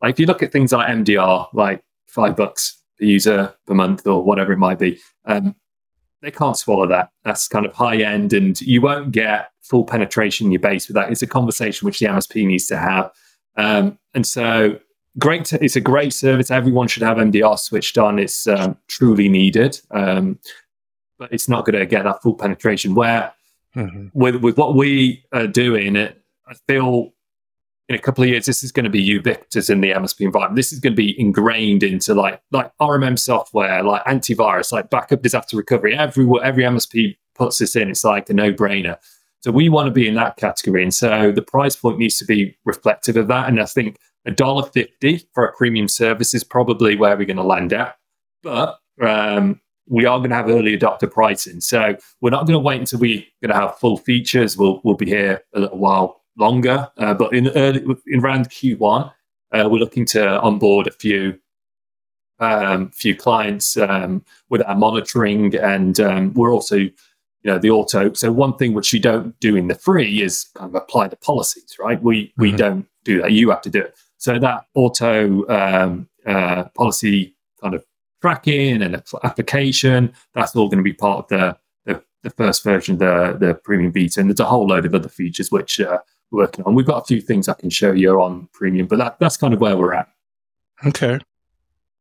like 0.02 0.16
if 0.16 0.20
you 0.20 0.26
look 0.26 0.44
at 0.44 0.52
things 0.52 0.72
like 0.72 0.90
MDR, 0.90 1.48
like 1.54 1.84
five 2.08 2.36
bucks 2.36 2.82
per 2.98 3.06
user 3.06 3.54
per 3.66 3.74
month 3.74 4.06
or 4.06 4.24
whatever 4.24 4.54
it 4.54 4.58
might 4.58 4.80
be, 4.80 5.00
um, 5.26 5.56
they 6.22 6.32
can't 6.32 6.58
swallow 6.58 6.88
that. 6.88 7.10
That's 7.24 7.48
kind 7.48 7.66
of 7.66 7.74
high 7.74 7.98
end, 7.98 8.34
and 8.34 8.60
you 8.62 8.82
won't 8.82 9.12
get 9.12 9.50
full 9.62 9.86
penetration 9.86 10.48
in 10.48 10.52
your 10.52 10.62
base 10.62 10.88
with 10.88 10.96
that. 10.96 11.12
It's 11.12 11.22
a 11.22 11.28
conversation 11.28 11.86
which 11.86 12.00
the 12.00 12.08
MSP 12.08 12.46
needs 12.46 12.68
to 12.68 12.78
have. 12.78 13.12
Um, 13.56 14.00
and 14.14 14.26
so 14.26 14.80
great. 15.20 15.46
To, 15.46 15.64
it's 15.64 15.76
a 15.76 15.82
great 15.82 16.14
service. 16.14 16.50
Everyone 16.50 16.88
should 16.88 17.04
have 17.04 17.18
MDR 17.18 17.60
switched 17.60 17.98
on. 17.98 18.18
It's 18.20 18.48
um, 18.48 18.78
truly 18.88 19.30
needed, 19.30 19.80
um, 19.92 20.40
but 21.18 21.32
it's 21.32 21.50
not 21.50 21.66
going 21.66 21.78
to 21.78 21.86
get 21.86 22.04
that 22.06 22.22
full 22.22 22.36
penetration. 22.36 22.96
Where 22.96 23.34
mm-hmm. 23.76 24.08
with 24.14 24.38
with 24.38 24.58
what 24.58 24.76
we 24.76 25.24
are 25.32 25.48
doing, 25.48 25.96
it 25.96 26.22
I 26.48 26.56
feel 26.68 27.14
in 27.90 27.96
a 27.96 28.00
couple 28.00 28.24
of 28.24 28.30
years 28.30 28.46
this 28.46 28.64
is 28.64 28.72
going 28.72 28.84
to 28.84 28.90
be 28.90 29.02
ubiquitous 29.02 29.70
in 29.70 29.82
the 29.82 29.92
MSP 29.92 30.22
environment. 30.22 30.56
This 30.56 30.72
is 30.72 30.80
going 30.80 30.94
to 30.94 30.98
be 30.98 31.20
ingrained 31.20 31.84
into 31.84 32.14
like 32.14 32.42
like 32.52 32.72
RMM 32.80 33.18
software, 33.18 33.84
like 33.84 34.04
antivirus, 34.06 34.72
like 34.72 34.90
backup 34.90 35.22
disaster 35.22 35.58
recovery. 35.58 35.98
Every 35.98 36.28
every 36.44 36.64
MSP 36.64 37.18
puts 37.36 37.58
this 37.58 37.76
in. 37.76 37.90
It's 37.90 38.04
like 38.04 38.30
a 38.30 38.34
no 38.34 38.54
brainer. 38.54 38.98
So 39.42 39.52
we 39.52 39.70
want 39.70 39.88
to 39.88 39.92
be 39.92 40.08
in 40.08 40.16
that 40.16 40.36
category, 40.36 40.84
and 40.84 40.94
so 40.94 41.32
the 41.32 41.42
price 41.42 41.76
point 41.76 41.98
needs 41.98 42.18
to 42.18 42.26
be 42.26 42.58
reflective 42.66 43.16
of 43.16 43.28
that. 43.30 43.48
And 43.48 43.60
I 43.60 43.66
think 43.66 43.98
a 44.26 44.32
dollar 44.32 44.64
fifty 44.64 45.26
for 45.34 45.46
a 45.46 45.54
premium 45.56 45.88
service 45.88 46.34
is 46.34 46.44
probably 46.44 46.96
where 46.96 47.16
we're 47.16 47.26
going 47.26 47.38
to 47.38 47.44
land 47.44 47.74
at. 47.74 47.98
But 48.44 48.80
um, 49.02 49.62
we 49.88 50.06
are 50.06 50.20
going 50.20 50.30
to 50.30 50.36
have 50.36 50.50
early 50.50 50.78
adopter 50.78 51.12
pricing, 51.12 51.62
so 51.62 51.96
we're 52.22 52.30
not 52.30 52.46
going 52.46 52.60
to 52.60 52.60
wait 52.60 52.80
until 52.80 53.00
we're 53.00 53.24
going 53.42 53.50
to 53.50 53.56
have 53.56 53.80
full 53.80 53.98
features. 53.98 54.58
We'll 54.58 54.82
we'll 54.84 54.96
be 54.96 55.08
here 55.08 55.42
a 55.54 55.60
little 55.62 55.80
while 55.80 56.22
longer. 56.38 56.90
Uh, 56.98 57.14
but 57.14 57.34
in 57.34 57.50
early 57.50 57.84
in 58.08 58.20
around 58.20 58.50
Q 58.50 58.78
one, 58.78 59.12
uh, 59.52 59.68
we're 59.70 59.80
looking 59.80 60.06
to 60.08 60.40
onboard 60.42 60.88
a 60.88 60.92
few 60.92 61.40
um, 62.40 62.92
few 62.92 63.16
clients 63.16 63.78
um, 63.78 64.24
with 64.50 64.62
our 64.66 64.76
monitoring, 64.76 65.56
and 65.56 66.00
um, 66.00 66.34
we're 66.34 66.54
also, 66.54 66.76
you 66.76 66.94
know, 67.44 67.58
the 67.58 67.70
auto. 67.70 68.14
So 68.14 68.32
one 68.32 68.56
thing 68.58 68.74
which 68.74 68.94
you 68.94 69.00
don't 69.00 69.38
do 69.40 69.56
in 69.56 69.68
the 69.68 69.76
free 69.76 70.22
is 70.22 70.50
kind 70.56 70.70
of 70.70 70.76
apply 70.76 71.08
the 71.08 71.18
policies, 71.18 71.78
right? 71.80 72.02
We 72.02 72.26
mm-hmm. 72.26 72.42
we 72.42 72.52
don't 72.52 72.86
do 73.04 73.22
that. 73.22 73.32
You 73.32 73.50
have 73.50 73.62
to 73.64 73.70
do 73.70 73.82
it. 73.82 73.98
So 74.20 74.38
that 74.38 74.66
auto 74.76 75.48
um, 75.48 76.10
uh, 76.26 76.66
policy 76.76 77.36
kind 77.62 77.74
of 77.74 77.86
tracking 78.22 78.82
and 78.82 79.02
application, 79.24 80.14
that's 80.36 80.56
all 80.56 80.68
going 80.68 80.78
to 80.78 80.84
be 80.84 80.94
part 80.94 81.20
of 81.20 81.28
the, 81.30 81.58
the, 81.86 82.04
the 82.24 82.30
first 82.30 82.64
version 82.64 82.96
of 82.96 83.00
the, 83.00 83.48
the 83.48 83.54
premium 83.56 83.92
beta. 83.92 84.20
And 84.20 84.30
there's 84.30 84.42
a 84.42 84.46
whole 84.46 84.68
load 84.68 84.86
of 84.86 84.94
other 84.94 85.08
features 85.08 85.52
which 85.52 85.80
uh, 85.80 86.00
we're 86.32 86.44
working 86.44 86.66
on. 86.66 86.76
We've 86.76 86.86
got 86.86 87.02
a 87.02 87.06
few 87.06 87.22
things 87.22 87.48
I 87.48 87.54
can 87.54 87.70
show 87.70 87.94
you 87.94 88.22
on 88.22 88.50
premium, 88.52 88.88
but 88.88 89.00
that, 89.00 89.20
that's 89.20 89.38
kind 89.38 89.54
of 89.54 89.62
where 89.62 89.78
we're 89.78 89.94
at. 89.94 90.10
Okay. 90.86 91.20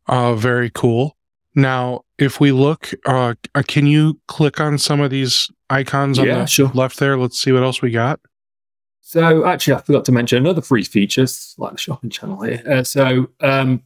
Uh, 0.09 0.35
very 0.35 0.71
cool. 0.71 1.17
Now, 1.55 2.03
if 2.19 2.41
we 2.41 2.51
look, 2.51 2.91
uh, 3.07 3.35
can 3.67 3.87
you 3.87 4.21
click 4.27 4.61
on 4.61 4.79
some 4.79 5.01
of 5.01 5.11
these 5.11 5.51
icons 5.71 6.19
on 6.19 6.27
yeah, 6.27 6.39
the 6.41 6.47
sure. 6.47 6.71
left 6.75 6.99
there? 6.99 7.17
Let's 7.17 7.41
see 7.41 7.53
what 7.53 7.63
else 7.63 7.81
we 7.81 7.93
got. 7.93 8.21
So 9.09 9.47
actually, 9.47 9.73
I 9.73 9.79
forgot 9.79 10.05
to 10.05 10.13
mention 10.13 10.37
another 10.37 10.61
free 10.61 10.85
features 10.85 11.55
like 11.57 11.73
the 11.73 11.79
shopping 11.79 12.11
channel 12.11 12.43
here. 12.43 12.63
Uh, 12.71 12.85
so 12.85 13.31
um, 13.41 13.83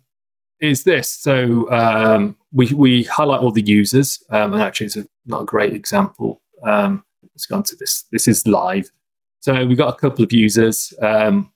is 0.59 0.83
this? 0.83 1.09
So 1.09 1.71
um, 1.71 2.37
we 2.51 2.75
we 2.75 3.05
highlight 3.05 3.41
all 3.41 3.53
the 3.53 3.63
users, 3.63 4.21
um, 4.31 4.53
and 4.53 4.61
actually, 4.61 4.87
it's 4.87 4.97
a, 4.97 5.07
not 5.25 5.43
a 5.43 5.45
great 5.45 5.75
example. 5.75 6.43
Um, 6.65 7.05
let's 7.23 7.47
go 7.47 7.55
on 7.55 7.63
to 7.63 7.77
this. 7.77 8.03
This 8.11 8.27
is 8.27 8.49
live. 8.49 8.91
So 9.39 9.65
we've 9.65 9.79
got 9.79 9.95
a 9.95 9.97
couple 9.97 10.25
of 10.25 10.33
users, 10.33 10.93
um, 11.01 11.53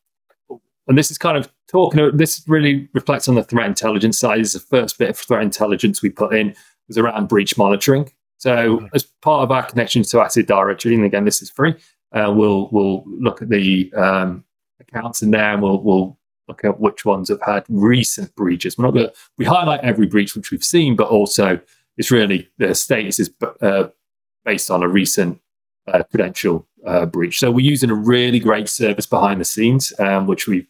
and 0.86 0.96
this 0.96 1.10
is 1.10 1.18
kind 1.18 1.36
of 1.36 1.52
talking. 1.66 2.16
This 2.16 2.44
really 2.46 2.88
reflects 2.92 3.26
on 3.28 3.34
the 3.34 3.42
threat 3.42 3.66
intelligence 3.66 4.16
side. 4.16 4.38
This 4.38 4.54
is 4.54 4.62
the 4.62 4.76
first 4.76 4.96
bit 4.96 5.10
of 5.10 5.18
threat 5.18 5.42
intelligence 5.42 6.02
we 6.02 6.10
put 6.10 6.36
in 6.36 6.54
was 6.86 6.98
around 6.98 7.26
breach 7.26 7.58
monitoring. 7.58 8.12
So 8.38 8.76
mm-hmm. 8.76 8.86
as 8.94 9.02
part 9.22 9.42
of 9.42 9.50
our 9.50 9.64
connection 9.64 10.04
to 10.04 10.20
Active 10.20 10.46
Directory, 10.46 10.94
and 10.94 11.04
again, 11.04 11.24
this 11.24 11.42
is 11.42 11.50
free 11.50 11.74
uh, 12.16 12.32
we'll 12.32 12.68
we'll 12.72 13.04
look 13.06 13.42
at 13.42 13.50
the 13.50 13.92
um, 13.94 14.44
accounts 14.80 15.22
in 15.22 15.30
there 15.30 15.52
and 15.52 15.62
we'll 15.62 15.82
we'll 15.82 16.18
look 16.48 16.64
at 16.64 16.80
which 16.80 17.04
ones 17.04 17.28
have 17.28 17.42
had 17.42 17.64
recent 17.68 18.34
breaches. 18.36 18.78
We're 18.78 18.86
not 18.86 18.94
going 18.94 19.06
to 19.08 19.12
we 19.36 19.44
highlight 19.44 19.80
every 19.80 20.06
breach 20.06 20.34
which 20.34 20.50
we've 20.50 20.64
seen, 20.64 20.96
but 20.96 21.08
also 21.08 21.60
it's 21.98 22.10
really 22.10 22.48
the 22.56 22.74
status 22.74 23.20
is 23.20 23.30
uh, 23.60 23.88
based 24.44 24.70
on 24.70 24.82
a 24.82 24.88
recent 24.88 25.40
uh, 25.88 26.04
credential 26.04 26.66
uh, 26.86 27.04
breach. 27.04 27.38
So 27.38 27.50
we're 27.50 27.70
using 27.70 27.90
a 27.90 27.94
really 27.94 28.38
great 28.38 28.68
service 28.68 29.06
behind 29.06 29.40
the 29.40 29.44
scenes, 29.44 29.92
um, 29.98 30.26
which 30.26 30.46
we 30.46 30.66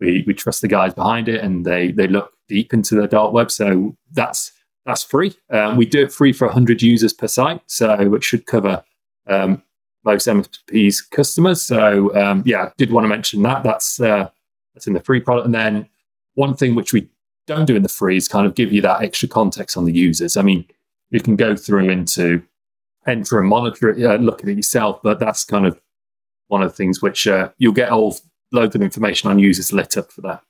we 0.00 0.22
we 0.26 0.34
trust 0.34 0.60
the 0.60 0.68
guys 0.68 0.92
behind 0.92 1.28
it, 1.28 1.42
and 1.42 1.64
they 1.64 1.92
they 1.92 2.08
look 2.08 2.34
deep 2.46 2.74
into 2.74 2.94
the 2.94 3.08
dark 3.08 3.32
web. 3.32 3.50
So 3.50 3.96
that's 4.12 4.52
that's 4.84 5.02
free. 5.02 5.34
Um, 5.50 5.78
we 5.78 5.86
do 5.86 6.02
it 6.02 6.12
free 6.12 6.32
for 6.32 6.46
100 6.46 6.82
users 6.82 7.14
per 7.14 7.26
site, 7.26 7.62
so 7.66 8.14
it 8.14 8.24
should 8.24 8.44
cover 8.46 8.82
um, 9.26 9.62
most 10.04 10.26
MSP's 10.26 11.00
customers. 11.00 11.62
So 11.62 12.14
um, 12.16 12.42
yeah, 12.46 12.70
did 12.76 12.92
want 12.92 13.04
to 13.04 13.08
mention 13.08 13.42
that. 13.42 13.62
That's 13.62 14.00
uh, 14.00 14.30
that's 14.74 14.86
in 14.86 14.92
the 14.92 15.00
free 15.00 15.20
product. 15.20 15.46
And 15.46 15.54
then 15.54 15.88
one 16.34 16.56
thing 16.56 16.74
which 16.74 16.92
we 16.92 17.08
don't 17.46 17.66
do 17.66 17.76
in 17.76 17.82
the 17.82 17.88
free 17.88 18.16
is 18.16 18.28
kind 18.28 18.46
of 18.46 18.54
give 18.54 18.72
you 18.72 18.80
that 18.82 19.02
extra 19.02 19.28
context 19.28 19.76
on 19.76 19.84
the 19.84 19.92
users. 19.92 20.36
I 20.36 20.42
mean, 20.42 20.64
you 21.10 21.20
can 21.20 21.36
go 21.36 21.56
through 21.56 21.90
into 21.90 22.42
Entra 23.06 23.40
and 23.40 23.48
monitor 23.48 23.90
it, 23.90 24.04
uh, 24.04 24.16
look 24.16 24.42
at 24.42 24.48
it 24.48 24.56
yourself, 24.56 25.00
but 25.02 25.18
that's 25.18 25.44
kind 25.44 25.66
of 25.66 25.80
one 26.48 26.62
of 26.62 26.70
the 26.70 26.76
things 26.76 27.00
which 27.02 27.26
uh, 27.26 27.50
you'll 27.58 27.72
get 27.72 27.90
all 27.90 28.16
loads 28.52 28.74
of 28.74 28.82
information 28.82 29.30
on 29.30 29.38
users 29.38 29.72
lit 29.72 29.96
up 29.96 30.10
for 30.12 30.20
that. 30.22 30.42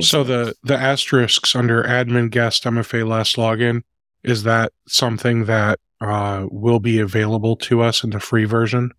So 0.00 0.22
the 0.22 0.54
the 0.62 0.76
asterisks 0.76 1.54
under 1.54 1.82
admin 1.82 2.30
guest 2.30 2.64
MFA 2.64 3.06
last 3.06 3.36
login 3.36 3.82
is 4.22 4.44
that 4.44 4.72
something 4.86 5.44
that 5.44 5.78
uh, 6.10 6.46
will 6.50 6.80
be 6.80 6.98
available 6.98 7.56
to 7.56 7.82
us 7.82 8.04
in 8.04 8.10
the 8.10 8.20
free 8.20 8.44
version? 8.44 8.92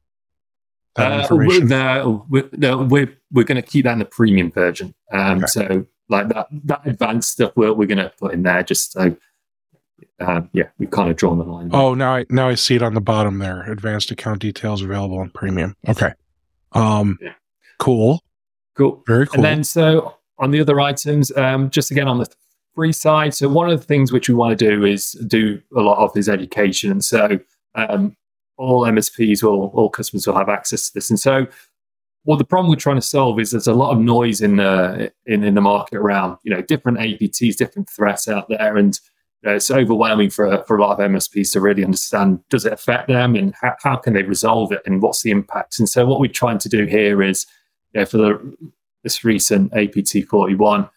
Uh, 0.95 1.27
we're, 1.29 1.63
no, 1.63 2.25
we're, 2.29 2.49
no, 2.53 2.77
we're, 2.77 3.13
we're 3.31 3.43
going 3.43 3.61
to 3.61 3.67
keep 3.67 3.83
that 3.83 3.93
in 3.93 3.99
the 3.99 4.05
premium 4.05 4.49
version. 4.49 4.93
Um, 5.11 5.39
okay. 5.39 5.47
So, 5.47 5.85
like 6.07 6.29
that, 6.29 6.47
that 6.65 6.81
advanced 6.85 7.31
stuff, 7.31 7.51
we're, 7.55 7.73
we're 7.73 7.87
going 7.87 7.97
to 7.97 8.13
put 8.17 8.33
in 8.33 8.43
there 8.43 8.63
just 8.63 8.93
so. 8.93 9.15
Um, 10.19 10.49
yeah, 10.53 10.69
we've 10.77 10.91
kind 10.91 11.09
of 11.09 11.17
drawn 11.17 11.37
the 11.37 11.43
line. 11.43 11.69
There. 11.69 11.79
Oh, 11.79 11.93
now 11.93 12.15
I 12.15 12.25
now 12.29 12.47
I 12.47 12.55
see 12.55 12.75
it 12.75 12.81
on 12.81 12.93
the 12.93 13.01
bottom 13.01 13.39
there. 13.39 13.69
Advanced 13.69 14.11
account 14.11 14.39
details 14.39 14.81
available 14.81 15.17
on 15.17 15.29
premium. 15.29 15.75
Okay. 15.87 16.13
Um, 16.71 17.17
yeah. 17.21 17.33
cool. 17.79 18.21
Cool. 18.75 19.03
Very 19.07 19.25
cool. 19.27 19.35
And 19.35 19.43
then 19.43 19.63
so 19.63 20.15
on 20.37 20.51
the 20.51 20.59
other 20.59 20.79
items, 20.79 21.35
um, 21.37 21.69
just 21.69 21.91
again 21.91 22.07
on 22.07 22.19
the 22.19 22.27
free 22.75 22.91
side. 22.91 23.33
So 23.33 23.47
one 23.47 23.69
of 23.69 23.79
the 23.79 23.85
things 23.85 24.11
which 24.11 24.29
we 24.29 24.35
want 24.35 24.57
to 24.57 24.69
do 24.69 24.85
is 24.85 25.13
do 25.27 25.61
a 25.75 25.81
lot 25.81 25.97
of 25.97 26.15
is 26.15 26.29
education. 26.29 26.91
And 26.91 27.03
so 27.03 27.39
um, 27.73 28.15
all 28.57 28.85
MSPs 28.85 29.41
will, 29.41 29.67
all 29.67 29.89
customers 29.89 30.27
will 30.27 30.37
have 30.37 30.49
access 30.49 30.87
to 30.87 30.93
this. 30.93 31.09
And 31.09 31.19
so 31.19 31.47
well, 32.25 32.37
the 32.37 32.43
problem 32.43 32.69
we're 32.69 32.75
trying 32.75 32.95
to 32.95 33.01
solve 33.01 33.39
is 33.39 33.51
there's 33.51 33.67
a 33.67 33.73
lot 33.73 33.91
of 33.91 33.99
noise 33.99 34.41
in 34.41 34.57
the 34.57 35.13
in, 35.27 35.43
in 35.43 35.53
the 35.53 35.61
market 35.61 35.97
around, 35.97 36.37
you 36.43 36.53
know, 36.53 36.61
different 36.61 36.97
APTs, 36.97 37.55
different 37.55 37.87
threats 37.87 38.27
out 38.27 38.49
there. 38.49 38.77
And 38.77 38.99
you 39.43 39.49
know, 39.49 39.55
it's 39.55 39.69
overwhelming 39.69 40.31
for, 40.31 40.63
for 40.65 40.75
a 40.75 40.81
lot 40.81 40.99
of 40.99 41.11
MSPs 41.11 41.53
to 41.53 41.61
really 41.61 41.83
understand 41.83 42.39
does 42.49 42.65
it 42.65 42.73
affect 42.73 43.07
them 43.07 43.35
and 43.35 43.53
how, 43.61 43.75
how 43.83 43.95
can 43.95 44.13
they 44.13 44.23
resolve 44.23 44.71
it 44.71 44.81
and 44.87 45.03
what's 45.03 45.21
the 45.21 45.29
impact. 45.29 45.77
And 45.77 45.87
so 45.87 46.05
what 46.05 46.19
we're 46.19 46.31
trying 46.31 46.57
to 46.59 46.69
do 46.69 46.85
here 46.85 47.21
is, 47.21 47.45
you 47.93 47.99
know, 47.99 48.05
for 48.05 48.17
the 48.17 48.57
this 49.03 49.23
recent 49.23 49.71
APT 49.75 50.27
41, 50.27 50.89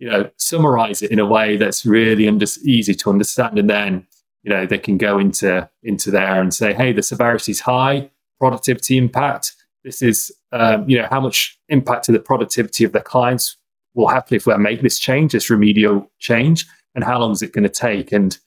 you 0.00 0.08
know, 0.10 0.28
summarize 0.38 1.02
it 1.02 1.10
in 1.10 1.18
a 1.18 1.26
way 1.26 1.58
that's 1.58 1.84
really 1.84 2.26
under, 2.26 2.46
easy 2.64 2.94
to 2.94 3.10
understand. 3.10 3.58
And 3.58 3.68
then, 3.68 4.06
you 4.42 4.50
know, 4.50 4.64
they 4.64 4.78
can 4.78 4.96
go 4.96 5.18
into, 5.18 5.68
into 5.82 6.10
there 6.10 6.40
and 6.40 6.52
say, 6.52 6.72
hey, 6.72 6.92
the 6.92 7.02
severity 7.02 7.52
is 7.52 7.60
high, 7.60 8.10
productivity 8.38 8.96
impact. 8.96 9.54
This 9.84 10.00
is, 10.00 10.32
um, 10.52 10.88
you 10.88 10.98
know, 10.98 11.06
how 11.10 11.20
much 11.20 11.58
impact 11.68 12.06
to 12.06 12.12
the 12.12 12.18
productivity 12.18 12.82
of 12.82 12.92
the 12.92 13.02
clients 13.02 13.58
will 13.94 14.08
happen 14.08 14.36
if 14.36 14.46
we 14.46 14.56
make 14.56 14.80
this 14.80 14.98
change, 14.98 15.32
this 15.32 15.50
remedial 15.50 16.10
change, 16.18 16.66
and 16.94 17.04
how 17.04 17.20
long 17.20 17.32
is 17.32 17.42
it 17.42 17.52
going 17.52 17.64
to 17.64 17.68
take? 17.68 18.10
And 18.10 18.38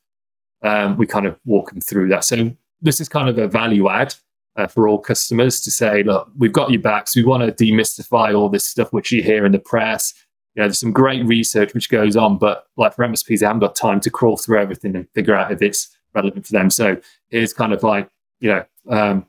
um, 0.64 0.98
we 0.98 1.06
kind 1.06 1.28
of 1.28 1.40
walk 1.46 1.70
them 1.70 1.82
through 1.82 2.10
that. 2.10 2.24
So 2.24 2.52
this 2.82 3.00
is 3.00 3.08
kind 3.08 3.30
of 3.30 3.38
a 3.38 3.48
value 3.48 3.90
add 3.90 4.16
uh, 4.56 4.66
for 4.66 4.88
all 4.88 4.98
customers 4.98 5.62
to 5.62 5.70
say, 5.70 6.02
look, 6.02 6.32
we've 6.36 6.52
got 6.52 6.72
your 6.72 6.82
backs. 6.82 7.16
We 7.16 7.24
want 7.24 7.44
to 7.44 7.64
demystify 7.64 8.36
all 8.36 8.50
this 8.50 8.66
stuff 8.66 8.92
which 8.92 9.12
you 9.12 9.22
hear 9.22 9.46
in 9.46 9.52
the 9.52 9.60
press 9.60 10.16
you 10.56 10.62
know, 10.62 10.68
there's 10.68 10.80
some 10.80 10.92
great 10.92 11.26
research 11.26 11.74
which 11.74 11.90
goes 11.90 12.16
on, 12.16 12.38
but 12.38 12.68
like 12.78 12.94
for 12.94 13.06
MSPs, 13.06 13.40
they 13.40 13.46
haven't 13.46 13.62
got 13.62 13.76
time 13.76 14.00
to 14.02 14.10
crawl 14.10 14.38
through 14.38 14.60
everything 14.60 14.96
and 14.96 15.10
figure 15.10 15.36
out 15.36 15.52
if 15.52 15.62
it's 15.62 15.96
relevant 16.14 16.46
for 16.46 16.54
them. 16.54 16.70
So 16.70 16.98
here's 17.30 17.54
kind 17.54 17.74
of 17.74 17.82
like, 17.82 18.10
you 18.40 18.50
know, 18.50 18.66
um, 18.90 19.26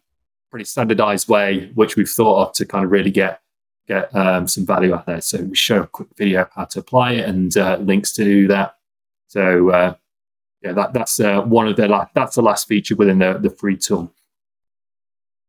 pretty 0.51 0.65
standardized 0.65 1.29
way 1.29 1.71
which 1.75 1.97
we've 1.97 2.09
thought 2.09 2.47
of 2.47 2.53
to 2.53 2.65
kind 2.65 2.85
of 2.85 2.93
really 2.93 3.11
get 3.11 3.41
get 3.89 4.15
um, 4.15 4.47
some 4.47 4.65
value 4.65 4.95
out 4.95 5.07
there. 5.07 5.21
So 5.21 5.43
we 5.43 5.57
show 5.57 5.83
a 5.83 5.87
quick 5.87 6.09
video 6.17 6.49
how 6.55 6.65
to 6.65 6.79
apply 6.81 7.13
it 7.13 7.29
and 7.29 7.55
uh, 7.57 7.77
links 7.81 8.13
to 8.15 8.47
that. 8.49 8.77
So 9.27 9.71
uh, 9.71 9.95
yeah, 10.63 10.73
that 10.73 10.93
that's 10.93 11.19
uh, 11.21 11.43
one 11.43 11.69
of 11.69 11.77
the 11.77 11.89
la- 11.89 12.07
that's 12.15 12.37
the 12.37 12.43
last 12.43 12.69
feature 12.69 12.97
within 12.97 13.19
the 13.19 13.39
the 13.39 13.51
free 13.51 13.77
tool. 13.77 14.13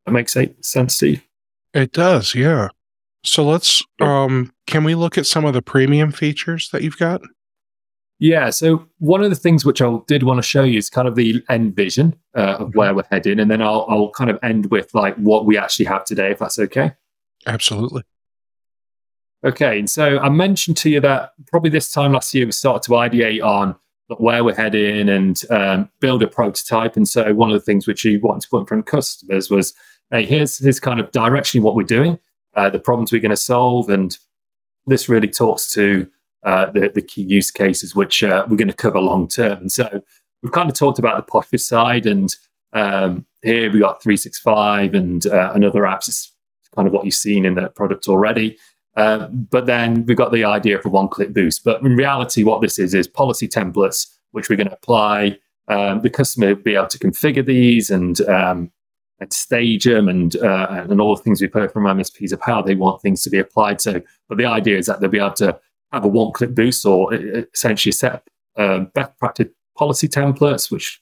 That 0.05 0.11
makes 0.11 0.35
sense, 0.61 0.95
Steve. 0.95 1.23
It 1.73 1.91
does, 1.91 2.35
yeah. 2.35 2.69
So 3.25 3.43
let's 3.43 3.83
um 3.99 4.53
can 4.67 4.83
we 4.83 4.95
look 4.95 5.17
at 5.17 5.25
some 5.25 5.45
of 5.45 5.53
the 5.53 5.61
premium 5.61 6.11
features 6.11 6.69
that 6.71 6.83
you've 6.83 6.97
got? 6.97 7.21
Yeah, 8.17 8.49
so 8.49 8.87
one 8.99 9.23
of 9.23 9.29
the 9.29 9.35
things 9.35 9.65
which 9.65 9.81
I 9.81 9.97
did 10.07 10.23
want 10.23 10.37
to 10.37 10.41
show 10.41 10.63
you 10.63 10.77
is 10.77 10.89
kind 10.89 11.07
of 11.07 11.15
the 11.15 11.43
end 11.49 11.75
vision 11.75 12.15
uh, 12.35 12.41
of 12.41 12.67
mm-hmm. 12.69 12.77
where 12.77 12.95
we're 12.95 13.03
heading, 13.11 13.39
and 13.39 13.51
then 13.51 13.61
I'll 13.61 13.85
I'll 13.89 14.11
kind 14.11 14.29
of 14.29 14.39
end 14.41 14.71
with 14.71 14.93
like 14.93 15.15
what 15.15 15.45
we 15.45 15.57
actually 15.57 15.85
have 15.85 16.05
today, 16.05 16.31
if 16.31 16.39
that's 16.39 16.57
okay. 16.59 16.93
Absolutely. 17.45 18.03
Okay, 19.43 19.79
and 19.79 19.89
so 19.89 20.17
I 20.19 20.29
mentioned 20.29 20.77
to 20.77 20.89
you 20.89 20.99
that 21.01 21.33
probably 21.47 21.69
this 21.69 21.91
time 21.91 22.13
last 22.13 22.33
year 22.33 22.45
we 22.45 22.51
started 22.51 22.83
to 22.83 22.91
ideate 22.91 23.43
on 23.43 23.75
where 24.17 24.43
we're 24.43 24.55
heading 24.55 25.09
and 25.09 25.41
um, 25.49 25.89
build 25.99 26.23
a 26.23 26.27
prototype. 26.27 26.95
And 26.95 27.07
so 27.07 27.33
one 27.33 27.49
of 27.49 27.55
the 27.55 27.65
things 27.65 27.87
which 27.87 28.05
we 28.05 28.17
wanted 28.17 28.41
to 28.41 28.49
put 28.49 28.59
in 28.59 28.65
front 28.65 28.79
of 28.81 28.85
customers 28.85 29.49
was, 29.49 29.73
hey, 30.11 30.25
here's 30.25 30.59
here's 30.59 30.79
kind 30.79 30.99
of 30.99 31.11
directionally 31.11 31.61
what 31.61 31.75
we're 31.75 31.83
doing 31.83 32.17
uh, 32.55 32.69
the 32.69 32.79
problems 32.79 33.11
we're 33.11 33.21
going 33.21 33.29
to 33.29 33.37
solve. 33.37 33.89
And 33.89 34.17
this 34.87 35.09
really 35.09 35.27
talks 35.27 35.71
to 35.73 36.07
uh, 36.43 36.71
the, 36.71 36.91
the, 36.93 37.01
key 37.01 37.23
use 37.23 37.49
cases, 37.51 37.95
which 37.95 38.23
uh, 38.23 38.45
we're 38.47 38.57
going 38.57 38.67
to 38.67 38.73
cover 38.73 38.99
long 38.99 39.27
term. 39.27 39.57
And 39.57 39.71
so 39.71 40.01
we've 40.43 40.51
kind 40.51 40.69
of 40.69 40.75
talked 40.75 40.99
about 40.99 41.25
the 41.25 41.31
Poshfish 41.31 41.61
side, 41.61 42.05
and 42.05 42.35
um, 42.73 43.25
here 43.41 43.71
we 43.71 43.79
got 43.79 44.03
365 44.03 44.93
and, 44.93 45.25
uh, 45.25 45.51
and 45.55 45.65
other 45.65 45.81
apps. 45.81 46.07
It's 46.07 46.31
kind 46.75 46.87
of 46.87 46.93
what 46.93 47.03
you've 47.03 47.15
seen 47.15 47.45
in 47.45 47.55
the 47.55 47.69
product 47.69 48.07
already. 48.07 48.57
Um, 48.95 49.47
but 49.49 49.65
then 49.65 50.05
we've 50.05 50.15
got 50.15 50.31
the 50.31 50.43
idea 50.43 50.79
for 50.79 50.89
one 50.89 51.07
click 51.07 51.33
boost. 51.33 51.63
But 51.63 51.81
in 51.81 51.95
reality, 51.95 52.43
what 52.43 52.61
this 52.61 52.79
is 52.79 52.93
is 52.93 53.07
policy 53.07 53.47
templates, 53.47 54.07
which 54.31 54.49
we're 54.49 54.55
going 54.55 54.69
to 54.69 54.75
apply. 54.75 55.39
Um, 55.67 56.01
the 56.01 56.09
customer 56.11 56.53
will 56.53 56.61
be 56.61 56.75
able 56.75 56.87
to 56.87 56.99
configure 56.99 57.45
these 57.45 57.89
and 57.89 58.21
um, 58.21 58.71
and 59.19 59.31
stage 59.31 59.85
them 59.85 60.09
and 60.09 60.35
uh, 60.37 60.67
and 60.89 60.99
all 60.99 61.15
the 61.15 61.21
things 61.21 61.41
we've 61.41 61.53
heard 61.53 61.71
from 61.71 61.83
MSPs 61.83 62.33
of 62.33 62.41
how 62.41 62.61
they 62.61 62.75
want 62.75 63.01
things 63.01 63.23
to 63.23 63.29
be 63.29 63.39
applied 63.39 63.79
to. 63.79 64.03
But 64.27 64.37
the 64.37 64.45
idea 64.45 64.77
is 64.77 64.87
that 64.87 64.99
they'll 64.99 65.09
be 65.09 65.19
able 65.19 65.33
to 65.33 65.59
have 65.91 66.03
a 66.03 66.09
one-click 66.09 66.53
boost 66.53 66.85
or 66.85 67.13
uh, 67.13 67.43
essentially 67.53 67.93
set 67.93 68.27
um, 68.57 68.91
best 68.93 69.17
practice 69.17 69.47
policy 69.77 70.07
templates, 70.07 70.69
which 70.69 71.01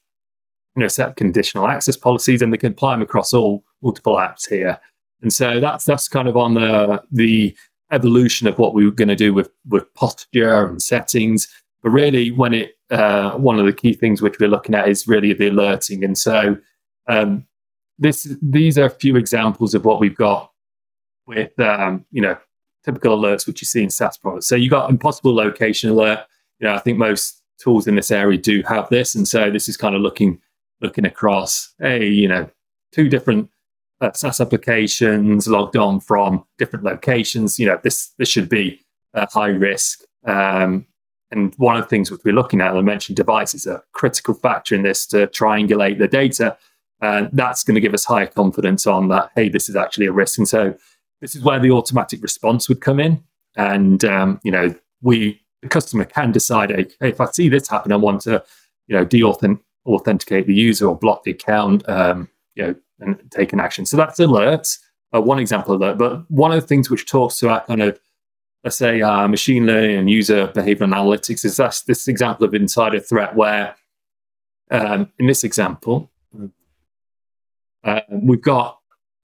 you 0.76 0.82
know 0.82 0.88
set 0.88 1.16
conditional 1.16 1.68
access 1.68 1.98
policies, 1.98 2.42
and 2.42 2.54
they 2.54 2.58
can 2.58 2.74
apply 2.74 2.94
them 2.94 3.02
across 3.02 3.34
all 3.34 3.64
multiple 3.82 4.16
apps 4.16 4.48
here. 4.48 4.80
And 5.22 5.32
so 5.32 5.60
that's 5.60 5.86
that's 5.86 6.08
kind 6.08 6.28
of 6.28 6.38
on 6.38 6.54
the 6.54 7.02
the 7.12 7.56
evolution 7.92 8.48
of 8.48 8.58
what 8.58 8.74
we 8.74 8.86
were 8.86 8.92
going 8.92 9.08
to 9.08 9.16
do 9.16 9.34
with 9.34 9.50
with 9.68 9.92
posture 9.96 10.68
and 10.68 10.82
settings. 10.82 11.48
But 11.82 11.90
really, 11.90 12.32
when 12.32 12.54
it 12.54 12.78
uh, 12.92 13.32
one 13.38 13.60
of 13.60 13.66
the 13.66 13.74
key 13.74 13.94
things 13.94 14.22
which 14.22 14.40
we're 14.40 14.50
looking 14.50 14.76
at 14.76 14.88
is 14.88 15.08
really 15.08 15.34
the 15.34 15.48
alerting. 15.48 16.04
And 16.04 16.18
so 16.18 16.58
um, 17.08 17.46
this 17.98 18.36
these 18.42 18.78
are 18.78 18.86
a 18.86 18.90
few 18.90 19.16
examples 19.16 19.74
of 19.74 19.86
what 19.86 20.00
we've 20.00 20.16
got 20.16 20.52
with 21.26 21.58
um, 21.60 22.06
you 22.12 22.22
know 22.22 22.38
typical 22.84 23.18
alerts 23.18 23.48
which 23.48 23.62
you 23.62 23.66
see 23.66 23.84
in 23.84 23.90
SaaS 23.90 24.18
products. 24.18 24.48
So 24.48 24.56
you 24.56 24.70
got 24.70 24.90
impossible 24.90 25.34
location 25.34 25.90
alert. 25.90 26.26
You 26.60 26.68
know, 26.68 26.76
I 26.76 26.80
think 26.80 26.98
most 26.98 27.42
tools 27.58 27.88
in 27.88 27.96
this 27.96 28.12
area 28.12 28.38
do 28.38 28.62
have 28.64 28.90
this, 28.90 29.16
and 29.16 29.28
so 29.28 29.50
this 29.50 29.70
is 29.70 29.78
kind 29.78 29.96
of 29.96 30.02
looking 30.02 30.42
looking 30.82 31.06
across. 31.06 31.74
Hey, 31.80 32.08
you 32.08 32.28
know, 32.28 32.50
two 32.92 33.10
different 33.10 33.50
uh, 34.02 34.12
SaaS 34.14 34.42
applications 34.42 35.48
logged 35.48 35.78
on 35.78 36.00
from 36.00 36.46
different 36.58 36.86
locations. 36.86 37.60
You 37.60 37.68
know, 37.68 37.80
this 37.84 38.12
this 38.18 38.30
should 38.30 38.50
be 38.50 38.82
a 39.14 39.30
high 39.32 39.48
risk. 39.48 40.02
Um, 40.26 40.88
and 41.32 41.54
one 41.58 41.76
of 41.76 41.82
the 41.82 41.90
things 41.90 42.12
which 42.12 42.22
we're 42.24 42.36
looking 42.36 42.62
at, 42.62 42.76
I 42.76 42.82
mentioned 42.82 43.16
devices, 43.16 43.66
are 43.66 43.78
a 43.78 43.84
critical 43.94 44.36
factor 44.36 44.76
in 44.76 44.84
this 44.84 45.08
to 45.08 45.28
triangulate 45.28 45.98
the 45.98 46.08
data. 46.08 46.58
And 47.04 47.30
that's 47.34 47.64
going 47.64 47.76
to 47.76 47.82
give 47.82 47.94
us 47.94 48.06
higher 48.06 48.28
confidence 48.28 48.88
on 48.88 49.10
that, 49.10 49.32
hey, 49.36 49.50
this 49.50 49.68
is 49.68 49.76
actually 49.76 50.06
a 50.06 50.12
risk. 50.12 50.38
And 50.38 50.48
so 50.48 50.74
this 51.22 51.36
is 51.36 51.44
where 51.44 51.60
the 51.60 51.72
automatic 51.72 52.22
response 52.22 52.70
would 52.70 52.82
come 52.82 53.00
in. 53.00 53.24
And, 53.56 54.04
um, 54.06 54.40
you 54.44 54.52
know, 54.52 54.74
we, 55.02 55.42
the 55.62 55.70
customer 55.70 56.06
can 56.06 56.32
decide, 56.32 56.70
hey, 56.72 56.88
if 57.10 57.20
I 57.20 57.26
see 57.26 57.50
this 57.50 57.68
happen, 57.68 57.92
I 57.92 57.98
want 57.98 58.22
to, 58.22 58.44
you 58.88 58.96
know, 58.96 59.06
de-authenticate 59.06 60.48
the 60.48 60.54
user 60.54 60.88
or 60.88 60.98
block 60.98 61.24
the 61.24 61.32
account, 61.32 61.88
um, 61.90 62.30
you 62.56 62.64
know, 62.64 62.76
and 63.00 63.20
take 63.32 63.54
an 63.54 63.60
action. 63.60 63.86
So 63.86 63.98
that's 63.98 64.20
alerts, 64.20 64.80
uh, 65.14 65.22
one 65.22 65.40
example 65.40 65.74
of 65.74 65.82
that. 65.82 65.98
But 65.98 66.30
one 66.32 66.52
of 66.52 66.62
the 66.62 66.68
things 66.68 66.90
which 66.90 67.06
talks 67.06 67.38
to 67.40 67.50
our 67.50 67.66
kind 67.66 67.82
of, 67.82 68.00
let's 68.64 68.78
say, 68.78 69.02
uh, 69.02 69.28
machine 69.28 69.66
learning 69.66 69.98
and 69.98 70.10
user 70.10 70.48
behavior 70.48 70.88
analytics 70.88 71.44
is 71.44 71.58
that's 71.58 71.82
this 71.82 72.08
example 72.08 72.46
of 72.46 72.54
insider 72.54 73.00
threat 73.00 73.36
where, 73.36 73.76
um, 74.72 75.12
in 75.20 75.28
this 75.28 75.44
example, 75.44 76.10
uh, 77.84 78.02
we've 78.10 78.42
got 78.42 78.80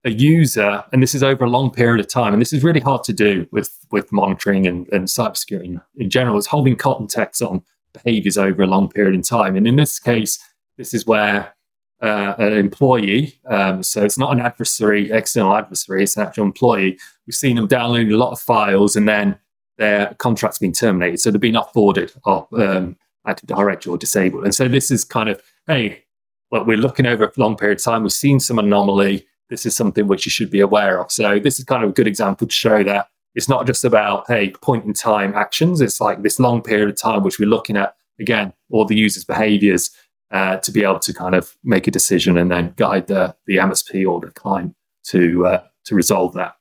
a 0.06 0.12
user, 0.12 0.84
and 0.92 1.04
this 1.04 1.14
is 1.14 1.24
over 1.24 1.44
a 1.44 1.50
long 1.50 1.72
period 1.72 2.00
of 2.00 2.08
time, 2.08 2.32
and 2.34 2.42
this 2.42 2.54
is 2.54 2.64
really 2.64 2.80
hard 2.80 3.04
to 3.04 3.14
do 3.14 3.46
with 3.52 3.78
with 3.92 4.12
monitoring 4.12 4.68
and, 4.68 4.88
and 4.94 5.08
cybersecurity 5.08 5.82
in 5.98 6.10
general, 6.10 6.38
is 6.38 6.48
holding 6.48 6.76
context 6.76 7.42
on 7.42 7.62
behaviors 7.94 8.38
over 8.38 8.64
a 8.64 8.68
long 8.68 8.88
period 8.90 9.14
in 9.16 9.22
time. 9.22 9.56
And 9.56 9.68
in 9.68 9.76
this 9.76 10.00
case, 10.00 10.40
this 10.78 10.94
is 10.94 11.06
where 11.06 11.54
uh, 12.02 12.34
an 12.38 12.54
employee, 12.54 13.40
um, 13.48 13.84
so 13.84 14.06
it's 14.06 14.18
not 14.18 14.32
an 14.32 14.40
adversary, 14.40 15.12
external 15.12 15.54
adversary, 15.54 16.04
it's 16.04 16.16
an 16.16 16.26
actual 16.26 16.46
employee. 16.46 16.98
We've 17.28 17.36
seen 17.36 17.58
them 17.58 17.68
downloading 17.68 18.14
a 18.14 18.18
lot 18.18 18.32
of 18.32 18.40
files, 18.40 18.96
and 18.96 19.08
then 19.08 19.38
their 19.78 20.14
contract's 20.20 20.60
been 20.60 20.72
terminated, 20.72 21.20
so 21.20 21.32
they've 21.32 21.42
been 21.42 21.56
offboarded 21.56 22.18
or 22.26 22.48
um, 22.62 22.96
Active 23.28 23.50
Directory 23.50 23.92
or 23.92 23.98
disabled. 23.98 24.46
And 24.46 24.56
so 24.56 24.68
this 24.68 24.92
is 24.92 25.04
kind 25.04 25.30
of, 25.30 25.42
hey, 25.68 26.04
well, 26.52 26.66
we're 26.66 26.78
looking 26.78 27.06
over 27.06 27.26
a 27.26 27.32
long 27.38 27.56
period 27.56 27.80
of 27.80 27.84
time. 27.84 28.04
We've 28.04 28.12
seen 28.12 28.40
some 28.40 28.60
anomaly 28.60 29.26
this 29.50 29.66
is 29.66 29.76
something 29.76 30.08
which 30.08 30.26
you 30.26 30.30
should 30.30 30.52
be 30.52 30.60
aware 30.60 31.00
of. 31.02 31.12
So 31.12 31.40
this 31.40 31.60
is 31.60 31.66
kind 31.66 31.84
of 31.84 31.90
a 31.90 31.94
good 31.94 32.08
example 32.08 32.48
to 32.48 32.54
show 32.54 32.84
that 32.84 33.10
it's 33.36 33.50
not 33.50 33.66
just 33.66 33.84
about 33.84 34.26
hey 34.28 34.52
point 34.52 34.86
in 34.86 34.94
time 34.94 35.34
actions. 35.34 35.82
It's 35.82 36.00
like 36.00 36.22
this 36.22 36.40
long 36.40 36.62
period 36.62 36.90
of 36.90 36.98
time 36.98 37.24
which 37.24 37.40
we're 37.40 37.50
looking 37.50 37.78
at 37.78 37.96
again 38.20 38.54
all 38.70 38.86
the 38.86 38.96
users' 38.96 39.24
behaviors 39.24 39.92
uh, 40.32 40.58
to 40.58 40.72
be 40.72 40.84
able 40.84 41.00
to 41.00 41.14
kind 41.14 41.36
of 41.36 41.56
make 41.64 41.88
a 41.88 41.92
decision 41.92 42.38
and 42.38 42.52
then 42.52 42.74
guide 42.78 43.08
the 43.08 43.36
the 43.48 43.58
MSP 43.58 44.08
or 44.08 44.20
the 44.20 44.32
client 44.32 44.76
to 45.06 45.46
uh, 45.46 45.64
to 45.86 45.96
resolve 45.96 46.34
that. 46.34 46.56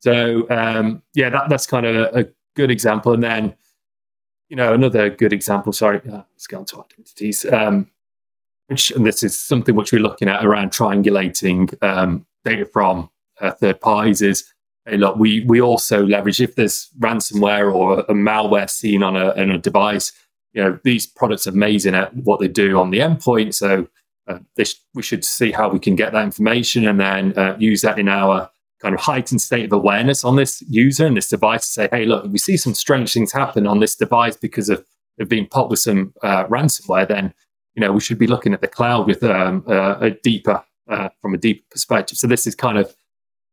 So 0.00 0.48
um, 0.50 1.02
yeah, 1.14 1.30
that, 1.30 1.48
that's 1.48 1.66
kind 1.66 1.86
of 1.86 1.96
a, 1.96 2.20
a, 2.20 2.26
good 2.54 2.70
example. 2.70 3.14
And 3.14 3.22
then 3.22 3.54
you 4.48 4.56
know 4.56 4.74
another 4.74 5.10
good 5.10 5.32
example. 5.32 5.72
Sorry, 5.72 6.00
uh, 6.08 6.22
let's 6.34 6.46
go 6.46 6.58
on 6.58 6.64
to 6.66 6.84
identities. 6.84 7.46
Um, 7.50 7.90
and 8.92 9.06
this 9.06 9.22
is 9.22 9.38
something 9.38 9.74
which 9.74 9.92
we're 9.92 10.00
looking 10.00 10.28
at 10.28 10.44
around 10.44 10.70
triangulating 10.70 11.74
um, 11.82 12.26
data 12.44 12.64
from 12.64 13.10
uh, 13.40 13.50
third 13.52 13.80
parties 13.80 14.22
is 14.22 14.44
hey, 14.86 14.96
look, 14.96 15.16
we, 15.16 15.44
we 15.44 15.60
also 15.60 16.04
leverage 16.04 16.40
if 16.40 16.56
there's 16.56 16.90
ransomware 16.98 17.72
or 17.72 18.00
a, 18.00 18.14
malware 18.14 18.68
seen 18.68 19.02
on 19.02 19.16
a, 19.16 19.30
on 19.40 19.50
a 19.50 19.58
device, 19.58 20.12
you 20.52 20.62
know, 20.62 20.78
these 20.84 21.06
products 21.06 21.46
are 21.46 21.50
amazing 21.50 21.94
at 21.94 22.14
what 22.16 22.40
they 22.40 22.48
do 22.48 22.78
on 22.78 22.90
the 22.90 22.98
endpoint. 22.98 23.54
So 23.54 23.86
uh, 24.28 24.38
this, 24.56 24.80
we 24.94 25.02
should 25.02 25.24
see 25.24 25.52
how 25.52 25.68
we 25.68 25.78
can 25.78 25.96
get 25.96 26.12
that 26.12 26.24
information 26.24 26.86
and 26.86 27.00
then 27.00 27.38
uh, 27.38 27.56
use 27.58 27.82
that 27.82 27.98
in 27.98 28.08
our 28.08 28.50
kind 28.80 28.94
of 28.94 29.00
heightened 29.00 29.40
state 29.40 29.66
of 29.66 29.72
awareness 29.72 30.24
on 30.24 30.36
this 30.36 30.62
user 30.62 31.06
and 31.06 31.16
this 31.16 31.28
device 31.28 31.66
to 31.66 31.72
say, 31.72 31.88
hey, 31.92 32.04
look, 32.04 32.24
we 32.30 32.38
see 32.38 32.56
some 32.56 32.74
strange 32.74 33.12
things 33.12 33.32
happen 33.32 33.66
on 33.66 33.78
this 33.78 33.94
device 33.94 34.36
because 34.36 34.68
of, 34.68 34.84
of 35.20 35.28
being 35.28 35.46
popped 35.46 35.70
with 35.70 35.78
some 35.78 36.12
uh, 36.22 36.44
ransomware, 36.46 37.06
then 37.06 37.32
you 37.74 37.80
know, 37.80 37.92
we 37.92 38.00
should 38.00 38.18
be 38.18 38.26
looking 38.26 38.52
at 38.52 38.60
the 38.60 38.68
cloud 38.68 39.06
with 39.06 39.22
um, 39.22 39.64
uh, 39.66 39.96
a 40.00 40.10
deeper, 40.10 40.62
uh, 40.88 41.08
from 41.20 41.34
a 41.34 41.38
deeper 41.38 41.64
perspective. 41.70 42.18
So 42.18 42.26
this 42.26 42.46
is 42.46 42.54
kind 42.54 42.78
of 42.78 42.94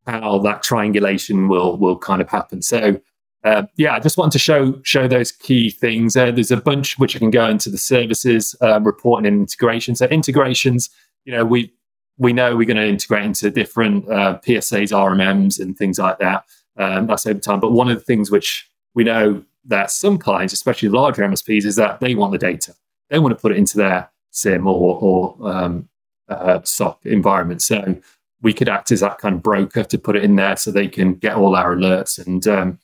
how 0.08 0.40
that 0.40 0.64
triangulation 0.64 1.48
will 1.48 1.78
will 1.78 1.98
kind 1.98 2.22
of 2.22 2.30
happen. 2.30 2.62
So 2.62 3.00
uh, 3.44 3.64
yeah, 3.78 3.96
I 3.96 4.00
just 4.00 4.18
want 4.18 4.32
to 4.34 4.40
show 4.40 4.80
show 4.84 5.08
those 5.08 5.32
key 5.32 5.70
things. 5.70 6.18
Uh, 6.18 6.32
there's 6.32 6.52
a 6.52 6.58
bunch 6.58 6.98
which 7.00 7.16
I 7.16 7.20
can 7.20 7.32
go 7.32 7.48
into 7.48 7.70
the 7.70 7.78
services 7.78 8.56
um, 8.62 8.84
reporting 8.84 9.28
and 9.28 9.40
integration. 9.40 9.96
So 9.96 10.06
integrations, 10.08 10.90
you 11.26 11.32
know, 11.32 11.46
we 11.46 11.74
we 12.18 12.34
know 12.34 12.58
we're 12.58 12.66
going 12.66 12.78
to 12.78 12.88
integrate 12.88 13.24
into 13.24 13.50
different 13.50 14.10
uh, 14.10 14.40
PSAs, 14.46 14.92
RMMs, 14.92 15.60
and 15.60 15.78
things 15.78 16.00
like 16.00 16.20
that. 16.20 16.44
Um, 16.76 17.08
that's 17.08 17.26
over 17.26 17.40
time. 17.40 17.62
But 17.62 17.72
one 17.72 17.90
of 17.90 17.98
the 17.98 18.04
things 18.04 18.30
which 18.30 18.70
we 18.94 19.06
know 19.06 19.44
that 19.66 19.92
some 19.92 20.18
clients, 20.18 20.54
especially 20.54 20.90
larger 20.90 21.24
MSPs, 21.24 21.66
is 21.66 21.78
that 21.78 22.02
they 22.02 22.16
want 22.16 22.34
the 22.34 22.38
data 22.38 22.74
they 23.10 23.20
want 23.20 23.36
to 23.36 23.42
put 23.42 23.52
it 23.52 23.58
into 23.58 23.78
their 23.78 24.10
SIEM 24.32 24.68
or, 24.68 25.00
or 25.02 25.52
um, 25.52 25.90
uh, 26.28 26.62
SOC 26.64 27.06
environment. 27.06 27.62
So 27.62 28.00
we 28.42 28.54
could 28.54 28.70
act 28.70 28.92
as 28.92 29.02
that 29.02 29.18
kind 29.18 29.36
of 29.36 29.44
broker 29.44 29.84
to 29.84 29.98
put 29.98 30.16
it 30.16 30.24
in 30.24 30.36
there 30.36 30.56
so 30.56 30.72
they 30.72 30.88
can 30.88 31.16
get 31.16 31.36
all 31.36 31.56
our 31.56 31.76
alerts 31.76 32.26
and 32.26 32.48
um, 32.48 32.80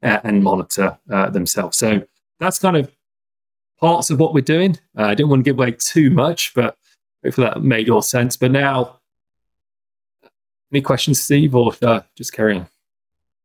and 0.00 0.42
monitor 0.42 0.98
uh, 1.10 1.28
themselves. 1.30 1.76
So 1.76 2.02
that's 2.38 2.58
kind 2.58 2.76
of 2.76 2.90
parts 3.80 4.10
of 4.10 4.20
what 4.20 4.32
we're 4.32 4.40
doing. 4.40 4.78
Uh, 4.96 5.04
I 5.04 5.14
didn't 5.14 5.30
want 5.30 5.40
to 5.40 5.50
give 5.50 5.58
away 5.58 5.72
too 5.72 6.10
much, 6.10 6.54
but 6.54 6.76
hopefully 7.24 7.48
that 7.48 7.62
made 7.62 7.90
all 7.90 8.02
sense. 8.02 8.36
But 8.36 8.52
now, 8.52 9.00
any 10.72 10.82
questions, 10.82 11.20
Steve, 11.20 11.54
or 11.54 11.72
uh, 11.82 12.02
just 12.16 12.32
carry 12.32 12.58
on? 12.58 12.68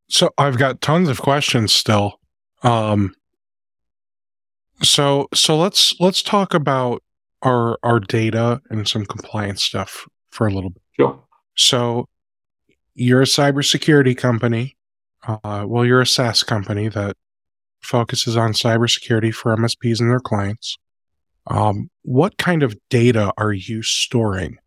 So 0.09 0.29
I've 0.37 0.57
got 0.57 0.81
tons 0.81 1.09
of 1.09 1.21
questions 1.21 1.73
still. 1.73 2.19
Um, 2.61 3.15
so 4.81 5.27
so 5.33 5.57
let's 5.57 5.93
let's 5.99 6.21
talk 6.21 6.53
about 6.53 7.03
our 7.41 7.77
our 7.83 7.99
data 7.99 8.61
and 8.69 8.87
some 8.87 9.05
compliance 9.05 9.63
stuff 9.63 10.07
for 10.29 10.47
a 10.47 10.51
little 10.51 10.71
bit. 10.71 10.81
Sure. 10.93 11.19
So 11.55 12.07
you're 12.95 13.21
a 13.21 13.25
cybersecurity 13.25 14.17
company. 14.17 14.75
Uh, 15.25 15.65
well, 15.67 15.85
you're 15.85 16.01
a 16.01 16.07
SaaS 16.07 16.43
company 16.43 16.89
that 16.89 17.15
focuses 17.81 18.35
on 18.35 18.53
cybersecurity 18.53 19.33
for 19.33 19.55
MSPs 19.55 19.99
and 19.99 20.09
their 20.09 20.19
clients. 20.19 20.77
Um, 21.47 21.89
what 22.03 22.37
kind 22.37 22.63
of 22.63 22.75
data 22.89 23.33
are 23.37 23.53
you 23.53 23.83
storing? 23.83 24.57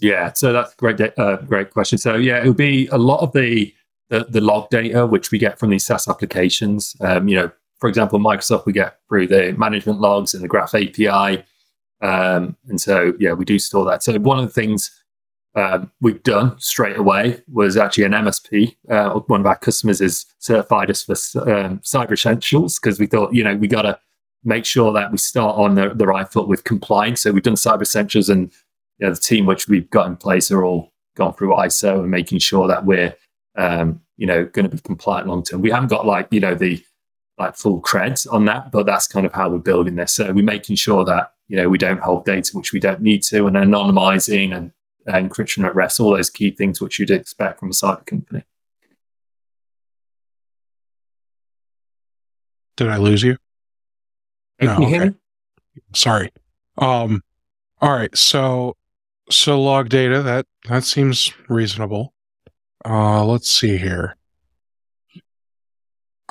Yeah, 0.00 0.32
so 0.32 0.52
that's 0.52 0.72
a 0.72 0.76
great, 0.76 1.18
uh, 1.18 1.36
great 1.36 1.70
question. 1.70 1.98
So 1.98 2.16
yeah, 2.16 2.42
it 2.42 2.46
would 2.46 2.56
be 2.56 2.88
a 2.88 2.98
lot 2.98 3.20
of 3.20 3.32
the, 3.32 3.72
the, 4.08 4.24
the 4.28 4.40
log 4.40 4.68
data 4.70 5.06
which 5.06 5.30
we 5.30 5.38
get 5.38 5.58
from 5.58 5.70
these 5.70 5.86
SaaS 5.86 6.08
applications. 6.08 6.96
Um, 7.00 7.28
you 7.28 7.36
know, 7.36 7.50
for 7.82 7.88
example, 7.88 8.20
Microsoft, 8.20 8.64
we 8.64 8.72
get 8.72 9.00
through 9.08 9.26
the 9.26 9.56
management 9.58 10.00
logs 10.00 10.34
and 10.34 10.44
the 10.44 10.46
Graph 10.46 10.72
API. 10.72 11.44
Um, 12.00 12.56
and 12.68 12.80
so, 12.80 13.12
yeah, 13.18 13.32
we 13.32 13.44
do 13.44 13.58
store 13.58 13.84
that. 13.86 14.04
So, 14.04 14.16
one 14.20 14.38
of 14.38 14.44
the 14.44 14.52
things 14.52 15.02
um, 15.56 15.90
we've 16.00 16.22
done 16.22 16.54
straight 16.60 16.96
away 16.96 17.42
was 17.52 17.76
actually 17.76 18.04
an 18.04 18.12
MSP. 18.12 18.76
Uh, 18.88 19.18
one 19.26 19.40
of 19.40 19.46
our 19.46 19.58
customers 19.58 19.98
has 19.98 20.26
certified 20.38 20.90
us 20.92 21.02
for 21.02 21.14
um, 21.52 21.80
Cyber 21.80 22.12
Essentials 22.12 22.78
because 22.78 23.00
we 23.00 23.06
thought, 23.06 23.34
you 23.34 23.42
know, 23.42 23.56
we 23.56 23.66
got 23.66 23.82
to 23.82 23.98
make 24.44 24.64
sure 24.64 24.92
that 24.92 25.10
we 25.10 25.18
start 25.18 25.56
on 25.56 25.74
the, 25.74 25.88
the 25.92 26.06
right 26.06 26.30
foot 26.30 26.46
with 26.46 26.62
compliance. 26.62 27.22
So, 27.22 27.32
we've 27.32 27.42
done 27.42 27.56
Cyber 27.56 27.82
Essentials, 27.82 28.28
and 28.28 28.52
you 29.00 29.08
know, 29.08 29.12
the 29.12 29.20
team 29.20 29.44
which 29.44 29.66
we've 29.66 29.90
got 29.90 30.06
in 30.06 30.16
place 30.16 30.52
are 30.52 30.64
all 30.64 30.92
gone 31.16 31.34
through 31.34 31.56
ISO 31.56 31.98
and 31.98 32.12
making 32.12 32.38
sure 32.38 32.68
that 32.68 32.86
we're, 32.86 33.12
um, 33.56 34.00
you 34.18 34.26
know, 34.28 34.44
going 34.44 34.70
to 34.70 34.76
be 34.76 34.80
compliant 34.82 35.26
long 35.26 35.42
term. 35.42 35.62
We 35.62 35.72
haven't 35.72 35.90
got 35.90 36.06
like, 36.06 36.28
you 36.30 36.38
know, 36.38 36.54
the 36.54 36.80
like 37.42 37.56
full 37.56 37.80
creds 37.80 38.30
on 38.32 38.44
that, 38.46 38.70
but 38.72 38.86
that's 38.86 39.06
kind 39.06 39.26
of 39.26 39.32
how 39.32 39.48
we're 39.48 39.58
building 39.58 39.96
this. 39.96 40.12
So 40.12 40.32
we're 40.32 40.44
making 40.44 40.76
sure 40.76 41.04
that 41.04 41.32
you 41.48 41.56
know 41.56 41.68
we 41.68 41.78
don't 41.78 42.00
hold 42.00 42.24
data 42.24 42.56
which 42.56 42.72
we 42.72 42.80
don't 42.80 43.00
need 43.00 43.22
to, 43.24 43.46
and 43.46 43.56
anonymizing 43.56 44.56
and 44.56 44.72
uh, 45.08 45.12
encryption 45.12 45.64
at 45.64 45.74
rest, 45.74 46.00
all 46.00 46.14
those 46.14 46.30
key 46.30 46.50
things 46.50 46.80
which 46.80 46.98
you'd 46.98 47.10
expect 47.10 47.60
from 47.60 47.70
a 47.70 47.72
cyber 47.72 48.06
company. 48.06 48.44
Did 52.76 52.88
I 52.88 52.96
lose 52.96 53.22
you? 53.22 53.36
No, 54.60 54.78
you 54.78 54.86
hear 54.86 55.02
okay. 55.02 55.10
me? 55.10 55.14
Sorry. 55.94 56.30
Um, 56.78 57.22
all 57.80 57.92
right. 57.92 58.16
So, 58.16 58.76
so 59.30 59.60
log 59.60 59.88
data 59.88 60.22
that 60.22 60.46
that 60.68 60.84
seems 60.84 61.32
reasonable. 61.48 62.14
Uh, 62.84 63.24
let's 63.24 63.48
see 63.48 63.76
here. 63.76 64.16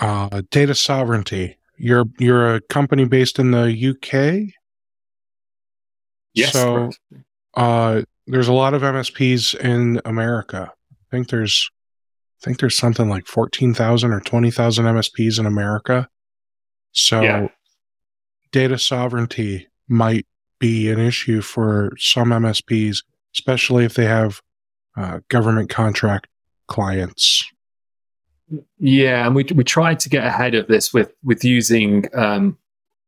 Uh, 0.01 0.41
data 0.49 0.75
sovereignty. 0.75 1.57
You're 1.77 2.05
you're 2.19 2.55
a 2.55 2.61
company 2.61 3.05
based 3.05 3.39
in 3.39 3.51
the 3.51 3.67
UK. 3.71 4.53
Yes. 6.33 6.53
So, 6.53 6.91
uh, 7.55 8.01
there's 8.27 8.47
a 8.47 8.53
lot 8.53 8.73
of 8.73 8.81
MSPs 8.81 9.55
in 9.59 9.99
America. 10.05 10.71
I 10.91 11.15
think 11.15 11.29
there's, 11.29 11.69
I 12.41 12.45
think 12.45 12.59
there's 12.59 12.77
something 12.77 13.09
like 13.09 13.27
fourteen 13.27 13.73
thousand 13.73 14.11
or 14.11 14.19
twenty 14.19 14.51
thousand 14.51 14.85
MSPs 14.85 15.39
in 15.39 15.45
America. 15.45 16.07
So, 16.93 17.21
Yeah. 17.21 17.47
data 18.51 18.77
sovereignty 18.77 19.67
might 19.87 20.25
be 20.59 20.89
an 20.89 20.99
issue 20.99 21.41
for 21.41 21.91
some 21.97 22.29
MSPs, 22.29 23.03
especially 23.35 23.85
if 23.85 23.93
they 23.95 24.05
have 24.05 24.41
uh, 24.97 25.19
government 25.29 25.69
contract 25.69 26.27
clients. 26.67 27.43
Yeah, 28.79 29.25
and 29.25 29.35
we 29.35 29.43
we 29.55 29.63
tried 29.63 29.99
to 30.01 30.09
get 30.09 30.25
ahead 30.25 30.55
of 30.55 30.67
this 30.67 30.93
with 30.93 31.13
with 31.23 31.43
using. 31.43 32.07
Um, 32.13 32.57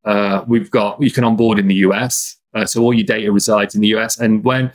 uh, 0.06 0.44
we've 0.48 0.70
got 0.70 1.02
you 1.02 1.12
can 1.12 1.24
onboard 1.24 1.60
in 1.60 1.68
the 1.68 1.76
US, 1.76 2.38
uh, 2.54 2.66
so 2.66 2.82
all 2.82 2.94
your 2.94 3.06
data 3.06 3.32
resides 3.32 3.76
in 3.76 3.82
the 3.82 3.88
US. 3.90 4.20
And 4.20 4.44
when, 4.44 4.72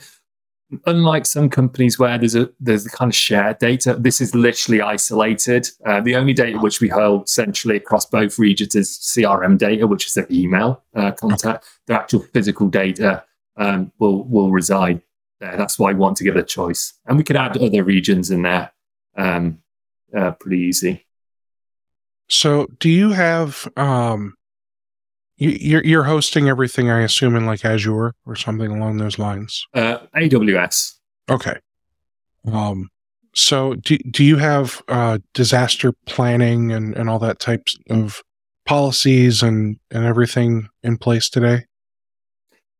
unlike 0.85 1.25
some 1.25 1.49
companies 1.49 1.97
where 1.97 2.17
there's 2.17 2.35
a 2.35 2.49
there's 2.59 2.83
the 2.83 2.89
kind 2.89 3.09
of 3.09 3.15
shared 3.15 3.59
data, 3.59 3.95
this 3.99 4.21
is 4.21 4.35
literally 4.35 4.81
isolated. 4.81 5.69
Uh, 5.85 6.01
the 6.01 6.15
only 6.15 6.33
data 6.33 6.57
which 6.59 6.81
we 6.81 6.87
hold 6.87 7.29
centrally 7.29 7.77
across 7.77 8.05
both 8.05 8.37
regions 8.39 8.75
is 8.75 8.89
CRM 8.89 9.57
data, 9.57 9.87
which 9.87 10.07
is 10.07 10.13
their 10.13 10.27
email 10.31 10.83
uh, 10.95 11.11
contact. 11.11 11.65
The 11.87 11.93
actual 11.93 12.21
physical 12.33 12.67
data 12.67 13.23
um, 13.57 13.91
will 13.99 14.23
will 14.23 14.51
reside 14.51 15.01
there. 15.39 15.55
That's 15.57 15.79
why 15.79 15.93
we 15.93 15.99
want 15.99 16.17
to 16.17 16.23
give 16.23 16.35
a 16.35 16.43
choice, 16.43 16.93
and 17.05 17.17
we 17.17 17.23
could 17.23 17.37
add 17.37 17.57
other 17.57 17.83
regions 17.83 18.29
in 18.29 18.43
there. 18.43 18.71
Um, 19.15 19.59
uh, 20.15 20.31
pretty 20.31 20.59
easy. 20.59 21.05
So, 22.29 22.67
do 22.79 22.89
you 22.89 23.11
have 23.11 23.67
um, 23.75 24.35
you, 25.37 25.49
you're 25.49 25.83
you're 25.83 26.03
hosting 26.03 26.47
everything? 26.47 26.89
I 26.89 27.01
assume 27.01 27.35
in 27.35 27.45
like 27.45 27.65
Azure 27.65 28.13
or 28.25 28.35
something 28.35 28.71
along 28.71 28.97
those 28.97 29.17
lines. 29.17 29.65
Uh, 29.73 29.99
AWS. 30.15 30.95
Okay. 31.29 31.57
Um, 32.51 32.89
so 33.33 33.75
do, 33.75 33.97
do 33.97 34.23
you 34.23 34.37
have 34.37 34.81
uh, 34.87 35.19
disaster 35.33 35.93
planning 36.05 36.71
and, 36.71 36.95
and 36.95 37.09
all 37.09 37.19
that 37.19 37.39
types 37.39 37.77
of 37.89 38.21
policies 38.65 39.43
and, 39.43 39.77
and 39.91 40.05
everything 40.05 40.67
in 40.83 40.97
place 40.97 41.29
today? 41.29 41.65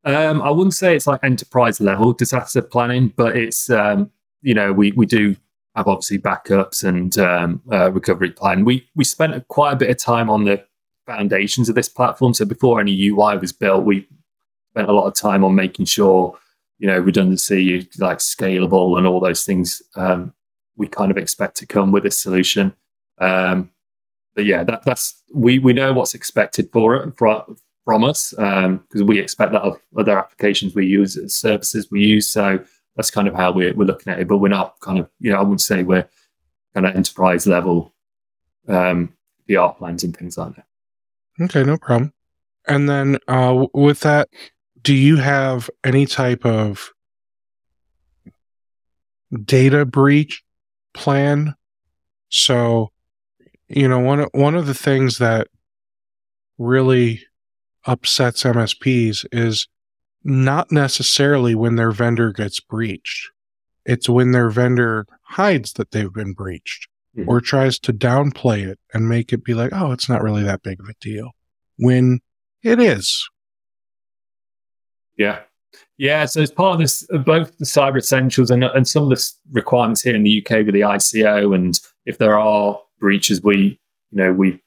Um, 0.05 0.41
I 0.41 0.49
wouldn't 0.49 0.73
say 0.73 0.95
it's 0.95 1.07
like 1.07 1.23
enterprise 1.23 1.79
level 1.79 2.13
disaster 2.13 2.61
planning, 2.61 3.13
but 3.15 3.35
it's 3.35 3.69
um, 3.69 4.09
you 4.41 4.53
know 4.53 4.71
we 4.71 4.91
we 4.93 5.05
do 5.05 5.35
have 5.79 5.87
obviously 5.87 6.19
backups 6.19 6.83
and 6.83 7.17
um, 7.17 7.61
uh, 7.71 7.91
recovery 7.91 8.31
plan. 8.31 8.65
We 8.65 8.87
we 8.95 9.03
spent 9.03 9.47
quite 9.47 9.73
a 9.73 9.77
bit 9.77 9.89
of 9.89 9.97
time 9.97 10.29
on 10.29 10.43
the 10.43 10.63
foundations 11.05 11.69
of 11.69 11.75
this 11.75 11.89
platform. 11.89 12.33
So 12.33 12.45
before 12.45 12.79
any 12.79 13.07
UI 13.07 13.37
was 13.37 13.51
built, 13.51 13.85
we 13.85 14.07
spent 14.71 14.89
a 14.89 14.93
lot 14.93 15.07
of 15.07 15.15
time 15.15 15.43
on 15.43 15.55
making 15.55 15.85
sure 15.85 16.37
you 16.77 16.87
know 16.87 16.99
redundancy, 16.99 17.89
like 17.97 18.19
scalable, 18.19 18.97
and 18.97 19.07
all 19.07 19.19
those 19.19 19.45
things. 19.45 19.81
Um, 19.95 20.33
we 20.75 20.87
kind 20.87 21.11
of 21.11 21.17
expect 21.17 21.57
to 21.57 21.65
come 21.65 21.91
with 21.91 22.03
this 22.03 22.19
solution. 22.19 22.73
Um, 23.17 23.71
but 24.35 24.45
yeah, 24.45 24.63
that, 24.63 24.83
that's 24.85 25.21
we 25.33 25.59
we 25.59 25.73
know 25.73 25.93
what's 25.93 26.13
expected 26.13 26.69
for 26.71 26.95
it 26.95 27.17
from 27.17 27.57
from 27.85 28.03
us 28.03 28.31
because 28.31 29.03
we 29.03 29.17
expect 29.19 29.53
that 29.53 29.61
of 29.61 29.79
other 29.97 30.17
applications 30.19 30.75
we 30.75 30.85
use, 30.85 31.17
services 31.33 31.89
we 31.89 32.01
use. 32.01 32.29
So 32.29 32.63
that's 32.99 33.09
kind 33.11 33.29
of 33.29 33.33
how 33.33 33.49
we're, 33.49 33.73
we're 33.73 33.85
looking 33.85 34.11
at 34.11 34.19
it. 34.19 34.27
But 34.27 34.39
we're 34.39 34.49
not 34.49 34.77
kind 34.81 34.99
of 34.99 35.09
you 35.21 35.31
know 35.31 35.37
I 35.37 35.41
wouldn't 35.41 35.61
say 35.61 35.83
we're 35.83 36.09
kind 36.73 36.85
of 36.85 36.93
enterprise 36.93 37.47
level 37.47 37.93
um, 38.67 39.13
PR 39.47 39.69
plans 39.77 40.03
and 40.03 40.15
things 40.15 40.37
like 40.37 40.53
that. 40.57 40.65
Okay, 41.39 41.63
no 41.63 41.77
problem. 41.77 42.11
And 42.67 42.89
then 42.89 43.17
uh, 43.29 43.67
with 43.73 44.01
that, 44.01 44.27
do 44.81 44.93
you 44.93 45.15
have 45.15 45.69
any 45.85 46.05
type 46.05 46.45
of 46.45 46.91
data 49.45 49.85
breach 49.85 50.43
plan? 50.93 51.55
So, 52.27 52.91
you 53.69 53.87
know, 53.87 53.99
one 53.99 54.19
of- 54.19 54.29
one 54.33 54.55
of 54.55 54.67
the 54.67 54.73
things 54.73 55.19
that 55.19 55.47
really 56.57 57.23
upsets 57.85 58.43
MSPs 58.43 59.25
is 59.31 59.69
not 60.29 60.71
necessarily 60.71 61.55
when 61.55 61.75
their 61.75 61.91
vendor 61.91 62.31
gets 62.31 62.59
breached. 62.59 63.29
It's 63.85 64.07
when 64.07 64.31
their 64.31 64.49
vendor 64.49 65.05
hides 65.23 65.73
that 65.73 65.91
they've 65.91 66.13
been 66.13 66.33
breached 66.33 66.87
Mhm. 67.17 67.27
or 67.27 67.41
tries 67.41 67.79
to 67.79 67.93
downplay 67.93 68.67
it 68.67 68.79
and 68.93 69.09
make 69.09 69.33
it 69.33 69.43
be 69.43 69.53
like, 69.55 69.71
oh, 69.73 69.91
it's 69.91 70.07
not 70.07 70.21
really 70.21 70.43
that 70.43 70.61
big 70.61 70.79
of 70.79 70.87
a 70.87 70.93
deal. 71.01 71.31
When 71.77 72.19
it 72.61 72.79
is. 72.79 73.27
Yeah. 75.17 75.39
Yeah, 75.97 76.25
so 76.25 76.41
as 76.41 76.51
part 76.51 76.73
of 76.73 76.79
this, 76.79 77.05
uh, 77.13 77.17
both 77.17 77.57
the 77.57 77.65
cyber 77.65 77.97
essentials 77.97 78.49
and, 78.51 78.63
and 78.63 78.87
some 78.87 79.03
of 79.03 79.09
the 79.09 79.31
requirements 79.51 80.01
here 80.01 80.15
in 80.15 80.23
the 80.23 80.41
UK 80.41 80.65
with 80.65 80.73
the 80.73 80.81
ICO, 80.81 81.53
and 81.53 81.79
if 82.05 82.17
there 82.17 82.39
are 82.39 82.79
breaches, 82.99 83.43
we, 83.43 83.79
you 84.11 84.17
know, 84.17 84.31
we 84.33 84.61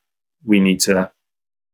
we 0.45 0.59
need 0.61 0.81
to 0.81 1.11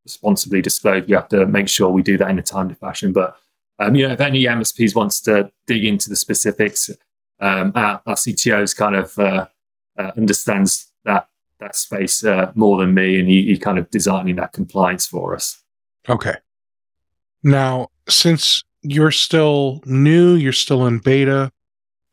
responsibly 0.05 0.61
disclose. 0.61 1.05
We 1.07 1.13
have 1.13 1.27
to 1.29 1.45
make 1.47 1.67
sure 1.67 1.89
we 1.89 2.03
do 2.03 2.17
that 2.17 2.29
in 2.29 2.39
a 2.39 2.43
timely 2.43 2.75
fashion. 2.75 3.11
But 3.11 3.35
um, 3.79 3.95
you 3.95 4.07
know, 4.07 4.13
if 4.13 4.21
any 4.21 4.43
MSPs 4.43 4.95
wants 4.95 5.21
to 5.21 5.51
dig 5.67 5.85
into 5.85 6.09
the 6.09 6.15
specifics, 6.15 6.89
um, 7.39 7.71
our, 7.75 8.01
our 8.05 8.15
CTO's 8.15 8.73
kind 8.73 8.95
of 8.95 9.17
uh, 9.17 9.47
uh, 9.97 10.11
understands 10.17 10.91
that 11.05 11.27
that 11.59 11.75
space 11.75 12.23
uh, 12.23 12.51
more 12.55 12.79
than 12.79 12.93
me, 12.93 13.19
and 13.19 13.27
he, 13.27 13.43
he 13.45 13.57
kind 13.57 13.77
of 13.77 13.89
designing 13.89 14.37
that 14.37 14.53
compliance 14.53 15.05
for 15.05 15.35
us. 15.35 15.61
Okay. 16.07 16.35
Now, 17.43 17.89
since 18.07 18.63
you're 18.81 19.11
still 19.11 19.81
new, 19.85 20.35
you're 20.35 20.53
still 20.53 20.87
in 20.87 20.99
beta, 20.99 21.51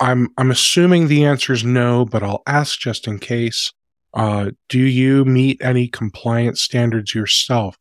I'm 0.01 0.29
I'm 0.37 0.51
assuming 0.51 1.09
the 1.09 1.25
answer 1.25 1.53
is 1.53 1.65
no, 1.65 2.05
but 2.05 2.23
I'll 2.23 2.43
ask 2.47 2.79
just 2.79 3.07
in 3.07 3.19
case. 3.19 3.73
Uh, 4.15 4.51
do 4.71 4.79
you 4.79 5.27
meet 5.27 5.61
any 5.61 5.89
compliance 5.89 6.63
standards 6.63 7.15
yourself? 7.15 7.77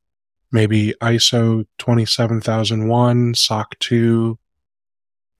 Maybe 0.56 0.94
ISO 1.02 1.66
27001, 1.80 3.36
SOC 3.36 3.80
2, 3.80 4.40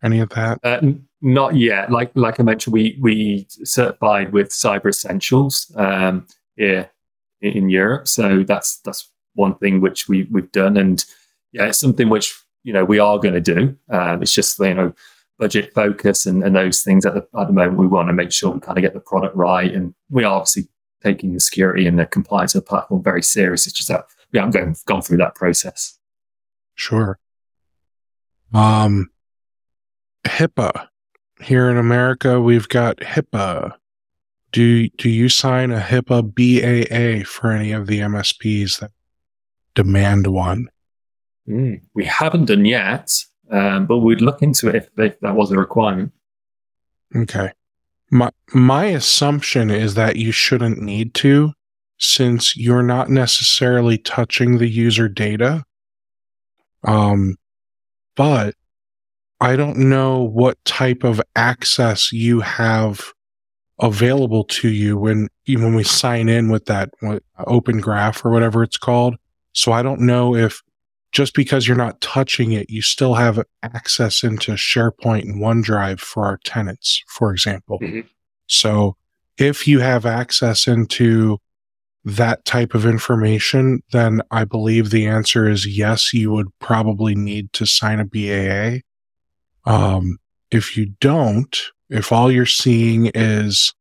any 0.04 0.20
of 0.20 0.28
that? 0.32 0.60
Uh, 0.62 0.82
not 1.22 1.56
yet. 1.56 1.90
Like 1.90 2.12
like 2.16 2.38
I 2.38 2.44
mentioned, 2.44 2.74
we 2.74 3.00
we 3.02 3.48
certified 3.64 4.34
with 4.34 4.50
Cyber 4.50 4.90
Essentials 4.90 5.72
um, 5.78 6.28
here 6.58 6.92
in, 7.40 7.70
Europe. 7.70 8.10
So 8.10 8.44
that's 8.44 8.80
that's 8.80 9.10
one 9.36 9.56
thing 9.56 9.80
which 9.80 10.10
we 10.10 10.28
we've 10.32 10.52
done, 10.52 10.76
and 10.76 11.06
yeah, 11.54 11.68
it's 11.68 11.80
something 11.80 12.10
which 12.10 12.38
you 12.66 12.74
know 12.74 12.84
we 12.84 13.00
are 13.00 13.18
going 13.18 13.36
to 13.36 13.54
do. 13.56 13.74
Um, 13.90 14.22
it's 14.22 14.34
just 14.34 14.60
you 14.60 14.74
know 14.74 14.94
budget 15.40 15.74
focus 15.74 16.26
and, 16.26 16.44
and 16.44 16.58
those 16.58 16.84
things 16.84 17.06
at 17.06 17.14
the 17.14 17.26
at 17.40 17.48
the 17.48 17.54
moment. 17.54 17.80
We 17.80 17.88
want 17.88 18.10
to 18.10 18.14
make 18.14 18.34
sure 18.34 18.52
we 18.52 18.60
kind 18.60 18.78
of 18.78 18.82
get 18.82 18.94
the 18.94 19.00
product 19.00 19.34
right, 19.38 19.74
and 19.74 19.96
we 20.10 20.26
are 20.26 20.34
obviously 20.34 20.68
taking 21.04 21.34
the 21.34 21.40
security 21.40 21.88
and 21.88 22.00
the 22.00 22.06
compliance 22.06 22.56
of 22.56 22.64
the 22.64 22.68
platform 22.68 23.04
very 23.04 23.22
serious. 23.22 23.68
It's 23.68 23.76
just 23.76 23.90
that 23.90 24.06
we 24.32 24.40
haven't 24.40 24.54
gone, 24.54 24.76
gone 24.86 25.02
through 25.02 25.18
that 25.18 25.36
process. 25.36 25.98
Sure. 26.76 27.20
Um, 28.54 29.10
HIPAA. 30.26 30.88
Here 31.42 31.70
in 31.70 31.78
America, 31.78 32.40
we've 32.40 32.70
got 32.70 32.98
HIPAA. 32.98 33.74
Do 34.52 34.88
do 34.90 35.10
you 35.10 35.28
sign 35.28 35.72
a 35.72 35.80
HIPAA 35.82 36.24
BAA 36.24 37.26
for 37.26 37.52
any 37.52 37.74
of 37.74 37.88
the 37.88 38.00
MSPs 38.00 38.80
that 38.80 38.92
demand 39.74 40.28
one? 40.28 40.70
Mm, 41.48 41.82
we 41.94 42.06
haven't 42.06 42.46
done 42.46 42.66
yet, 42.66 43.12
um, 43.52 43.86
but 43.86 44.00
we'd 44.00 44.22
look 44.22 44.42
into 44.42 44.70
it 44.70 44.76
if, 44.76 44.90
if 44.98 45.20
that 45.20 45.36
was 45.36 45.52
a 45.52 45.58
requirement. 45.58 46.14
Okay. 47.14 47.52
My 48.16 48.32
my 48.54 48.86
assumption 48.86 49.70
is 49.70 49.96
that 49.96 50.16
you 50.16 50.32
shouldn't 50.32 50.80
need 50.82 51.14
to 51.16 51.52
since 52.00 52.56
you're 52.56 52.82
not 52.82 53.10
necessarily 53.10 53.98
touching 53.98 54.58
the 54.58 54.70
user 54.70 55.10
data. 55.10 55.66
Um 56.86 57.36
but 58.16 58.56
I 59.42 59.58
don't 59.58 59.78
know 59.90 60.24
what 60.24 60.64
type 60.64 61.04
of 61.04 61.22
access 61.36 62.14
you 62.14 62.40
have 62.40 63.12
available 63.82 64.46
to 64.46 64.70
you 64.70 64.98
when 64.98 65.28
when 65.46 65.76
we 65.76 65.84
sign 65.84 66.30
in 66.30 66.48
with 66.48 66.68
that 66.68 66.92
open 67.48 67.82
graph 67.82 68.24
or 68.24 68.32
whatever 68.32 68.64
it's 68.64 68.78
called. 68.78 69.18
So 69.52 69.74
I 69.74 69.82
don't 69.82 70.00
know 70.00 70.38
if 70.38 70.62
just 71.16 71.34
because 71.34 71.66
you're 71.66 71.78
not 71.78 72.02
touching 72.02 72.52
it, 72.52 72.70
you 72.70 72.82
still 72.82 73.14
have 73.14 73.42
access 73.64 74.22
into 74.22 74.52
SharePoint 74.52 75.22
and 75.22 75.42
OneDrive 75.42 76.02
for 76.02 76.26
our 76.26 76.38
tenants, 76.44 77.02
for 77.08 77.32
example. 77.32 77.80
Mhm. 77.80 78.06
So 78.48 78.98
if 79.38 79.66
you 79.66 79.80
have 79.80 80.06
access 80.06 80.68
into 80.68 81.38
that 82.04 82.44
type 82.44 82.76
of 82.76 82.86
information, 82.86 83.82
then 83.94 84.22
I 84.30 84.44
believe 84.44 84.90
the 84.90 85.08
answer 85.08 85.48
is 85.48 85.66
yes, 85.66 86.14
you 86.14 86.34
would 86.34 86.48
probably 86.60 87.16
need 87.16 87.54
to 87.54 87.66
sign 87.66 88.02
a 88.02 88.06
BAA. 88.06 88.82
Um, 89.64 90.18
if 90.52 90.76
you 90.76 90.88
don't, 91.00 91.58
if 91.90 92.12
all 92.12 92.30
you're 92.30 92.46
seeing 92.46 93.10
is 93.16 93.74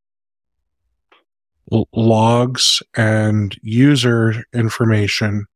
l- 1.73 1.89
logs 1.93 2.81
and 2.95 3.57
user 3.61 4.45
information, 4.55 5.47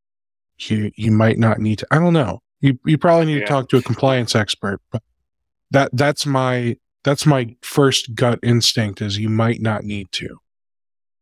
you 0.59 0.91
you 0.97 1.11
might 1.13 1.39
not 1.39 1.59
need 1.59 1.79
to. 1.81 1.87
I 1.91 1.99
don't 1.99 2.13
know. 2.13 2.41
You 2.61 2.79
you 2.85 2.99
probably 2.99 3.27
need 3.27 3.35
Yeah. 3.41 3.47
to 3.47 3.47
talk 3.47 3.69
to 3.71 3.77
a 3.77 3.83
compliance 3.83 4.35
expert, 4.35 4.81
but 4.91 5.03
that 5.71 5.91
that's 5.93 6.27
my 6.27 6.77
that's 7.05 7.25
my 7.27 7.55
first 7.63 8.15
gut 8.15 8.39
instinct 8.43 9.01
is 9.01 9.19
you 9.19 9.29
might 9.29 9.61
not 9.63 9.85
need 9.85 10.11
to. 10.13 10.39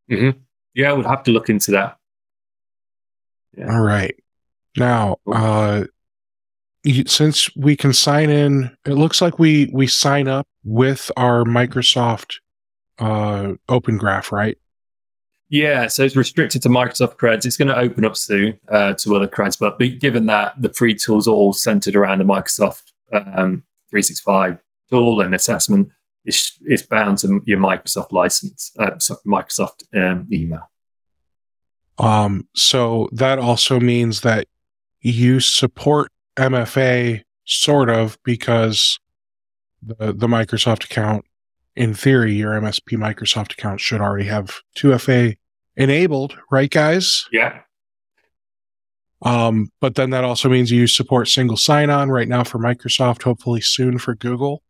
Yeah, 0.08 0.90
I 0.90 0.92
would 0.92 1.06
have 1.06 1.22
to 1.24 1.30
look 1.30 1.48
into 1.48 1.70
that. 1.72 1.96
Yeah. 3.56 3.72
All 3.72 3.80
right. 3.82 4.14
Now, 4.76 5.16
uh, 5.26 5.84
you, 6.84 7.04
since 7.06 7.54
we 7.56 7.76
can 7.76 7.92
sign 7.92 8.30
in, 8.30 8.76
it 8.84 8.92
looks 8.92 9.20
like 9.20 9.38
we 9.38 9.70
we 9.72 9.86
sign 9.86 10.28
up 10.28 10.46
with 10.64 11.10
our 11.16 11.44
Microsoft 11.44 12.36
uh, 12.98 13.54
Open 13.68 13.96
Graph, 13.98 14.32
right? 14.32 14.56
Yeah, 15.48 15.86
so 15.86 16.02
it's 16.02 16.16
restricted 16.16 16.62
to 16.62 16.68
Microsoft 16.68 17.16
creds. 17.16 17.46
It's 17.46 17.56
going 17.56 17.68
to 17.68 17.78
open 17.78 18.04
up 18.04 18.16
soon 18.16 18.58
uh, 18.68 18.94
to 18.94 19.14
other 19.14 19.28
creds, 19.28 19.58
but 19.58 19.78
given 20.00 20.26
that 20.26 20.60
the 20.60 20.72
free 20.72 20.94
tools 20.94 21.28
are 21.28 21.34
all 21.34 21.52
centered 21.52 21.94
around 21.94 22.18
the 22.18 22.24
Microsoft 22.24 22.92
um, 23.12 23.62
365 23.90 24.58
tool 24.90 25.20
and 25.20 25.34
assessment, 25.34 25.90
it's, 26.24 26.58
it's 26.62 26.82
bound 26.82 27.18
to 27.18 27.40
your 27.46 27.58
Microsoft 27.58 28.10
license, 28.10 28.72
uh, 28.78 28.90
Microsoft 29.24 29.84
um, 29.94 30.26
email. 30.32 30.68
Um, 31.98 32.48
so 32.54 33.08
that 33.12 33.38
also 33.38 33.78
means 33.78 34.22
that 34.22 34.48
you 35.00 35.38
support 35.38 36.10
MFA 36.36 37.22
sort 37.44 37.88
of 37.88 38.18
because 38.24 38.98
the 39.82 40.12
the 40.12 40.26
Microsoft 40.26 40.84
account, 40.84 41.24
in 41.76 41.94
theory, 41.94 42.32
your 42.34 42.52
MSP 42.52 42.96
Microsoft 42.96 43.52
account 43.52 43.80
should 43.80 44.00
already 44.00 44.26
have 44.26 44.60
2FA 44.76 45.36
enabled, 45.76 46.36
right, 46.50 46.70
guys? 46.70 47.26
Yeah, 47.30 47.60
Um, 49.22 49.70
but 49.80 49.94
then 49.94 50.10
that 50.10 50.24
also 50.24 50.48
means 50.48 50.70
you 50.70 50.86
support 50.86 51.28
single 51.28 51.56
sign 51.56 51.90
on 51.90 52.10
right 52.10 52.28
now 52.28 52.44
for 52.44 52.58
Microsoft, 52.58 53.22
hopefully 53.22 53.60
soon 53.60 53.98
for 53.98 54.14
Google. 54.14 54.62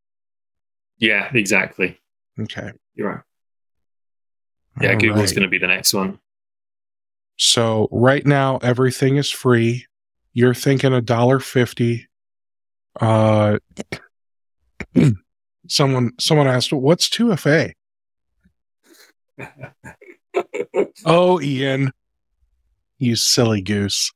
yeah, 0.99 1.31
exactly. 1.35 1.99
Okay. 2.41 2.73
You're 2.95 3.09
right. 3.09 3.21
Yeah, 4.81 4.93
All 4.93 4.99
Google's 4.99 5.31
right. 5.31 5.35
going 5.37 5.43
to 5.43 5.49
be 5.49 5.59
the 5.59 5.67
next 5.69 5.95
one. 5.95 6.19
So 7.39 7.89
right 7.91 8.27
now 8.27 8.59
everything 8.59 9.17
is 9.17 9.31
free. 9.31 9.87
You're 10.33 10.55
thinking 10.55 10.93
a 10.93 11.01
dollar 11.01 11.39
fifty. 11.41 12.09
Uh, 13.01 13.59
someone 15.69 16.13
someone 16.19 16.47
asked, 16.47 16.73
"What's 16.73 17.09
two 17.09 17.35
FA?" 17.37 17.73
Oh, 21.05 21.41
Ian, 21.41 21.93
you 22.99 23.17
silly 23.17 23.63
goose. 23.63 24.13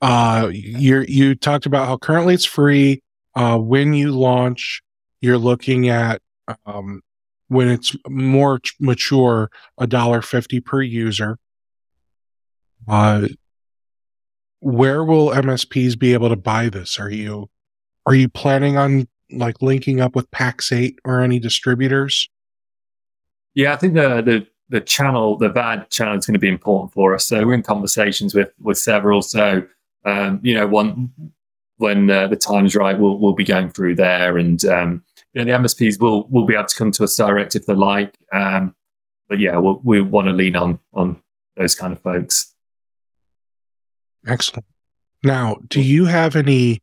Uh, 0.00 0.50
you 0.52 1.04
you 1.08 1.34
talked 1.34 1.66
about 1.66 1.88
how 1.88 1.96
currently 1.96 2.34
it's 2.34 2.44
free. 2.44 3.02
Uh, 3.34 3.58
when 3.58 3.94
you 3.94 4.12
launch, 4.12 4.82
you're 5.20 5.38
looking 5.38 5.88
at 5.88 6.20
um, 6.64 7.02
when 7.48 7.68
it's 7.68 7.96
more 8.08 8.58
ch- 8.58 8.76
mature, 8.78 9.50
a 9.78 9.86
dollar 9.86 10.22
fifty 10.22 10.60
per 10.60 10.82
user. 10.82 11.38
Uh, 12.86 13.28
where 14.60 15.04
will 15.04 15.28
MSPs 15.28 15.98
be 15.98 16.12
able 16.12 16.28
to 16.28 16.36
buy 16.36 16.68
this? 16.68 16.98
Are 16.98 17.10
you 17.10 17.48
are 18.04 18.14
you 18.14 18.28
planning 18.28 18.76
on 18.76 19.08
like 19.30 19.60
linking 19.62 20.00
up 20.00 20.14
with 20.14 20.30
Pax8 20.30 20.96
or 21.04 21.20
any 21.20 21.38
distributors? 21.38 22.28
Yeah, 23.54 23.72
I 23.72 23.76
think 23.76 23.94
the 23.94 24.22
the 24.22 24.46
the 24.68 24.80
channel, 24.80 25.36
the 25.36 25.48
VAD 25.48 25.90
channel, 25.90 26.16
is 26.16 26.26
going 26.26 26.34
to 26.34 26.40
be 26.40 26.48
important 26.48 26.92
for 26.92 27.14
us. 27.14 27.26
So 27.26 27.46
we're 27.46 27.54
in 27.54 27.62
conversations 27.62 28.34
with 28.34 28.52
with 28.60 28.78
several. 28.78 29.22
So 29.22 29.66
um, 30.04 30.40
you 30.42 30.54
know, 30.54 30.66
one 30.66 31.12
when 31.78 32.10
uh, 32.10 32.28
the 32.28 32.36
time's 32.36 32.74
right, 32.74 32.98
we'll 32.98 33.18
we'll 33.18 33.34
be 33.34 33.44
going 33.44 33.70
through 33.70 33.96
there, 33.96 34.38
and 34.38 34.64
um, 34.66 35.04
you 35.32 35.44
know, 35.44 35.52
the 35.52 35.64
MSPs 35.64 36.00
will 36.00 36.26
will 36.28 36.46
be 36.46 36.54
able 36.54 36.66
to 36.66 36.76
come 36.76 36.90
to 36.92 37.04
us 37.04 37.16
direct 37.16 37.56
if 37.56 37.66
they 37.66 37.74
like. 37.74 38.16
Um, 38.32 38.74
but 39.28 39.38
yeah, 39.40 39.56
we'll, 39.56 39.80
we 39.82 40.00
want 40.00 40.28
to 40.28 40.32
lean 40.32 40.56
on 40.56 40.78
on 40.94 41.20
those 41.56 41.74
kind 41.74 41.92
of 41.92 42.00
folks. 42.00 42.54
Excellent. 44.26 44.64
Now, 45.22 45.56
do 45.68 45.80
you 45.80 46.04
have 46.06 46.36
any 46.36 46.82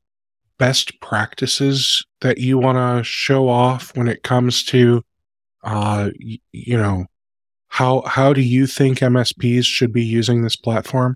best 0.63 0.97
practices 1.01 2.05
that 2.21 2.37
you 2.37 2.57
want 2.57 2.77
to 2.77 3.03
show 3.03 3.49
off 3.49 3.93
when 3.97 4.07
it 4.07 4.23
comes 4.23 4.63
to, 4.63 5.03
uh, 5.65 6.09
you 6.53 6.77
know, 6.77 7.05
how 7.67 8.01
how 8.05 8.31
do 8.31 8.39
you 8.39 8.65
think 8.65 8.99
MSPs 8.99 9.65
should 9.65 9.91
be 9.91 10.05
using 10.05 10.41
this 10.41 10.55
platform? 10.55 11.15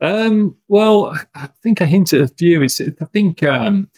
Um, 0.00 0.56
well, 0.68 1.18
I 1.34 1.48
think 1.64 1.82
I 1.82 1.86
hinted 1.86 2.20
a 2.20 2.28
few. 2.28 2.62
It's, 2.62 2.80
I 2.80 3.04
think, 3.12 3.42
um, 3.42 3.90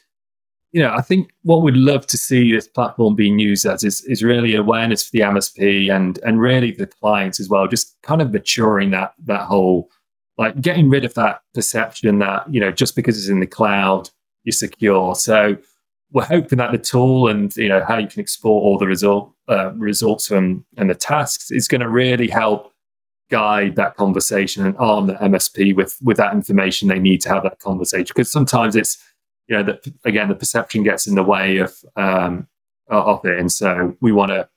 you 0.72 0.80
know, 0.80 0.94
I 0.94 1.02
think 1.02 1.30
what 1.42 1.60
we'd 1.60 1.76
love 1.76 2.06
to 2.06 2.16
see 2.16 2.50
this 2.50 2.66
platform 2.66 3.14
being 3.14 3.38
used 3.38 3.66
as 3.66 3.84
is, 3.84 4.00
is 4.06 4.22
really 4.22 4.54
awareness 4.54 5.04
for 5.04 5.10
the 5.12 5.20
MSP 5.20 5.94
and 5.94 6.18
and 6.24 6.40
really 6.40 6.70
the 6.70 6.86
clients 6.86 7.40
as 7.40 7.50
well. 7.50 7.68
Just 7.68 8.00
kind 8.00 8.22
of 8.22 8.32
maturing 8.32 8.90
that 8.92 9.12
that 9.26 9.42
whole, 9.42 9.90
like 10.42 10.60
getting 10.60 10.90
rid 10.90 11.04
of 11.04 11.14
that 11.14 11.40
perception 11.54 12.18
that 12.18 12.52
you 12.52 12.60
know 12.60 12.72
just 12.72 12.96
because 12.96 13.16
it's 13.16 13.28
in 13.28 13.40
the 13.40 13.46
cloud 13.46 14.10
you're 14.44 14.52
secure. 14.52 15.14
So 15.14 15.56
we're 16.10 16.24
hoping 16.24 16.58
that 16.58 16.72
the 16.72 16.78
tool 16.78 17.28
and 17.28 17.54
you 17.56 17.68
know 17.68 17.84
how 17.84 17.96
you 17.96 18.08
can 18.08 18.20
export 18.20 18.62
all 18.64 18.76
the 18.76 18.86
result 18.86 19.32
uh, 19.48 19.72
results 19.74 20.26
from 20.26 20.64
and 20.76 20.90
the 20.90 20.94
tasks 20.94 21.50
is 21.50 21.68
going 21.68 21.80
to 21.80 21.88
really 21.88 22.28
help 22.28 22.72
guide 23.30 23.76
that 23.76 23.96
conversation 23.96 24.66
and 24.66 24.76
arm 24.78 25.06
the 25.06 25.14
MSP 25.14 25.74
with 25.74 25.96
with 26.02 26.16
that 26.16 26.34
information 26.34 26.88
they 26.88 26.98
need 26.98 27.20
to 27.22 27.28
have 27.28 27.44
that 27.44 27.60
conversation. 27.60 28.12
Because 28.14 28.30
sometimes 28.30 28.74
it's 28.74 28.98
you 29.48 29.56
know 29.56 29.62
that 29.62 29.86
again 30.04 30.28
the 30.28 30.34
perception 30.34 30.82
gets 30.82 31.06
in 31.06 31.14
the 31.14 31.22
way 31.22 31.58
of 31.58 31.72
um, 31.96 32.48
of 32.88 33.24
it, 33.24 33.38
and 33.38 33.50
so 33.50 33.96
we 34.00 34.10
want 34.10 34.30
to 34.30 34.48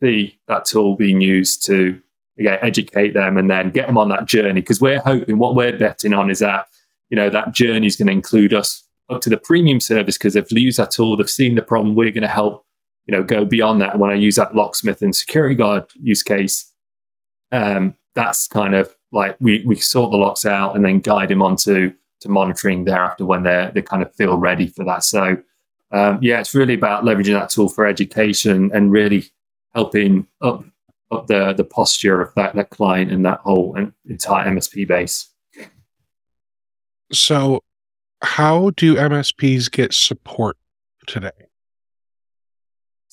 see 0.00 0.38
that 0.48 0.64
tool 0.64 0.96
being 0.96 1.20
used 1.20 1.64
to 1.66 2.00
again 2.38 2.58
educate 2.62 3.14
them 3.14 3.36
and 3.36 3.50
then 3.50 3.70
get 3.70 3.86
them 3.86 3.98
on 3.98 4.08
that 4.08 4.26
journey. 4.26 4.60
Because 4.60 4.80
we're 4.80 5.00
hoping 5.00 5.38
what 5.38 5.54
we're 5.54 5.76
betting 5.78 6.14
on 6.14 6.30
is 6.30 6.40
that 6.40 6.66
you 7.10 7.16
know 7.16 7.30
that 7.30 7.52
journey 7.52 7.86
is 7.86 7.96
going 7.96 8.06
to 8.06 8.12
include 8.12 8.54
us 8.54 8.82
up 9.10 9.20
to 9.22 9.30
the 9.30 9.36
premium 9.36 9.80
service 9.80 10.16
because 10.16 10.36
if 10.36 10.48
they 10.48 10.60
use 10.60 10.76
that 10.76 10.90
tool, 10.90 11.16
they've 11.16 11.28
seen 11.28 11.54
the 11.54 11.62
problem. 11.62 11.94
We're 11.94 12.10
going 12.10 12.22
to 12.22 12.28
help 12.28 12.64
you 13.06 13.12
know 13.12 13.22
go 13.22 13.44
beyond 13.44 13.80
that. 13.80 13.98
When 13.98 14.10
I 14.10 14.14
use 14.14 14.36
that 14.36 14.54
locksmith 14.54 15.02
and 15.02 15.14
security 15.14 15.54
guard 15.54 15.84
use 15.94 16.22
case, 16.22 16.72
um, 17.52 17.94
that's 18.14 18.48
kind 18.48 18.74
of 18.74 18.94
like 19.12 19.36
we 19.40 19.64
we 19.66 19.76
sort 19.76 20.10
the 20.10 20.16
locks 20.16 20.44
out 20.44 20.76
and 20.76 20.84
then 20.84 21.00
guide 21.00 21.28
them 21.28 21.42
onto 21.42 21.92
to 22.20 22.28
monitoring 22.28 22.84
thereafter 22.84 23.24
when 23.24 23.42
they're 23.42 23.70
they 23.70 23.82
kind 23.82 24.02
of 24.02 24.14
feel 24.14 24.36
ready 24.36 24.66
for 24.66 24.84
that. 24.84 25.04
So 25.04 25.36
um, 25.92 26.18
yeah, 26.20 26.40
it's 26.40 26.54
really 26.54 26.74
about 26.74 27.04
leveraging 27.04 27.38
that 27.38 27.50
tool 27.50 27.68
for 27.68 27.86
education 27.86 28.70
and 28.74 28.90
really 28.90 29.26
helping 29.74 30.26
up 30.40 30.64
the 31.10 31.52
the 31.56 31.64
posture 31.64 32.20
of 32.20 32.34
that 32.34 32.54
that 32.54 32.70
client 32.70 33.10
and 33.10 33.24
that 33.24 33.40
whole 33.40 33.74
en- 33.76 33.94
entire 34.06 34.50
MSP 34.50 34.86
base. 34.86 35.28
So, 37.12 37.62
how 38.22 38.70
do 38.70 38.96
MSPs 38.96 39.70
get 39.70 39.92
support 39.92 40.56
today? 41.06 41.30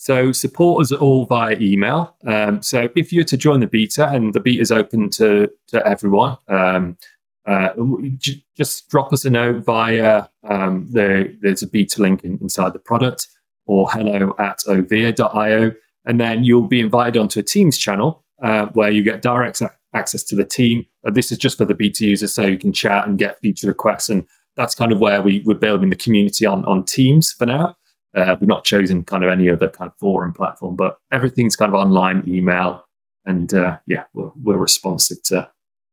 So 0.02 0.32
support 0.32 0.82
is 0.82 0.92
all 0.92 1.28
via 1.28 1.56
email. 1.60 2.16
Um, 2.26 2.64
so 2.64 2.90
if 2.96 3.14
you're 3.14 3.24
to 3.26 3.38
join 3.38 3.60
the 3.60 3.68
beta, 3.68 4.08
and 4.08 4.34
the 4.34 4.40
beta 4.40 4.60
is 4.60 4.72
open 4.72 5.12
to 5.12 5.48
to 5.68 5.86
everyone, 5.86 6.40
um, 6.48 6.98
uh, 7.46 7.70
j- 8.18 8.44
just 8.58 8.90
drop 8.90 9.14
us 9.14 9.26
a 9.26 9.30
note 9.30 9.64
via 9.64 10.26
um, 10.44 10.88
the 10.92 11.38
there's 11.42 11.62
a 11.62 11.68
beta 11.68 12.02
link 12.02 12.24
in, 12.24 12.40
inside 12.42 12.74
the 12.74 12.80
product 12.80 13.28
or 13.68 13.92
hello 13.92 14.34
at 14.40 14.58
overe.io, 14.68 15.72
and 16.06 16.20
then 16.20 16.44
you'll 16.44 16.68
be 16.68 16.80
invited 16.80 17.20
onto 17.20 17.40
a 17.40 17.44
Teams 17.44 17.78
channel 17.78 18.24
uh, 18.42 18.68
where 18.68 18.92
you 18.92 19.04
get 19.04 19.22
direct 19.22 19.62
ac- 19.62 19.72
access 19.94 20.24
to 20.24 20.36
the 20.36 20.46
team. 20.46 20.86
This 21.04 21.32
is 21.32 21.38
just 21.38 21.58
for 21.58 21.66
the 21.66 21.76
beta 21.76 22.06
users, 22.06 22.34
so 22.34 22.44
you 22.44 22.58
can 22.58 22.74
chat 22.74 23.08
and 23.08 23.18
get 23.18 23.40
feature 23.40 23.68
requests, 23.68 24.10
and 24.10 24.26
that's 24.56 24.76
kind 24.76 24.92
of 24.92 25.00
where 25.00 25.22
we, 25.22 25.42
we're 25.46 25.56
building 25.56 25.90
the 25.90 25.96
community 25.96 26.46
on 26.46 26.66
on 26.66 26.84
Teams 26.84 27.32
for 27.32 27.46
now. 27.46 27.76
Uh, 28.14 28.36
we've 28.40 28.48
not 28.48 28.66
chosen 28.66 29.04
kind 29.04 29.24
of 29.24 29.30
any 29.30 29.50
other 29.50 29.70
kind 29.70 29.90
of 29.90 29.98
forum 29.98 30.34
platform, 30.34 30.76
but 30.76 30.98
everything's 31.12 31.56
kind 31.56 31.74
of 31.74 31.76
online, 31.76 32.24
email, 32.28 32.86
and 33.26 33.54
uh, 33.54 33.78
yeah, 33.88 34.04
we're, 34.14 34.32
we're 34.42 34.58
responsive 34.58 35.22
to, 35.24 35.50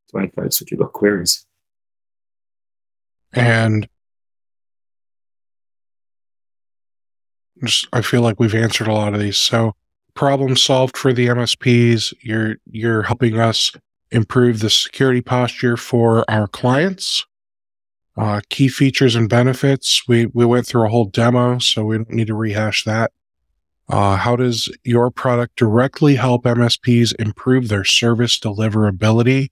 to 0.09 0.18
any 0.18 0.28
folks 0.28 0.61
you've 0.68 0.80
got 0.80 0.92
queries. 0.92 1.46
And 3.32 3.88
just, 7.62 7.86
I 7.92 8.02
feel 8.02 8.22
like 8.22 8.40
we've 8.40 8.54
answered 8.54 8.88
a 8.88 8.92
lot 8.92 9.14
of 9.14 9.20
these. 9.20 9.36
So, 9.36 9.74
problem 10.14 10.56
solved 10.56 10.96
for 10.96 11.12
the 11.12 11.26
MSPs. 11.26 12.12
You're 12.20 12.56
you're 12.70 13.02
helping 13.02 13.38
us 13.38 13.72
improve 14.11 14.61
the 14.61 14.70
security 14.70 15.20
posture 15.20 15.76
for 15.76 16.28
our 16.30 16.48
clients. 16.48 17.24
Uh, 18.16 18.40
key 18.48 18.66
features 18.66 19.14
and 19.14 19.28
benefits. 19.28 20.02
We, 20.09 20.26
we 20.26 20.44
went 20.44 20.66
through 20.66 20.86
a 20.86 20.88
whole 20.88 21.04
demo, 21.04 21.61
so 21.61 21.84
we 21.84 21.98
don't 21.98 22.11
need 22.11 22.26
to 22.26 22.34
rehash 22.34 22.82
that. 22.82 23.12
Uh, 23.88 24.16
how 24.16 24.34
does 24.34 24.68
your 24.82 25.11
product 25.11 25.56
directly 25.56 26.16
help 26.16 26.42
MSPs 26.42 27.14
improve 27.20 27.68
their 27.68 27.84
service 27.84 28.38
deliverability? 28.38 29.50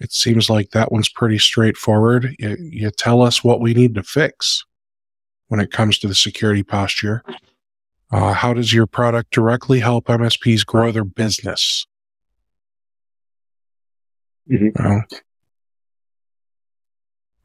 It 0.00 0.12
seems 0.12 0.50
like 0.50 0.70
that 0.70 0.90
one's 0.90 1.08
pretty 1.08 1.38
straightforward. 1.38 2.34
You, 2.38 2.56
you 2.58 2.90
tell 2.90 3.22
us 3.22 3.44
what 3.44 3.60
we 3.60 3.74
need 3.74 3.94
to 3.94 4.02
fix 4.02 4.64
when 5.48 5.60
it 5.60 5.70
comes 5.70 5.98
to 5.98 6.08
the 6.08 6.14
security 6.14 6.62
posture. 6.62 7.22
Uh, 8.12 8.32
how 8.32 8.52
does 8.52 8.72
your 8.72 8.86
product 8.86 9.30
directly 9.30 9.80
help 9.80 10.06
MSPs 10.06 10.66
grow 10.66 10.90
their 10.90 11.04
business? 11.04 11.86
Mm-hmm. 14.50 14.84
Uh, 14.84 15.00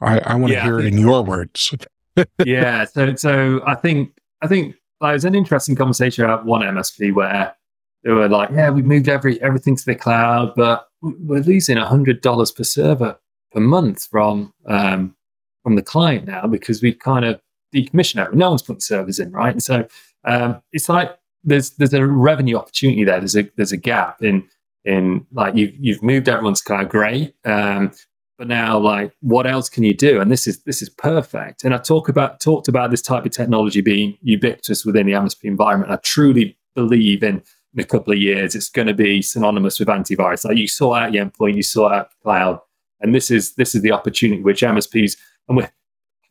I, 0.01 0.19
I 0.19 0.35
want 0.35 0.47
to 0.47 0.53
yeah, 0.53 0.63
hear 0.63 0.79
it 0.79 0.85
in 0.85 0.97
your 0.97 1.23
words. 1.23 1.73
yeah. 2.45 2.85
So, 2.85 3.15
so 3.15 3.61
I 3.65 3.75
think, 3.75 4.17
I 4.41 4.47
think 4.47 4.75
like, 5.01 5.11
it 5.11 5.13
was 5.13 5.25
an 5.25 5.35
interesting 5.35 5.75
conversation 5.75 6.23
about 6.23 6.45
one 6.45 6.61
MSP 6.61 7.13
where 7.13 7.55
they 8.03 8.11
were 8.11 8.27
like, 8.27 8.49
yeah, 8.51 8.71
we've 8.71 8.85
moved 8.85 9.07
every, 9.07 9.41
everything 9.41 9.75
to 9.75 9.85
the 9.85 9.95
cloud, 9.95 10.53
but 10.55 10.87
we're 11.01 11.41
losing 11.41 11.77
a 11.77 11.85
hundred 11.85 12.21
dollars 12.21 12.51
per 12.51 12.63
server 12.63 13.17
per 13.51 13.59
month 13.59 14.07
from, 14.07 14.51
um, 14.65 15.15
from 15.61 15.75
the 15.75 15.83
client 15.83 16.25
now 16.25 16.47
because 16.47 16.81
we've 16.81 16.99
kind 16.99 17.25
of 17.25 17.39
decommissioned 17.73 18.25
it. 18.25 18.33
No 18.33 18.49
one's 18.49 18.63
putting 18.63 18.79
servers 18.79 19.19
in, 19.19 19.31
right? 19.31 19.53
And 19.53 19.63
so, 19.63 19.87
um, 20.25 20.61
it's 20.71 20.89
like 20.89 21.17
there's, 21.43 21.71
there's 21.71 21.93
a 21.93 22.05
revenue 22.05 22.57
opportunity 22.57 23.03
there. 23.03 23.19
There's 23.19 23.35
a, 23.35 23.49
there's 23.55 23.71
a 23.71 23.77
gap 23.77 24.21
in, 24.21 24.47
in 24.83 25.25
like 25.31 25.55
you've, 25.55 25.73
you've 25.79 26.03
moved 26.03 26.29
everyone's 26.29 26.61
kind 26.61 26.81
of 26.81 26.89
great. 26.89 27.35
Um, 27.45 27.91
but 28.37 28.47
now 28.47 28.77
like 28.77 29.13
what 29.21 29.47
else 29.47 29.69
can 29.69 29.83
you 29.83 29.93
do 29.93 30.19
and 30.19 30.31
this 30.31 30.47
is 30.47 30.61
this 30.63 30.81
is 30.81 30.89
perfect 30.89 31.63
and 31.63 31.73
i 31.73 31.77
talk 31.77 32.09
about 32.09 32.39
talked 32.39 32.67
about 32.67 32.91
this 32.91 33.01
type 33.01 33.25
of 33.25 33.31
technology 33.31 33.81
being 33.81 34.17
ubiquitous 34.21 34.85
within 34.85 35.05
the 35.05 35.13
msp 35.13 35.43
environment 35.43 35.91
i 35.91 35.95
truly 35.97 36.57
believe 36.75 37.23
in 37.23 37.41
in 37.73 37.79
a 37.79 37.83
couple 37.83 38.13
of 38.13 38.19
years 38.19 38.55
it's 38.55 38.69
going 38.69 38.87
to 38.87 38.93
be 38.93 39.21
synonymous 39.21 39.79
with 39.79 39.87
antivirus 39.87 40.45
like 40.45 40.57
you 40.57 40.67
saw 40.67 40.93
out 40.93 41.11
the 41.11 41.17
endpoint 41.17 41.55
you 41.55 41.63
saw 41.63 41.89
out 41.89 42.09
cloud 42.21 42.59
and 43.01 43.13
this 43.13 43.31
is 43.31 43.55
this 43.55 43.75
is 43.75 43.81
the 43.81 43.91
opportunity 43.91 44.41
which 44.41 44.61
msps 44.61 45.17
and 45.47 45.57
we're 45.57 45.71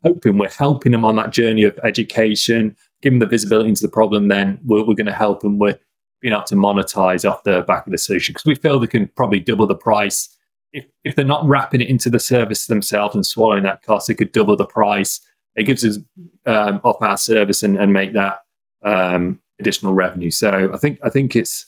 hoping 0.02 0.38
we're 0.38 0.48
helping 0.50 0.92
them 0.92 1.04
on 1.04 1.16
that 1.16 1.30
journey 1.30 1.64
of 1.64 1.78
education 1.82 2.76
giving 3.04 3.20
the 3.20 3.26
visibility 3.26 3.68
into 3.68 3.82
the 3.82 3.88
problem 3.88 4.26
then 4.28 4.58
we're, 4.64 4.84
we're 4.84 4.94
going 4.94 5.06
to 5.06 5.12
help 5.12 5.40
them 5.40 5.58
with 5.58 5.78
being 6.20 6.34
able 6.34 6.42
to 6.42 6.56
monetize 6.56 7.30
off 7.30 7.44
the 7.44 7.62
back 7.62 7.86
of 7.86 7.92
the 7.92 7.98
solution 7.98 8.32
because 8.32 8.46
we 8.46 8.56
feel 8.56 8.80
they 8.80 8.86
can 8.88 9.06
probably 9.14 9.38
double 9.38 9.66
the 9.66 9.76
price 9.76 10.34
if, 10.74 10.84
if 11.04 11.14
they're 11.14 11.24
not 11.24 11.46
wrapping 11.46 11.80
it 11.80 11.88
into 11.88 12.10
the 12.10 12.18
service 12.18 12.66
themselves 12.66 13.14
and 13.14 13.24
swallowing 13.24 13.62
that 13.62 13.82
cost, 13.82 14.10
it 14.10 14.16
could 14.16 14.32
double 14.32 14.56
the 14.56 14.66
price. 14.66 15.20
It 15.54 15.64
gives 15.64 15.84
us 15.84 15.98
um, 16.46 16.80
off 16.82 17.00
our 17.00 17.16
service 17.16 17.62
and, 17.62 17.78
and 17.78 17.92
make 17.92 18.12
that 18.12 18.40
um, 18.82 19.40
additional 19.60 19.94
revenue. 19.94 20.32
So 20.32 20.70
I 20.74 20.76
think 20.76 20.98
I 21.02 21.08
think 21.08 21.36
it's 21.36 21.66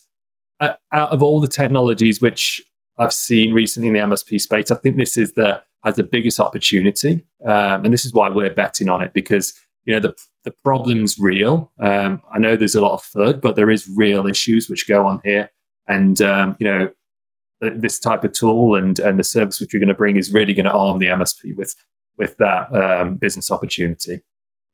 uh, 0.59 0.75
out 0.93 1.11
of 1.11 1.23
all 1.23 1.41
the 1.41 1.49
technologies 1.49 2.21
which 2.21 2.61
I've 2.99 3.13
seen 3.13 3.55
recently 3.55 3.89
in 3.89 3.95
the 3.95 4.01
MSP 4.01 4.41
space, 4.41 4.71
I 4.71 4.75
think 4.75 4.97
this 4.97 5.17
is 5.17 5.33
the 5.33 5.63
has 5.85 5.95
the 5.95 6.03
biggest 6.03 6.41
opportunity, 6.41 7.25
um, 7.45 7.85
and 7.85 7.95
this 7.95 8.05
is 8.05 8.13
why 8.13 8.29
we're 8.29 8.51
betting 8.51 8.89
on 8.89 9.03
it 9.03 9.13
because 9.13 9.55
you 9.87 9.95
know 9.95 10.01
the 10.01 10.15
the 10.45 10.51
problem's 10.63 11.19
real. 11.19 11.73
Um, 11.81 12.23
I 12.33 12.39
know 12.39 12.57
there's 12.57 12.75
a 12.75 12.81
lot 12.81 12.95
of 12.95 13.03
FUD, 13.03 13.41
but 13.41 13.57
there 13.57 13.71
is 13.71 13.89
real 13.89 14.27
issues 14.27 14.69
which 14.69 14.87
go 14.87 15.07
on 15.07 15.21
here, 15.25 15.51
and 15.89 16.21
um, 16.21 16.57
you 16.59 16.67
know 16.67 16.91
this 17.61 17.99
type 17.99 18.23
of 18.25 18.33
tool 18.33 18.75
and 18.75 18.99
and 18.99 19.19
the 19.19 19.25
service 19.25 19.61
which 19.61 19.73
you're 19.73 19.81
going 19.81 19.89
to 19.89 19.95
bring 19.95 20.17
is 20.17 20.33
really 20.33 20.53
going 20.53 20.67
to 20.67 20.73
arm 20.73 20.99
the 20.99 21.07
MSP 21.07 21.57
with 21.57 21.75
with 22.19 22.37
that 22.37 22.75
um, 22.75 23.17
business 23.17 23.51
opportunity 23.51 24.21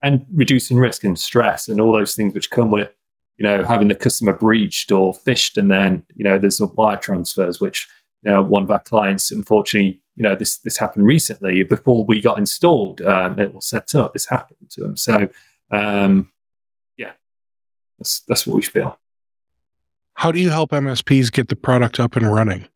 and 0.02 0.26
reducing 0.34 0.78
risk 0.78 1.04
and 1.04 1.18
stress 1.18 1.68
and 1.68 1.80
all 1.80 1.92
those 1.92 2.14
things 2.14 2.34
which 2.34 2.50
come 2.50 2.70
with 2.70 2.90
you 3.38 3.44
know 3.44 3.62
having 3.64 3.88
the 3.88 3.94
customer 3.94 4.32
breached 4.32 4.90
or 4.90 5.14
phished 5.14 5.56
and 5.56 5.70
then 5.70 6.04
you 6.14 6.24
know 6.24 6.38
there's 6.38 6.60
wire 6.60 6.96
transfers 6.96 7.60
which 7.60 7.88
you 8.22 8.30
know 8.30 8.42
one 8.42 8.62
of 8.62 8.70
our 8.70 8.80
clients 8.80 9.30
unfortunately 9.30 10.01
you 10.16 10.22
know 10.22 10.34
this 10.34 10.58
this 10.58 10.76
happened 10.76 11.06
recently 11.06 11.62
before 11.62 12.04
we 12.04 12.20
got 12.20 12.38
installed 12.38 13.00
um, 13.02 13.38
it 13.38 13.54
was 13.54 13.66
set 13.66 13.94
up 13.94 14.12
this 14.12 14.26
happened 14.26 14.70
to 14.70 14.80
them 14.82 14.96
so 14.96 15.28
um, 15.70 16.30
yeah 16.96 17.12
that's 17.98 18.20
that's 18.20 18.46
what 18.46 18.56
we 18.56 18.62
feel 18.62 18.98
how 20.14 20.30
do 20.30 20.38
you 20.38 20.50
help 20.50 20.70
MSPs 20.70 21.32
get 21.32 21.48
the 21.48 21.56
product 21.56 21.98
up 21.98 22.16
and 22.16 22.32
running? 22.32 22.68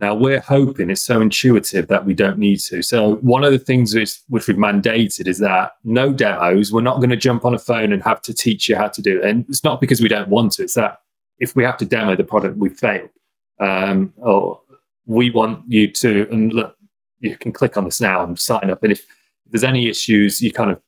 Now 0.00 0.14
we're 0.14 0.40
hoping 0.40 0.90
it's 0.90 1.02
so 1.02 1.20
intuitive 1.20 1.88
that 1.88 2.04
we 2.04 2.14
don't 2.14 2.38
need 2.38 2.60
to. 2.60 2.82
So 2.82 3.16
one 3.16 3.44
of 3.44 3.52
the 3.52 3.58
things 3.58 3.94
which, 3.94 4.18
which 4.28 4.46
we've 4.46 4.56
mandated 4.56 5.26
is 5.26 5.38
that 5.38 5.72
no 5.84 6.12
demos. 6.12 6.72
We're 6.72 6.82
not 6.82 6.96
going 6.96 7.10
to 7.10 7.16
jump 7.16 7.44
on 7.44 7.54
a 7.54 7.58
phone 7.58 7.92
and 7.92 8.02
have 8.02 8.20
to 8.22 8.34
teach 8.34 8.68
you 8.68 8.76
how 8.76 8.88
to 8.88 9.00
do 9.00 9.20
it. 9.20 9.24
And 9.24 9.46
it's 9.48 9.64
not 9.64 9.80
because 9.80 10.02
we 10.02 10.08
don't 10.08 10.28
want 10.28 10.52
to. 10.52 10.64
It's 10.64 10.74
that 10.74 11.00
if 11.38 11.56
we 11.56 11.64
have 11.64 11.78
to 11.78 11.86
demo 11.86 12.14
the 12.14 12.24
product, 12.24 12.58
we've 12.58 12.76
failed. 12.76 13.10
Um, 13.58 14.12
or 14.18 14.60
we 15.06 15.30
want 15.30 15.64
you 15.68 15.90
to, 15.92 16.28
and 16.30 16.52
look, 16.52 16.76
you 17.20 17.36
can 17.36 17.52
click 17.52 17.76
on 17.76 17.84
this 17.84 18.00
now 18.00 18.22
and 18.22 18.38
sign 18.38 18.70
up. 18.70 18.82
And 18.82 18.92
if, 18.92 19.06
there's 19.48 19.64
any 19.64 19.88
issues, 19.88 20.42
you 20.42 20.52
kind 20.52 20.70
of 20.70 20.80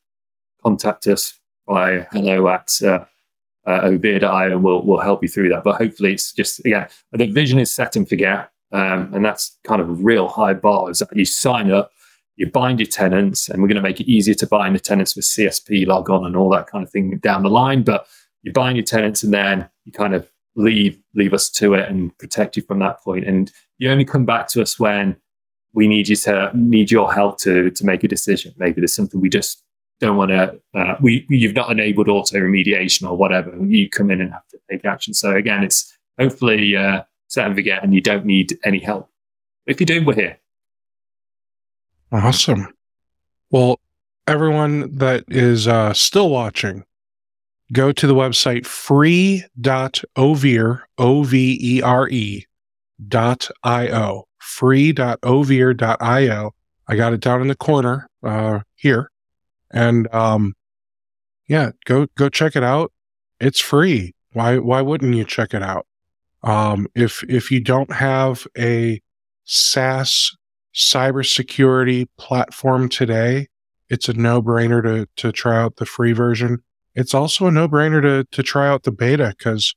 contact 0.62 1.06
us 1.06 1.38
by 1.66 2.06
hello 2.12 2.48
at 2.48 2.76
uh, 2.82 3.04
uh, 3.66 3.80
Overe.io 3.82 4.52
and 4.52 4.64
we'll, 4.64 4.82
we'll 4.82 4.98
help 4.98 5.22
you 5.22 5.28
through 5.28 5.50
that. 5.50 5.64
But 5.64 5.76
hopefully 5.76 6.12
it's 6.12 6.32
just, 6.32 6.60
I 6.66 6.88
think 7.16 7.34
vision 7.34 7.58
is 7.58 7.70
set 7.70 7.96
and 7.96 8.08
forget. 8.08 8.50
Um, 8.72 9.12
and 9.14 9.24
that's 9.24 9.56
kind 9.64 9.80
of 9.80 9.88
a 9.88 9.92
real 9.92 10.28
high 10.28 10.54
bar 10.54 10.90
is 10.90 10.98
that 10.98 11.14
you 11.14 11.24
sign 11.24 11.70
up, 11.70 11.90
you 12.36 12.50
bind 12.50 12.80
your 12.80 12.86
tenants, 12.88 13.48
and 13.48 13.62
we're 13.62 13.68
going 13.68 13.76
to 13.76 13.82
make 13.82 14.00
it 14.00 14.10
easier 14.10 14.34
to 14.34 14.46
bind 14.46 14.74
the 14.74 14.80
tenants 14.80 15.16
with 15.16 15.24
CSP 15.24 15.86
log 15.86 16.10
on 16.10 16.26
and 16.26 16.36
all 16.36 16.50
that 16.50 16.66
kind 16.66 16.84
of 16.84 16.90
thing 16.90 17.18
down 17.18 17.42
the 17.42 17.50
line. 17.50 17.82
But 17.82 18.06
you 18.42 18.52
bind 18.52 18.76
your 18.76 18.84
tenants 18.84 19.22
and 19.22 19.32
then 19.32 19.68
you 19.84 19.92
kind 19.92 20.14
of 20.14 20.30
leave 20.59 20.98
leave 21.14 21.32
us 21.32 21.48
to 21.48 21.74
it 21.74 21.88
and 21.88 22.16
protect 22.18 22.56
you 22.56 22.62
from 22.62 22.80
that 22.80 23.00
point. 23.02 23.26
And 23.26 23.50
you 23.78 23.90
only 23.90 24.04
come 24.04 24.26
back 24.26 24.48
to 24.48 24.62
us 24.62 24.78
when 24.78 25.16
we 25.72 25.86
need 25.86 26.09
you 26.09 26.16
to 26.16 26.50
need 26.54 26.90
your 26.90 27.12
help 27.12 27.38
to 27.40 27.70
to 27.70 27.86
make 27.86 28.04
a 28.04 28.09
decision. 28.09 28.52
Maybe 28.59 28.80
there's 28.80 28.94
something 28.94 29.20
we 29.20 29.30
just 29.30 29.62
don't 30.00 30.16
want 30.16 30.30
to 30.30 30.61
uh, 30.74 30.96
we 31.00 31.24
you've 31.28 31.54
not 31.54 31.70
enabled 31.70 32.09
auto 32.09 32.36
remediation 32.36 33.09
or 33.09 33.16
whatever. 33.16 33.56
You 33.64 33.88
come 33.88 34.11
in 34.11 34.20
and 34.20 34.32
have 34.32 34.46
to 34.48 34.59
take 34.70 34.84
action. 34.84 35.14
So 35.14 35.34
again, 35.34 35.62
it's 35.64 35.96
hopefully 36.18 36.76
uh, 36.76 37.02
set 37.28 37.46
and 37.46 37.54
forget, 37.54 37.82
and 37.82 37.94
you 37.94 38.00
don't 38.00 38.26
need 38.26 38.59
any 38.64 38.80
help. 38.80 39.09
If 39.66 39.80
you 39.80 39.86
do, 39.86 40.04
we're 40.04 40.14
here. 40.14 40.38
Awesome. 42.11 42.74
Well, 43.50 43.78
everyone 44.26 44.96
that 44.96 45.24
is 45.28 45.68
uh, 45.68 45.92
still 45.92 46.30
watching, 46.30 46.84
go 47.72 47.92
to 47.92 48.06
the 48.06 48.14
website 48.14 48.66
free.overe, 48.66 49.50
O-V-E-R-E 50.98 52.46
dot 53.06 53.48
I-O, 53.62 54.24
free.overe.io. 54.38 56.54
I 56.90 56.96
got 56.96 57.12
it 57.12 57.20
down 57.20 57.42
in 57.42 57.48
the 57.48 57.54
corner 57.54 58.08
uh, 58.22 58.60
here. 58.74 59.10
And 59.70 60.12
um, 60.14 60.54
yeah, 61.46 61.72
go 61.84 62.06
go 62.16 62.28
check 62.28 62.56
it 62.56 62.64
out. 62.64 62.92
It's 63.40 63.60
free. 63.60 64.14
Why 64.32 64.58
why 64.58 64.80
wouldn't 64.80 65.14
you 65.14 65.24
check 65.24 65.54
it 65.54 65.62
out? 65.62 65.86
Um, 66.42 66.88
if 66.94 67.22
if 67.24 67.50
you 67.50 67.60
don't 67.60 67.92
have 67.92 68.46
a 68.56 69.00
SaaS 69.44 70.36
cybersecurity 70.74 72.06
platform 72.16 72.88
today, 72.88 73.48
it's 73.88 74.08
a 74.08 74.14
no-brainer 74.14 74.82
to 74.82 75.08
to 75.16 75.32
try 75.32 75.60
out 75.60 75.76
the 75.76 75.86
free 75.86 76.12
version. 76.12 76.62
It's 76.99 77.14
also 77.14 77.46
a 77.46 77.53
no-brainer 77.53 78.03
to 78.03 78.24
to 78.32 78.42
try 78.42 78.66
out 78.66 78.82
the 78.82 78.90
beta 78.90 79.32
because 79.38 79.72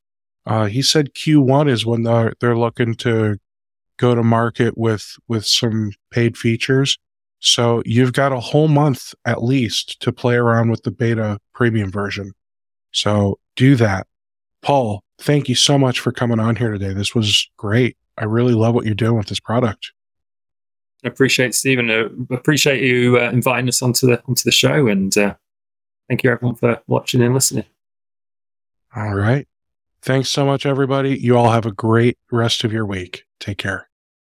uh, 0.47 0.65
he 0.65 0.81
said 0.81 1.13
Q1 1.13 1.69
is 1.69 1.85
when 1.85 2.01
they're 2.01 2.33
they're 2.39 2.57
looking 2.57 2.95
to 2.95 3.37
go 3.97 4.15
to 4.15 4.23
market 4.23 4.75
with 4.75 5.17
with 5.27 5.45
some 5.45 5.91
paid 6.09 6.35
features. 6.35 6.97
So 7.39 7.83
you've 7.85 8.13
got 8.13 8.31
a 8.31 8.39
whole 8.39 8.67
month 8.67 9.13
at 9.23 9.43
least 9.43 9.99
to 10.01 10.11
play 10.11 10.35
around 10.35 10.71
with 10.71 10.81
the 10.81 10.89
beta 10.89 11.37
premium 11.53 11.91
version. 11.91 12.31
So 12.91 13.37
do 13.55 13.75
that. 13.75 14.07
Paul, 14.63 15.03
thank 15.19 15.47
you 15.47 15.55
so 15.55 15.77
much 15.77 15.99
for 15.99 16.11
coming 16.11 16.39
on 16.39 16.55
here 16.55 16.71
today. 16.71 16.93
This 16.93 17.13
was 17.13 17.47
great. 17.55 17.97
I 18.17 18.25
really 18.25 18.53
love 18.53 18.73
what 18.73 18.85
you're 18.85 18.95
doing 18.95 19.17
with 19.17 19.27
this 19.27 19.39
product. 19.39 19.91
I 21.03 21.07
appreciate 21.07 21.53
Stephen. 21.53 21.91
I 21.91 22.07
appreciate 22.33 22.81
you 22.81 23.19
uh, 23.19 23.29
inviting 23.29 23.69
us 23.69 23.83
onto 23.83 24.07
the 24.07 24.23
onto 24.27 24.43
the 24.43 24.51
show, 24.51 24.87
and 24.87 25.15
uh, 25.15 25.35
thank 26.09 26.23
you 26.23 26.31
everyone 26.31 26.55
for 26.55 26.81
watching 26.87 27.21
and 27.21 27.33
listening. 27.33 27.65
All 28.95 29.13
right. 29.13 29.47
Thanks 30.01 30.29
so 30.29 30.45
much, 30.45 30.65
everybody. 30.65 31.17
You 31.17 31.37
all 31.37 31.51
have 31.51 31.65
a 31.65 31.71
great 31.71 32.17
rest 32.31 32.63
of 32.63 32.73
your 32.73 32.85
week. 32.85 33.25
Take 33.39 33.59
care. 33.59 33.90